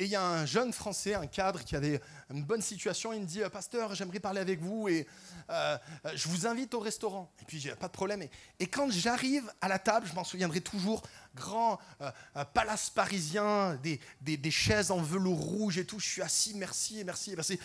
Et 0.00 0.04
il 0.04 0.10
y 0.10 0.16
a 0.16 0.24
un 0.24 0.46
jeune 0.46 0.72
Français, 0.72 1.12
un 1.12 1.26
cadre 1.26 1.62
qui 1.62 1.76
avait 1.76 2.00
une 2.30 2.42
bonne 2.42 2.62
situation. 2.62 3.12
Il 3.12 3.20
me 3.20 3.26
dit 3.26 3.42
Pasteur, 3.52 3.94
j'aimerais 3.94 4.18
parler 4.18 4.40
avec 4.40 4.58
vous 4.58 4.88
et 4.88 5.06
euh, 5.50 5.76
je 6.14 6.26
vous 6.28 6.46
invite 6.46 6.72
au 6.72 6.80
restaurant. 6.80 7.30
Et 7.42 7.44
puis, 7.44 7.60
j'ai 7.60 7.74
pas 7.74 7.86
de 7.86 7.92
problème. 7.92 8.22
Et, 8.58 8.66
quand 8.66 8.90
j'arrive 8.90 9.52
à 9.60 9.68
la 9.68 9.78
table, 9.78 10.06
je 10.06 10.14
m'en 10.14 10.24
souviendrai 10.24 10.62
toujours 10.62 11.02
grand 11.34 11.78
euh, 12.00 12.10
palace 12.54 12.88
parisien, 12.88 13.78
des, 13.82 14.00
des, 14.22 14.50
chaises 14.50 14.90
en 14.90 15.02
velours 15.02 15.38
rouge 15.38 15.76
et 15.76 15.84
tout. 15.84 16.00
Je 16.00 16.08
suis 16.08 16.22
assis, 16.22 16.54
merci, 16.54 17.04
merci, 17.04 17.34
merci. 17.36 17.60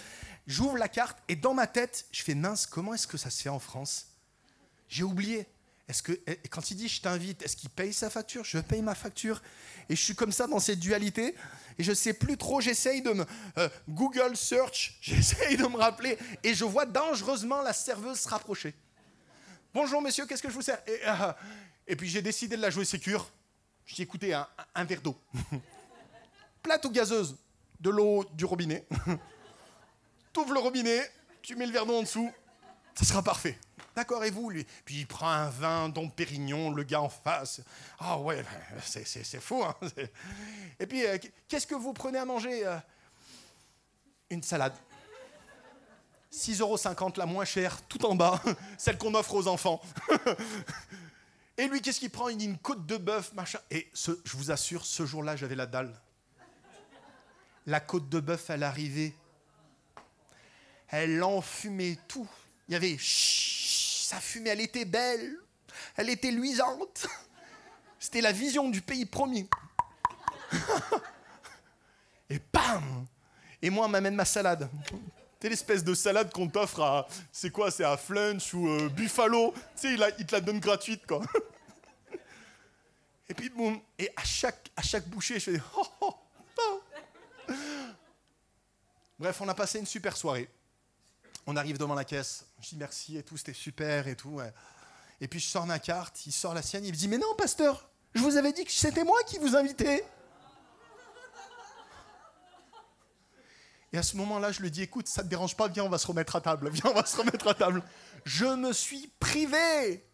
J'ouvre 0.45 0.75
la 0.75 0.89
carte 0.89 1.17
et 1.29 1.37
dans 1.37 1.53
ma 1.53 1.67
tête, 1.67 2.05
je 2.11 2.21
fais 2.21 2.35
mince, 2.35 2.65
comment 2.65 2.93
est-ce 2.93 3.07
que 3.07 3.17
ça 3.17 3.29
se 3.29 3.43
fait 3.43 3.49
en 3.49 3.59
France? 3.59 4.07
J'ai 4.89 5.03
oublié. 5.03 5.47
Est-ce 5.87 6.01
que 6.01 6.13
quand 6.49 6.71
il 6.71 6.77
dit 6.77 6.87
je 6.87 7.01
t'invite, 7.01 7.43
est-ce 7.43 7.55
qu'il 7.55 7.69
paye 7.69 7.93
sa 7.93 8.09
facture? 8.09 8.43
Je 8.43 8.57
paye 8.57 8.81
ma 8.81 8.95
facture. 8.95 9.41
Et 9.87 9.95
je 9.95 10.01
suis 10.01 10.15
comme 10.15 10.31
ça 10.31 10.47
dans 10.47 10.59
cette 10.59 10.79
dualité. 10.79 11.35
Et 11.77 11.83
je 11.83 11.93
sais 11.93 12.13
plus 12.13 12.37
trop. 12.37 12.59
J'essaye 12.59 13.01
de 13.01 13.11
me 13.11 13.25
euh, 13.57 13.69
Google 13.87 14.35
search. 14.35 14.97
J'essaye 15.01 15.57
de 15.57 15.63
me 15.67 15.77
rappeler. 15.77 16.17
Et 16.43 16.55
je 16.55 16.65
vois 16.65 16.85
dangereusement 16.85 17.61
la 17.61 17.73
serveuse 17.73 18.19
se 18.19 18.29
rapprocher. 18.29 18.73
Bonjour 19.73 20.01
monsieur, 20.01 20.25
qu'est-ce 20.25 20.41
que 20.41 20.49
je 20.49 20.53
vous 20.53 20.61
sers? 20.61 20.81
Et, 20.87 20.99
euh, 21.05 21.33
et, 21.85 21.95
puis 21.95 22.09
j'ai 22.09 22.21
décidé 22.21 22.55
de 22.55 22.61
la 22.61 22.69
jouer 22.69 22.85
sécure. 22.85 23.29
Je 23.85 23.93
dis 23.93 24.01
écoutez, 24.01 24.33
un, 24.33 24.47
un 24.73 24.85
verre 24.85 25.01
d'eau. 25.01 25.15
Plate 26.63 26.85
ou 26.85 26.89
gazeuse? 26.89 27.35
De 27.79 27.89
l'eau 27.91 28.25
du 28.33 28.45
robinet. 28.45 28.87
tu 30.33 30.39
ouvres 30.39 30.53
le 30.53 30.59
robinet, 30.59 31.11
tu 31.41 31.55
mets 31.55 31.67
le 31.67 31.73
verre 31.73 31.85
d'eau 31.85 31.99
en 31.99 32.01
dessous. 32.01 32.31
Ça 32.95 33.03
sera 33.05 33.21
parfait. 33.21 33.57
D'accord, 33.95 34.23
et 34.25 34.29
vous 34.29 34.49
lui? 34.49 34.65
Puis 34.83 34.99
il 34.99 35.07
prend 35.07 35.29
un 35.29 35.49
vin, 35.49 35.89
dont 35.89 36.09
Pérignon, 36.09 36.71
le 36.71 36.83
gars 36.83 37.01
en 37.01 37.09
face. 37.09 37.61
Ah 37.99 38.17
ouais, 38.17 38.43
c'est 38.83 39.39
fou. 39.39 39.63
Hein 39.63 39.75
et 40.79 40.85
puis, 40.85 41.05
euh, 41.05 41.17
qu'est-ce 41.47 41.67
que 41.67 41.75
vous 41.75 41.93
prenez 41.93 42.17
à 42.17 42.25
manger 42.25 42.65
euh? 42.65 42.77
Une 44.29 44.43
salade. 44.43 44.73
6,50 46.31 46.59
euros 46.59 46.77
la 47.15 47.25
moins 47.25 47.45
chère, 47.45 47.81
tout 47.83 48.05
en 48.05 48.15
bas, 48.15 48.41
celle 48.77 48.97
qu'on 48.97 49.13
offre 49.13 49.35
aux 49.35 49.47
enfants. 49.47 49.81
et 51.57 51.67
lui, 51.69 51.81
qu'est-ce 51.81 51.99
qu'il 51.99 52.09
prend? 52.09 52.27
Il 52.27 52.37
dit 52.37 52.45
une 52.45 52.57
côte 52.57 52.85
de 52.85 52.97
bœuf, 52.97 53.31
machin. 53.33 53.59
Et 53.71 53.89
ce, 53.93 54.11
je 54.25 54.35
vous 54.35 54.51
assure, 54.51 54.85
ce 54.85 55.05
jour-là, 55.05 55.37
j'avais 55.37 55.55
la 55.55 55.65
dalle. 55.65 55.93
La 57.65 57.79
côte 57.79 58.09
de 58.09 58.19
bœuf, 58.19 58.49
elle 58.49 58.63
arrivait. 58.63 59.13
Elle 60.89 61.23
enfumait 61.23 61.97
tout. 62.09 62.29
Il 62.67 62.73
y 62.73 62.75
avait 62.75 62.97
sa 62.99 64.19
fumée, 64.19 64.49
elle 64.49 64.61
était 64.61 64.85
belle, 64.85 65.37
elle 65.95 66.09
était 66.09 66.31
luisante. 66.31 67.07
C'était 67.99 68.21
la 68.21 68.31
vision 68.31 68.69
du 68.69 68.81
pays 68.81 69.05
promis. 69.05 69.47
Et 72.29 72.39
bam 72.51 73.05
Et 73.61 73.69
moi, 73.69 73.85
on 73.85 73.89
m'amène 73.89 74.15
ma 74.15 74.25
salade. 74.25 74.69
C'est 75.41 75.49
l'espèce 75.49 75.83
de 75.83 75.93
salade 75.93 76.33
qu'on 76.33 76.47
t'offre 76.47 76.81
à. 76.81 77.07
C'est 77.31 77.51
quoi 77.51 77.69
C'est 77.69 77.83
à 77.83 77.97
Flunch 77.97 78.51
ou 78.55 78.67
euh, 78.67 78.89
Buffalo 78.89 79.53
Tu 79.79 79.95
sais, 79.95 80.13
il, 80.17 80.25
te 80.25 80.33
la 80.33 80.41
donne 80.41 80.59
gratuite, 80.59 81.05
quoi. 81.05 81.21
Et 83.29 83.33
puis, 83.35 83.49
boum. 83.49 83.79
Et 83.99 84.09
à 84.15 84.23
chaque, 84.23 84.71
à 84.75 84.81
chaque 84.81 85.07
bouchée, 85.07 85.39
je 85.39 85.51
fais. 85.51 85.61
Oh, 85.77 85.85
oh, 86.01 86.15
oh. 86.57 86.81
Bref, 89.19 89.39
on 89.39 89.47
a 89.47 89.53
passé 89.53 89.77
une 89.77 89.85
super 89.85 90.17
soirée. 90.17 90.49
On 91.47 91.55
arrive 91.55 91.77
devant 91.77 91.93
la 91.93 92.05
caisse, 92.05 92.45
je 92.59 92.69
dis 92.69 92.77
merci 92.77 93.17
et 93.17 93.23
tout, 93.23 93.37
c'était 93.37 93.53
super 93.53 94.07
et 94.07 94.15
tout. 94.15 94.41
Et 95.21 95.27
puis 95.27 95.39
je 95.39 95.47
sors 95.47 95.65
ma 95.65 95.79
carte, 95.79 96.25
il 96.25 96.31
sort 96.31 96.53
la 96.53 96.61
sienne, 96.61 96.85
il 96.85 96.91
me 96.91 96.97
dit 96.97 97.07
Mais 97.07 97.17
non, 97.17 97.35
pasteur, 97.37 97.89
je 98.13 98.21
vous 98.21 98.37
avais 98.37 98.51
dit 98.51 98.65
que 98.65 98.71
c'était 98.71 99.03
moi 99.03 99.17
qui 99.27 99.37
vous 99.37 99.55
invitais. 99.55 100.03
Et 103.93 103.97
à 103.97 104.03
ce 104.03 104.17
moment-là, 104.17 104.51
je 104.51 104.61
lui 104.61 104.71
dis 104.71 104.81
Écoute, 104.81 105.07
ça 105.07 105.21
ne 105.21 105.25
te 105.25 105.29
dérange 105.29 105.55
pas, 105.55 105.67
viens, 105.67 105.83
on 105.83 105.89
va 105.89 105.97
se 105.97 106.07
remettre 106.07 106.35
à 106.35 106.41
table. 106.41 106.69
Viens, 106.69 106.91
on 106.91 106.93
va 106.93 107.05
se 107.05 107.15
remettre 107.15 107.47
à 107.47 107.53
table. 107.53 107.81
Je 108.25 108.45
me 108.45 108.73
suis 108.73 109.07
privé. 109.19 110.05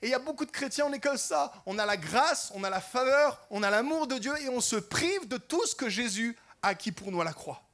Et 0.00 0.06
il 0.06 0.08
y 0.08 0.14
a 0.14 0.18
beaucoup 0.18 0.46
de 0.46 0.50
chrétiens, 0.50 0.86
on 0.86 0.92
est 0.92 1.00
comme 1.00 1.18
ça. 1.18 1.52
On 1.66 1.78
a 1.78 1.84
la 1.84 1.96
grâce, 1.96 2.50
on 2.54 2.64
a 2.64 2.70
la 2.70 2.80
faveur, 2.80 3.46
on 3.50 3.62
a 3.62 3.70
l'amour 3.70 4.06
de 4.06 4.16
Dieu 4.16 4.32
et 4.40 4.48
on 4.48 4.60
se 4.60 4.76
prive 4.76 5.26
de 5.28 5.36
tout 5.36 5.66
ce 5.66 5.74
que 5.74 5.88
Jésus 5.88 6.36
a 6.62 6.68
acquis 6.68 6.92
pour 6.92 7.10
nous 7.10 7.20
à 7.20 7.24
la 7.24 7.32
croix. 7.32 7.65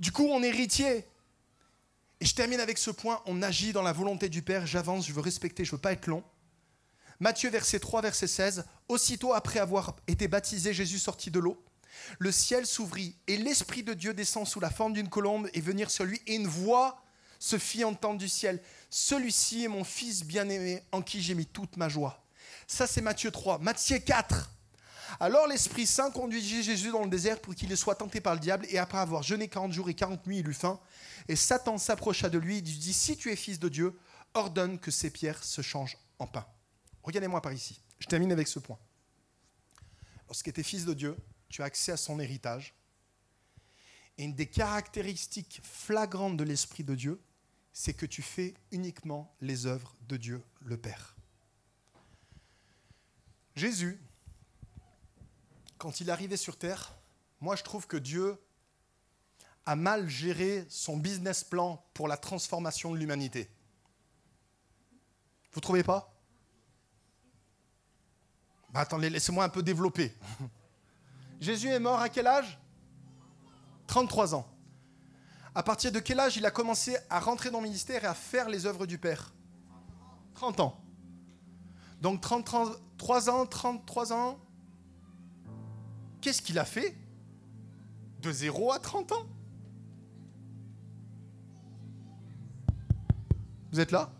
Du 0.00 0.12
coup, 0.12 0.26
on 0.30 0.42
est 0.42 0.48
héritier. 0.48 1.04
Et 2.20 2.26
je 2.26 2.34
termine 2.34 2.58
avec 2.58 2.78
ce 2.78 2.90
point, 2.90 3.22
on 3.26 3.42
agit 3.42 3.72
dans 3.72 3.82
la 3.82 3.92
volonté 3.92 4.28
du 4.28 4.42
Père, 4.42 4.66
j'avance, 4.66 5.06
je 5.06 5.12
veux 5.12 5.20
respecter, 5.20 5.64
je 5.64 5.70
ne 5.70 5.76
veux 5.76 5.80
pas 5.80 5.92
être 5.92 6.06
long. 6.06 6.24
Matthieu 7.18 7.50
verset 7.50 7.80
3, 7.80 8.02
verset 8.02 8.26
16, 8.26 8.64
Aussitôt 8.88 9.34
après 9.34 9.58
avoir 9.58 9.96
été 10.06 10.26
baptisé, 10.26 10.72
Jésus 10.72 10.98
sortit 10.98 11.30
de 11.30 11.38
l'eau. 11.38 11.62
Le 12.18 12.32
ciel 12.32 12.66
s'ouvrit 12.66 13.14
et 13.26 13.36
l'Esprit 13.36 13.82
de 13.82 13.92
Dieu 13.92 14.14
descend 14.14 14.46
sous 14.46 14.60
la 14.60 14.70
forme 14.70 14.94
d'une 14.94 15.08
colombe 15.08 15.48
et 15.52 15.60
venir 15.60 15.90
sur 15.90 16.04
lui. 16.04 16.20
Et 16.26 16.34
une 16.34 16.46
voix 16.46 17.02
se 17.38 17.58
fit 17.58 17.84
entendre 17.84 18.18
du 18.18 18.28
ciel. 18.28 18.62
Celui-ci 18.88 19.64
est 19.64 19.68
mon 19.68 19.84
Fils 19.84 20.24
bien-aimé 20.24 20.82
en 20.92 21.02
qui 21.02 21.20
j'ai 21.22 21.34
mis 21.34 21.46
toute 21.46 21.76
ma 21.76 21.88
joie. 21.88 22.24
Ça 22.66 22.86
c'est 22.86 23.02
Matthieu 23.02 23.30
3. 23.30 23.58
Matthieu 23.58 23.98
4. 23.98 24.50
Alors 25.18 25.46
l'Esprit 25.46 25.86
Saint 25.86 26.10
conduisit 26.10 26.62
Jésus 26.62 26.90
dans 26.90 27.02
le 27.02 27.10
désert 27.10 27.40
pour 27.40 27.54
qu'il 27.54 27.74
soit 27.76 27.96
tenté 27.96 28.20
par 28.20 28.34
le 28.34 28.40
diable, 28.40 28.66
et 28.68 28.78
après 28.78 28.98
avoir 28.98 29.22
jeûné 29.22 29.48
40 29.48 29.72
jours 29.72 29.88
et 29.88 29.94
40 29.94 30.26
nuits, 30.26 30.38
il 30.38 30.48
eut 30.48 30.54
faim. 30.54 30.78
Et 31.28 31.36
Satan 31.36 31.78
s'approcha 31.78 32.28
de 32.28 32.38
lui 32.38 32.58
et 32.58 32.60
lui 32.60 32.78
dit, 32.78 32.92
si 32.92 33.16
tu 33.16 33.30
es 33.30 33.36
fils 33.36 33.58
de 33.58 33.68
Dieu, 33.68 33.98
ordonne 34.34 34.78
que 34.78 34.90
ces 34.90 35.10
pierres 35.10 35.42
se 35.42 35.62
changent 35.62 35.98
en 36.18 36.26
pain. 36.26 36.46
Regardez-moi 37.02 37.40
par 37.42 37.52
ici. 37.52 37.80
Je 37.98 38.06
termine 38.06 38.32
avec 38.32 38.48
ce 38.48 38.58
point. 38.58 38.78
Lorsque 40.28 40.52
tu 40.52 40.62
fils 40.62 40.84
de 40.84 40.94
Dieu, 40.94 41.16
tu 41.48 41.62
as 41.62 41.64
accès 41.64 41.92
à 41.92 41.96
son 41.96 42.20
héritage. 42.20 42.74
Et 44.16 44.24
une 44.24 44.34
des 44.34 44.46
caractéristiques 44.46 45.60
flagrantes 45.64 46.36
de 46.36 46.44
l'Esprit 46.44 46.84
de 46.84 46.94
Dieu, 46.94 47.20
c'est 47.72 47.94
que 47.94 48.06
tu 48.06 48.22
fais 48.22 48.54
uniquement 48.70 49.34
les 49.40 49.66
œuvres 49.66 49.96
de 50.08 50.16
Dieu 50.16 50.42
le 50.60 50.76
Père. 50.76 51.16
Jésus, 53.56 54.00
quand 55.80 56.00
il 56.00 56.10
arrivait 56.10 56.36
sur 56.36 56.58
terre, 56.58 56.92
moi 57.40 57.56
je 57.56 57.62
trouve 57.62 57.86
que 57.86 57.96
Dieu 57.96 58.38
a 59.64 59.74
mal 59.74 60.08
géré 60.08 60.66
son 60.68 60.98
business 60.98 61.42
plan 61.42 61.82
pour 61.94 62.06
la 62.06 62.18
transformation 62.18 62.92
de 62.92 62.98
l'humanité. 62.98 63.50
Vous 65.52 65.60
trouvez 65.60 65.82
pas? 65.82 66.12
Bah, 68.72 68.80
Attendez, 68.80 69.08
laissez-moi 69.08 69.42
un 69.42 69.48
peu 69.48 69.62
développer. 69.62 70.14
Jésus 71.40 71.68
est 71.68 71.80
mort 71.80 71.98
à 71.98 72.10
quel 72.10 72.26
âge? 72.26 72.58
33 73.86 74.34
ans. 74.34 74.46
À 75.54 75.62
partir 75.62 75.90
de 75.90 75.98
quel 75.98 76.20
âge 76.20 76.36
il 76.36 76.44
a 76.44 76.50
commencé 76.50 76.96
à 77.08 77.20
rentrer 77.20 77.50
dans 77.50 77.58
le 77.58 77.64
ministère 77.64 78.04
et 78.04 78.06
à 78.06 78.14
faire 78.14 78.50
les 78.50 78.66
œuvres 78.66 78.84
du 78.84 78.98
Père? 78.98 79.32
30 80.34 80.60
ans. 80.60 80.84
Donc 82.02 82.20
33 82.20 83.30
ans, 83.30 83.46
33 83.46 84.12
ans. 84.12 84.38
Qu'est-ce 86.20 86.42
qu'il 86.42 86.58
a 86.58 86.64
fait 86.64 86.94
De 88.20 88.30
0 88.30 88.72
à 88.72 88.78
30 88.78 89.12
ans 89.12 89.26
Vous 93.72 93.80
êtes 93.80 93.92
là 93.92 94.10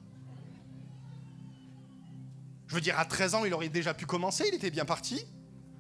Je 2.69 2.75
veux 2.75 2.81
dire, 2.81 2.99
à 2.99 3.05
13 3.05 3.35
ans, 3.35 3.45
il 3.45 3.53
aurait 3.53 3.69
déjà 3.69 3.95
pu 3.95 4.07
commencer, 4.07 4.45
il 4.49 4.55
était 4.55 4.71
bien 4.71 4.85
parti. 4.85 5.25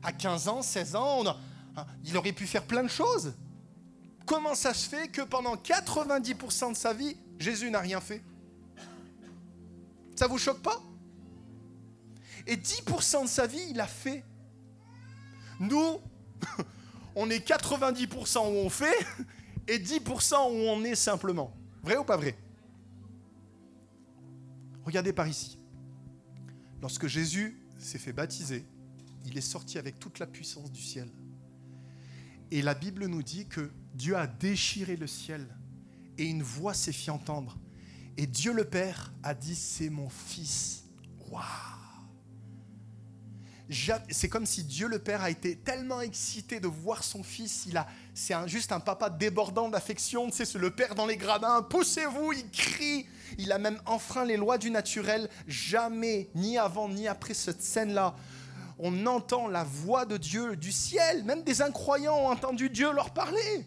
À 0.02 0.12
15 0.12 0.48
ans, 0.48 0.62
16 0.62 0.96
ans, 0.96 1.24
hein, 1.76 1.86
il 2.04 2.16
aurait 2.16 2.32
pu 2.32 2.46
faire 2.46 2.66
plein 2.66 2.82
de 2.82 2.88
choses. 2.88 3.34
Comment 4.26 4.54
ça 4.54 4.74
se 4.74 4.88
fait 4.88 5.08
que 5.08 5.22
pendant 5.22 5.56
90% 5.56 6.70
de 6.70 6.76
sa 6.76 6.92
vie, 6.92 7.16
Jésus 7.38 7.70
n'a 7.70 7.80
rien 7.80 8.00
fait? 8.00 8.22
Ça 10.16 10.26
vous 10.26 10.38
choque 10.38 10.60
pas? 10.60 10.80
Et 12.46 12.56
10% 12.56 13.22
de 13.22 13.28
sa 13.28 13.46
vie, 13.46 13.66
il 13.70 13.80
a 13.80 13.86
fait. 13.86 14.24
Nous, 15.60 16.00
on 17.16 17.30
est 17.30 17.46
90% 17.46 18.38
où 18.38 18.66
on 18.66 18.70
fait 18.70 19.06
et 19.68 19.78
10% 19.78 20.34
où 20.34 20.68
on 20.68 20.84
est 20.84 20.94
simplement. 20.94 21.52
Vrai 21.82 21.96
ou 21.96 22.04
pas 22.04 22.16
vrai? 22.16 22.36
Regardez 24.84 25.12
par 25.12 25.28
ici. 25.28 25.58
Lorsque 26.80 27.06
Jésus 27.06 27.60
s'est 27.78 27.98
fait 27.98 28.12
baptiser, 28.12 28.64
il 29.26 29.36
est 29.36 29.42
sorti 29.42 29.78
avec 29.78 29.98
toute 29.98 30.18
la 30.18 30.26
puissance 30.26 30.72
du 30.72 30.80
ciel. 30.80 31.08
Et 32.50 32.62
la 32.62 32.74
Bible 32.74 33.06
nous 33.06 33.22
dit 33.22 33.46
que 33.46 33.70
Dieu 33.94 34.16
a 34.16 34.26
déchiré 34.26 34.96
le 34.96 35.06
ciel 35.06 35.46
et 36.18 36.24
une 36.24 36.42
voix 36.42 36.74
s'est 36.74 36.92
fit 36.92 37.10
entendre. 37.10 37.58
Et 38.16 38.26
Dieu 38.26 38.52
le 38.52 38.64
Père 38.64 39.12
a 39.22 39.34
dit, 39.34 39.54
c'est 39.54 39.90
mon 39.90 40.08
fils. 40.08 40.84
Waouh 41.30 41.69
c'est 44.10 44.28
comme 44.28 44.46
si 44.46 44.64
Dieu 44.64 44.88
le 44.88 44.98
Père 44.98 45.22
a 45.22 45.30
été 45.30 45.56
tellement 45.56 46.00
excité 46.00 46.58
de 46.58 46.66
voir 46.66 47.04
son 47.04 47.22
fils. 47.22 47.66
Il 47.66 47.76
a, 47.76 47.86
c'est 48.14 48.34
juste 48.48 48.72
un 48.72 48.80
papa 48.80 49.10
débordant 49.10 49.68
d'affection. 49.68 50.28
C'est 50.32 50.52
le 50.54 50.70
Père 50.70 50.94
dans 50.94 51.06
les 51.06 51.16
gradins. 51.16 51.62
Poussez-vous, 51.62 52.32
il 52.32 52.50
crie. 52.50 53.06
Il 53.38 53.52
a 53.52 53.58
même 53.58 53.80
enfreint 53.86 54.24
les 54.24 54.36
lois 54.36 54.58
du 54.58 54.70
naturel. 54.70 55.28
Jamais, 55.46 56.30
ni 56.34 56.58
avant 56.58 56.88
ni 56.88 57.06
après 57.06 57.34
cette 57.34 57.62
scène-là, 57.62 58.16
on 58.78 59.06
entend 59.06 59.46
la 59.46 59.62
voix 59.62 60.04
de 60.04 60.16
Dieu 60.16 60.56
du 60.56 60.72
ciel. 60.72 61.22
Même 61.24 61.44
des 61.44 61.62
incroyants 61.62 62.16
ont 62.16 62.30
entendu 62.30 62.70
Dieu 62.70 62.92
leur 62.92 63.10
parler. 63.14 63.66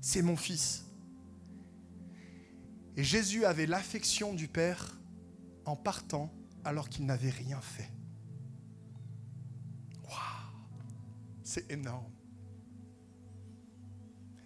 C'est 0.00 0.22
mon 0.22 0.36
fils. 0.36 0.84
Et 2.96 3.02
Jésus 3.02 3.44
avait 3.44 3.66
l'affection 3.66 4.32
du 4.32 4.46
Père 4.46 4.96
en 5.64 5.74
partant 5.74 6.32
alors 6.64 6.88
qu'il 6.88 7.04
n'avait 7.06 7.30
rien 7.30 7.60
fait. 7.60 7.90
C'est 11.48 11.72
énorme. 11.72 12.12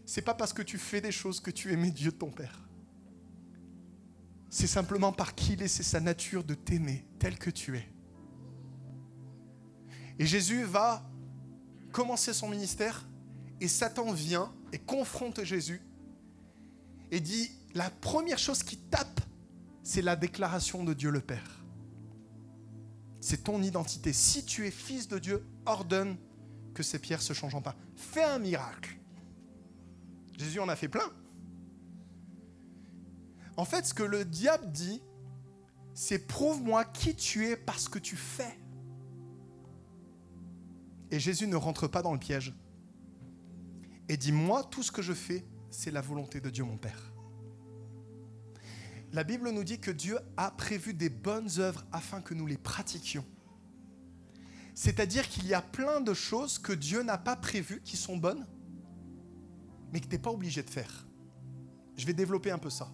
C'est 0.07 0.23
pas 0.23 0.35
parce 0.35 0.53
que 0.53 0.63
tu 0.63 0.79
fais 0.79 1.01
des 1.01 1.11
choses 1.11 1.41
que 1.41 1.51
tu 1.51 1.73
aimais 1.73 1.91
Dieu 1.91 2.13
ton 2.13 2.31
Père. 2.31 2.69
C'est 4.49 4.69
simplement 4.69 5.13
par 5.13 5.35
qui 5.35 5.55
il 5.55 5.63
est, 5.63 5.67
c'est 5.67 5.83
sa 5.83 5.99
nature 5.99 6.45
de 6.45 6.55
t'aimer 6.55 7.05
tel 7.19 7.41
que 7.41 7.51
tu 7.51 7.77
es. 7.77 7.89
Et 10.21 10.27
Jésus 10.27 10.63
va 10.63 11.03
commencer 11.91 12.33
son 12.33 12.49
ministère 12.49 13.05
et 13.61 13.67
Satan 13.67 14.13
vient 14.13 14.55
et 14.73 14.79
confronte 14.79 15.43
Jésus 15.43 15.83
et 17.11 17.19
dit, 17.19 17.51
la 17.75 17.91
première 17.91 18.39
chose 18.39 18.63
qui 18.63 18.77
tape, 18.77 19.21
c'est 19.83 20.03
la 20.03 20.15
déclaration 20.15 20.85
de 20.85 20.95
Dieu 20.95 21.11
le 21.11 21.21
Père. 21.21 21.65
C'est 23.21 23.43
ton 23.43 23.61
identité. 23.61 24.13
Si 24.13 24.45
tu 24.45 24.69
es 24.69 24.71
fils 24.71 25.09
de 25.09 25.19
Dieu, 25.19 25.45
ordonne 25.67 26.17
que 26.75 26.83
ces 26.83 26.99
pierres 26.99 27.23
se 27.23 27.33
changent 27.33 27.55
en 27.55 27.63
pain. 27.63 27.75
Fais 27.97 28.25
un 28.25 28.39
miracle. 28.39 28.97
Jésus 30.39 30.61
en 30.61 30.69
a 30.69 30.77
fait 30.77 30.89
plein. 30.89 31.11
En 33.57 33.65
fait, 33.65 33.87
ce 33.87 33.95
que 33.95 34.03
le 34.03 34.25
diable 34.25 34.71
dit, 34.73 35.03
c'est 35.95 36.27
prouve-moi 36.27 36.85
qui 36.85 37.15
tu 37.15 37.47
es 37.49 37.57
parce 37.57 37.89
que 37.89 37.99
tu 37.99 38.17
fais. 38.17 38.59
Et 41.11 41.21
Jésus 41.21 41.47
ne 41.47 41.57
rentre 41.57 41.87
pas 41.87 42.01
dans 42.01 42.15
le 42.15 42.19
piège. 42.19 42.55
Et 44.09 44.17
dit, 44.17 44.33
moi, 44.33 44.65
tout 44.65 44.83
ce 44.83 44.91
que 44.91 45.03
je 45.03 45.13
fais, 45.13 45.45
c'est 45.71 45.91
la 45.91 46.01
volonté 46.01 46.41
de 46.41 46.51
Dieu 46.51 46.65
mon 46.65 46.79
Père. 46.79 47.13
La 49.13 49.25
Bible 49.25 49.51
nous 49.51 49.65
dit 49.65 49.79
que 49.79 49.91
Dieu 49.91 50.19
a 50.39 50.51
prévu 50.51 50.95
des 50.95 51.11
bonnes 51.11 51.51
œuvres 51.59 51.85
afin 51.93 52.23
que 52.23 52.33
nous 52.33 52.47
les 52.47 52.57
pratiquions. 52.57 53.27
C'est-à-dire 54.75 55.29
qu'il 55.29 55.47
y 55.47 55.55
a 55.55 55.63
plein 55.63 56.01
de 56.01 56.15
choses 56.15 56.59
que 56.59 56.73
Dieu 56.73 57.03
n'a 57.03 57.19
pas 57.19 57.37
prévues 57.37 57.83
qui 57.85 57.97
sont 57.97 58.17
bonnes, 58.17 58.47
mais 59.93 60.01
que 60.01 60.07
tu 60.07 60.13
n'es 60.13 60.19
pas 60.23 60.31
obligé 60.31 60.63
de 60.63 60.71
faire. 60.71 61.07
Je 61.97 62.07
vais 62.07 62.15
développer 62.15 62.51
un 62.51 62.59
peu 62.59 62.71
ça. 62.71 62.91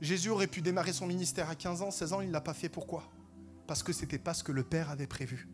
Jésus 0.00 0.30
aurait 0.30 0.46
pu 0.46 0.60
démarrer 0.60 0.92
son 0.92 1.06
ministère 1.06 1.50
à 1.50 1.54
15 1.54 1.82
ans, 1.82 1.90
16 1.90 2.12
ans, 2.12 2.20
il 2.20 2.28
ne 2.28 2.32
l'a 2.32 2.40
pas 2.40 2.54
fait. 2.54 2.68
Pourquoi? 2.68 3.10
Parce 3.66 3.82
que 3.82 3.92
ce 3.92 4.02
n'était 4.02 4.18
pas 4.18 4.34
ce 4.34 4.44
que 4.44 4.52
le 4.52 4.62
Père 4.62 4.90
avait 4.90 5.06
prévu. 5.06 5.48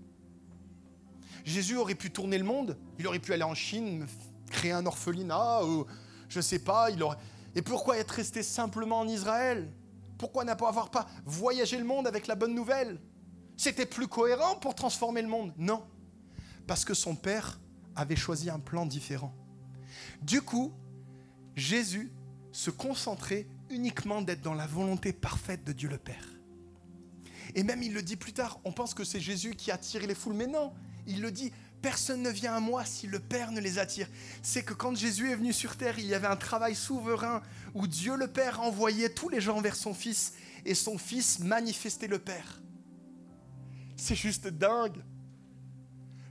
Jésus 1.44 1.76
aurait 1.76 1.94
pu 1.94 2.11
tourner 2.11 2.36
le 2.36 2.44
monde, 2.44 2.76
il 2.98 3.07
aurait 3.07 3.18
pu 3.18 3.32
aller 3.32 3.44
en 3.44 3.55
Chine, 3.55 4.07
créer 4.51 4.72
un 4.72 4.84
orphelinat, 4.84 5.64
ou 5.64 5.86
je 6.28 6.38
ne 6.38 6.42
sais 6.42 6.59
pas. 6.59 6.90
Il 6.90 7.03
aurait... 7.03 7.16
Et 7.55 7.62
pourquoi 7.62 7.96
être 7.96 8.11
resté 8.11 8.42
simplement 8.42 8.98
en 9.01 9.09
Israël? 9.09 9.72
Pourquoi 10.18 10.44
ne 10.44 10.53
pas 10.53 10.68
avoir 10.68 10.90
pas 10.90 11.07
voyagé 11.24 11.78
le 11.78 11.84
monde 11.84 12.07
avec 12.07 12.26
la 12.26 12.34
bonne 12.34 12.55
nouvelle? 12.55 13.01
C'était 13.61 13.84
plus 13.84 14.08
cohérent 14.08 14.56
pour 14.56 14.74
transformer 14.74 15.20
le 15.20 15.28
monde 15.28 15.52
Non. 15.58 15.84
Parce 16.66 16.86
que 16.86 16.94
son 16.94 17.14
Père 17.14 17.61
avait 17.94 18.16
choisi 18.16 18.48
un 18.48 18.58
plan 18.58 18.86
différent. 18.86 19.34
Du 20.22 20.40
coup, 20.40 20.72
Jésus 21.56 22.11
se 22.52 22.70
concentrait 22.70 23.46
uniquement 23.68 24.22
d'être 24.22 24.40
dans 24.40 24.54
la 24.54 24.66
volonté 24.66 25.12
parfaite 25.12 25.62
de 25.62 25.72
Dieu 25.72 25.90
le 25.90 25.98
Père. 25.98 26.26
Et 27.54 27.62
même 27.62 27.82
il 27.82 27.92
le 27.92 28.00
dit 28.00 28.16
plus 28.16 28.32
tard, 28.32 28.61
on 28.64 28.72
pense 28.72 28.94
que 28.94 29.04
c'est 29.04 29.20
Jésus 29.20 29.54
qui 29.54 29.70
a 29.70 29.74
attiré 29.74 30.06
les 30.06 30.14
foules, 30.14 30.32
mais 30.32 30.46
non, 30.46 30.72
il 31.06 31.20
le 31.20 31.30
dit, 31.30 31.52
personne 31.82 32.22
ne 32.22 32.30
vient 32.30 32.54
à 32.54 32.61
moi 32.61 32.86
si 32.86 33.08
le 33.08 33.18
Père 33.18 33.52
ne 33.52 33.61
les 33.61 33.78
attire. 33.78 34.08
C'est 34.42 34.62
que 34.62 34.72
quand 34.72 34.96
Jésus 34.96 35.30
est 35.30 35.36
venu 35.36 35.52
sur 35.52 35.76
terre, 35.76 35.98
il 35.98 36.06
y 36.06 36.14
avait 36.14 36.28
un 36.28 36.36
travail 36.36 36.74
souverain 36.74 37.42
où 37.74 37.86
Dieu 37.86 38.16
le 38.16 38.26
Père 38.26 38.62
envoyait 38.62 39.11
tous 39.11 39.28
les 39.28 39.42
gens 39.42 39.61
vers 39.61 39.76
son 39.76 39.92
Fils 39.92 40.32
et 40.64 40.74
son 40.74 40.96
Fils 40.96 41.40
manifestait 41.40 42.08
le 42.08 42.18
Père. 42.18 42.62
C'est 44.01 44.14
juste 44.14 44.48
dingue. 44.48 45.05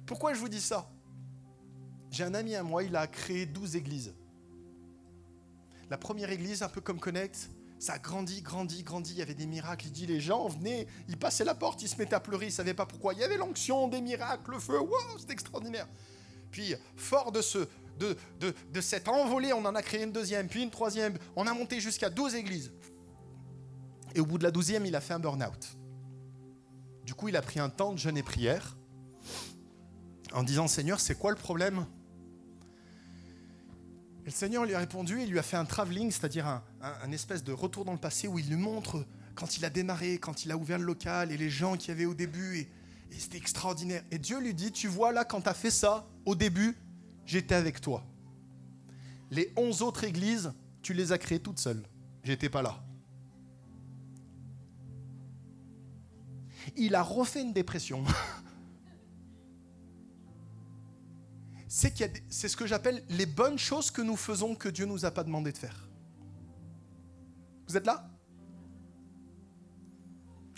Pourquoi 0.07 0.34
je 0.34 0.39
vous 0.39 0.49
dis 0.49 0.59
ça? 0.59 0.89
J'ai 2.09 2.24
un 2.24 2.34
ami 2.34 2.55
à 2.55 2.63
moi, 2.63 2.82
il 2.84 2.95
a 2.95 3.05
créé 3.05 3.45
12 3.45 3.76
églises. 3.76 4.15
La 5.91 5.99
première 5.99 6.32
église, 6.32 6.63
un 6.63 6.67
peu 6.67 6.82
comme 6.82 6.99
Connect, 6.99 7.51
ça 7.78 7.93
a 7.93 7.99
grandi, 7.99 8.41
grandi, 8.41 8.82
grandi. 8.82 9.11
Il 9.11 9.20
y 9.20 9.22
avait 9.22 9.36
des 9.36 9.45
miracles. 9.45 9.86
Il 9.86 9.91
dit 9.91 10.07
les 10.07 10.20
gens 10.20 10.47
venaient, 10.47 10.88
ils 11.07 11.17
passaient 11.17 11.45
la 11.45 11.53
porte, 11.53 11.84
ils 11.84 11.88
se 11.88 11.97
mettaient 11.97 12.15
à 12.15 12.20
pleurer, 12.20 12.45
ils 12.45 12.49
ne 12.49 12.53
savaient 12.53 12.74
pas 12.74 12.88
pourquoi. 12.88 13.13
Il 13.13 13.20
y 13.20 13.24
avait 13.24 13.38
l'onction, 13.38 13.88
des 13.88 14.01
miracles, 14.01 14.49
le 14.49 14.59
feu. 14.59 14.80
Wow, 14.80 15.20
c'est 15.20 15.30
extraordinaire. 15.30 15.88
Puis, 16.49 16.74
fort 16.95 17.32
de, 17.32 17.41
ce, 17.41 17.59
de, 17.99 18.17
de, 18.39 18.55
de 18.74 18.82
cette 18.82 19.07
envolée, 19.07 19.53
on 19.53 19.63
en 19.63 19.76
a 19.76 19.84
créé 19.84 20.03
une 20.03 20.11
deuxième, 20.11 20.47
puis 20.47 20.63
une 20.63 20.72
troisième. 20.72 21.20
On 21.36 21.45
a 21.45 21.53
monté 21.53 21.80
jusqu'à 21.80 22.09
12 22.09 22.34
églises. 22.34 22.72
Et 24.15 24.20
au 24.20 24.26
bout 24.26 24.39
de 24.39 24.43
la 24.43 24.51
douzième, 24.51 24.88
il 24.88 24.95
a 24.95 25.01
fait 25.01 25.13
un 25.13 25.20
burn-out. 25.20 25.78
Du 27.10 27.16
coup, 27.16 27.28
il 27.28 27.36
a 27.36 27.41
pris 27.41 27.60
un 27.60 27.70
temps 27.70 27.91
de 27.91 27.97
jeûne 27.97 28.18
et 28.18 28.22
prière 28.22 28.78
en 30.32 30.43
disant 30.43 30.68
Seigneur, 30.68 30.99
c'est 30.99 31.16
quoi 31.16 31.32
le 31.32 31.38
problème? 31.38 31.88
Et 34.22 34.26
le 34.26 34.32
Seigneur 34.32 34.64
lui 34.64 34.76
a 34.76 34.78
répondu, 34.78 35.20
il 35.20 35.32
lui 35.32 35.39
a 35.39 35.41
fait 35.41 35.57
un 35.57 35.66
travelling, 35.66 36.12
c'est-à-dire 36.12 36.62
un, 36.82 37.12
espèce 37.12 37.43
de 37.43 37.51
retour 37.51 37.84
dans 37.84 37.93
le 37.93 37.97
passé 37.97 38.28
où 38.28 38.38
il 38.38 38.47
lui 38.47 38.57
montre 38.57 39.07
quand 39.34 39.57
il 39.57 39.66
a 39.66 39.72
démarré, 39.72 40.20
quand 40.20 40.45
il 40.45 40.51
a 40.51 40.57
ouvert 40.57 40.78
le 40.78 40.86
local 40.86 41.32
et 41.32 41.38
les 41.38 41.49
gens 41.49 41.78
qu'il 41.78 41.89
y 41.89 41.91
avait 41.93 42.05
au 42.05 42.14
début. 42.14 42.60
Et, 42.60 42.70
c'était 43.18 43.38
extraordinaire. 43.38 44.03
Et 44.12 44.20
Dieu 44.20 44.39
lui 44.39 44.53
dit 44.53 44.72
Tu 44.72 44.88
vois, 44.88 45.12
là, 45.12 45.26
quand 45.26 45.41
tu 45.41 45.49
as 45.49 45.55
fait 45.55 45.72
ça, 45.72 46.07
au 46.28 46.36
début, 46.36 46.78
j'étais 47.26 47.55
avec 47.55 47.82
toi. 47.82 48.05
Les 49.32 49.51
11 49.57 49.82
autres 49.82 50.03
églises, 50.03 50.53
tu 50.84 50.93
les 50.93 51.12
as 51.12 51.18
créées 51.18 51.39
toutes 51.39 51.57
seules. 51.57 51.82
J'étais 52.24 52.49
pas 52.49 52.62
là. 52.62 52.84
Il 56.76 56.95
a 56.95 57.03
refait 57.03 57.41
une 57.41 57.53
dépression. 57.53 58.03
c'est 61.67 62.47
ce 62.47 62.57
que 62.57 62.65
j'appelle 62.65 63.03
les 63.09 63.26
bonnes 63.26 63.59
choses 63.59 63.91
que 63.91 64.01
nous 64.01 64.15
faisons 64.15 64.55
que 64.55 64.70
Dieu 64.70 64.86
nous 64.86 65.05
a 65.05 65.11
pas 65.11 65.24
demandé 65.24 65.51
de 65.51 65.57
faire. 65.57 65.88
Vous 67.67 67.78
êtes 67.78 67.86
là? 67.86 68.09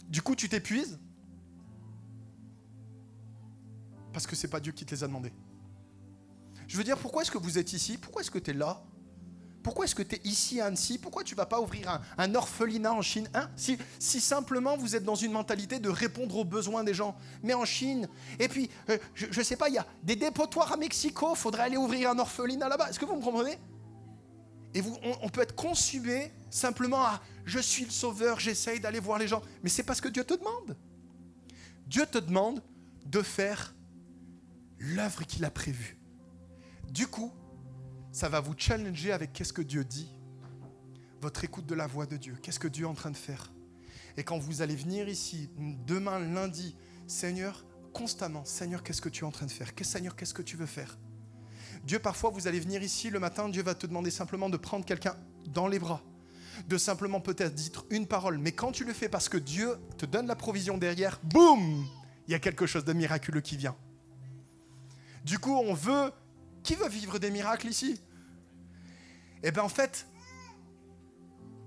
Du 0.08 0.22
coup, 0.22 0.36
tu 0.36 0.48
t'épuises? 0.48 1.00
Parce 4.14 4.26
que 4.28 4.36
c'est 4.36 4.48
pas 4.48 4.60
Dieu 4.60 4.72
qui 4.72 4.86
te 4.86 4.96
les 4.96 5.04
a 5.04 5.08
demandés. 5.08 5.34
Je 6.68 6.78
veux 6.78 6.84
dire, 6.84 6.98
pourquoi 6.98 7.22
est-ce 7.22 7.32
que 7.32 7.38
vous 7.38 7.58
êtes 7.58 7.74
ici? 7.74 7.98
Pourquoi 7.98 8.22
est-ce 8.22 8.32
que 8.32 8.40
tu 8.40 8.52
es 8.52 8.54
là? 8.54 8.82
Pourquoi 9.64 9.86
est-ce 9.86 9.96
que 9.96 10.04
tu 10.04 10.16
es 10.16 10.22
ici 10.24 10.60
à 10.60 10.66
Annecy? 10.66 10.98
Pourquoi 10.98 11.24
tu 11.24 11.36
vas 11.36 11.46
pas 11.46 11.62
ouvrir 11.62 12.02
un, 12.18 12.36
orphelinat 12.36 12.94
en 12.94 13.02
Chine 13.02 13.30
hein? 13.34 13.50
Si, 13.56 13.78
si, 14.00 14.20
simplement 14.20 14.76
vous 14.76 14.96
êtes 14.96 15.04
dans 15.04 15.16
une 15.16 15.32
mentalité 15.32 15.80
de 15.80 15.90
répondre 15.90 16.36
aux 16.36 16.46
besoins 16.46 16.84
des 16.84 16.94
gens. 16.94 17.16
Mais 17.44 17.54
en 17.54 17.66
Chine, 17.66 18.08
et 18.40 18.48
puis, 18.48 18.70
euh, 18.90 18.98
je 19.14 19.28
ne 19.38 19.44
sais 19.44 19.56
pas, 19.56 19.70
il 19.70 19.76
y 19.76 19.78
a 19.78 19.86
des 20.04 20.16
dépotoirs 20.16 20.72
à 20.72 20.78
Mexico, 20.78 21.36
faudrait 21.36 21.64
aller 21.64 21.78
ouvrir 21.78 22.10
un 22.10 22.20
orphelinat 22.20 22.70
là-bas. 22.70 22.90
Est-ce 22.90 23.00
que 23.00 23.06
vous 23.06 23.16
me 23.16 23.24
comprenez? 23.24 23.58
Et 24.74 24.82
vous, 24.82 24.98
on, 25.22 25.30
peut 25.30 25.42
être 25.42 25.56
consumé 25.56 26.32
simplement 26.50 27.04
à 27.04 27.22
je 27.46 27.60
suis 27.60 27.84
le 27.84 27.92
sauveur, 27.92 28.40
j'essaye 28.40 28.80
d'aller 28.80 29.00
voir 29.00 29.20
les 29.20 29.28
gens. 29.28 29.42
Mais 29.64 29.70
c'est 29.70 29.84
parce 29.84 30.00
que 30.00 30.08
Dieu 30.08 30.24
te 30.24 30.34
demande. 30.34 30.78
Dieu 31.88 32.06
te 32.06 32.18
demande 32.18 32.64
de 33.06 33.22
faire 33.22 33.76
l'œuvre 34.80 35.26
qu'il 35.26 35.44
a 35.44 35.52
prévue. 35.52 35.98
Du 36.90 37.08
coup, 37.08 37.32
ça 38.12 38.30
va 38.30 38.40
vous 38.40 38.54
challenger 38.58 39.12
avec 39.12 39.34
qu'est-ce 39.34 39.54
que 39.54 39.62
Dieu 39.62 39.84
dit, 39.84 40.10
votre 41.22 41.44
écoute 41.44 41.66
de 41.66 41.76
la 41.76 41.88
voix 41.88 42.06
de 42.06 42.18
Dieu, 42.18 42.36
qu'est-ce 42.42 42.60
que 42.60 42.68
Dieu 42.68 42.86
est 42.86 42.90
en 42.90 42.94
train 42.94 43.12
de 43.12 43.18
faire. 43.18 43.52
Et 44.18 44.24
quand 44.24 44.38
vous 44.38 44.62
allez 44.62 44.76
venir 44.76 45.08
ici, 45.08 45.50
demain, 45.88 46.20
lundi, 46.20 46.76
Seigneur, 47.08 47.66
constamment, 47.94 48.44
Seigneur, 48.44 48.84
qu'est-ce 48.84 49.02
que 49.02 49.10
tu 49.10 49.24
es 49.24 49.28
en 49.28 49.32
train 49.32 49.46
de 49.46 49.52
faire? 49.52 49.72
Seigneur, 49.82 50.16
qu'est-ce 50.16 50.34
que 50.34 50.42
tu 50.42 50.58
veux 50.58 50.66
faire? 50.66 50.98
Dieu, 51.86 52.00
parfois, 52.00 52.30
vous 52.30 52.48
allez 52.48 52.60
venir 52.60 52.84
ici 52.84 53.10
le 53.10 53.20
matin, 53.20 53.50
Dieu 53.50 53.64
va 53.64 53.76
te 53.76 53.88
demander 53.88 54.12
simplement 54.12 54.50
de 54.50 54.58
prendre 54.58 54.86
quelqu'un 54.86 55.16
dans 55.48 55.68
les 55.68 55.80
bras, 55.80 56.02
de 56.68 56.78
simplement 56.78 57.22
peut-être 57.22 57.56
dire 57.56 57.86
une 57.90 58.08
parole. 58.08 58.38
Mais 58.38 58.52
quand 58.52 58.72
tu 58.72 58.84
le 58.84 58.94
fais 58.94 59.10
parce 59.10 59.30
que 59.30 59.38
Dieu 59.38 59.78
te 59.98 60.06
donne 60.06 60.28
la 60.28 60.36
provision 60.36 60.78
derrière, 60.78 61.20
boum, 61.24 61.86
il 62.28 62.32
y 62.32 62.36
a 62.36 62.40
quelque 62.40 62.66
chose 62.66 62.86
de 62.86 62.94
miraculeux 62.94 63.42
qui 63.42 63.58
vient. 63.58 63.76
Du 65.24 65.40
coup, 65.40 65.56
on 65.56 65.74
veut 65.74 66.12
qui 66.64 66.76
veut 66.76 66.90
vivre 66.90 67.20
des 67.20 67.32
miracles 67.32 67.68
ici? 67.68 68.00
Eh 69.44 69.52
bien 69.52 69.64
en 69.64 69.70
fait, 69.70 70.08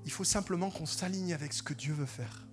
il 0.04 0.12
faut 0.12 0.24
simplement 0.24 0.70
qu'on 0.70 0.86
s'aligne 0.86 1.32
avec 1.34 1.52
ce 1.52 1.62
que 1.62 1.74
Dieu 1.74 1.92
veut 1.92 2.06
faire. 2.06 2.46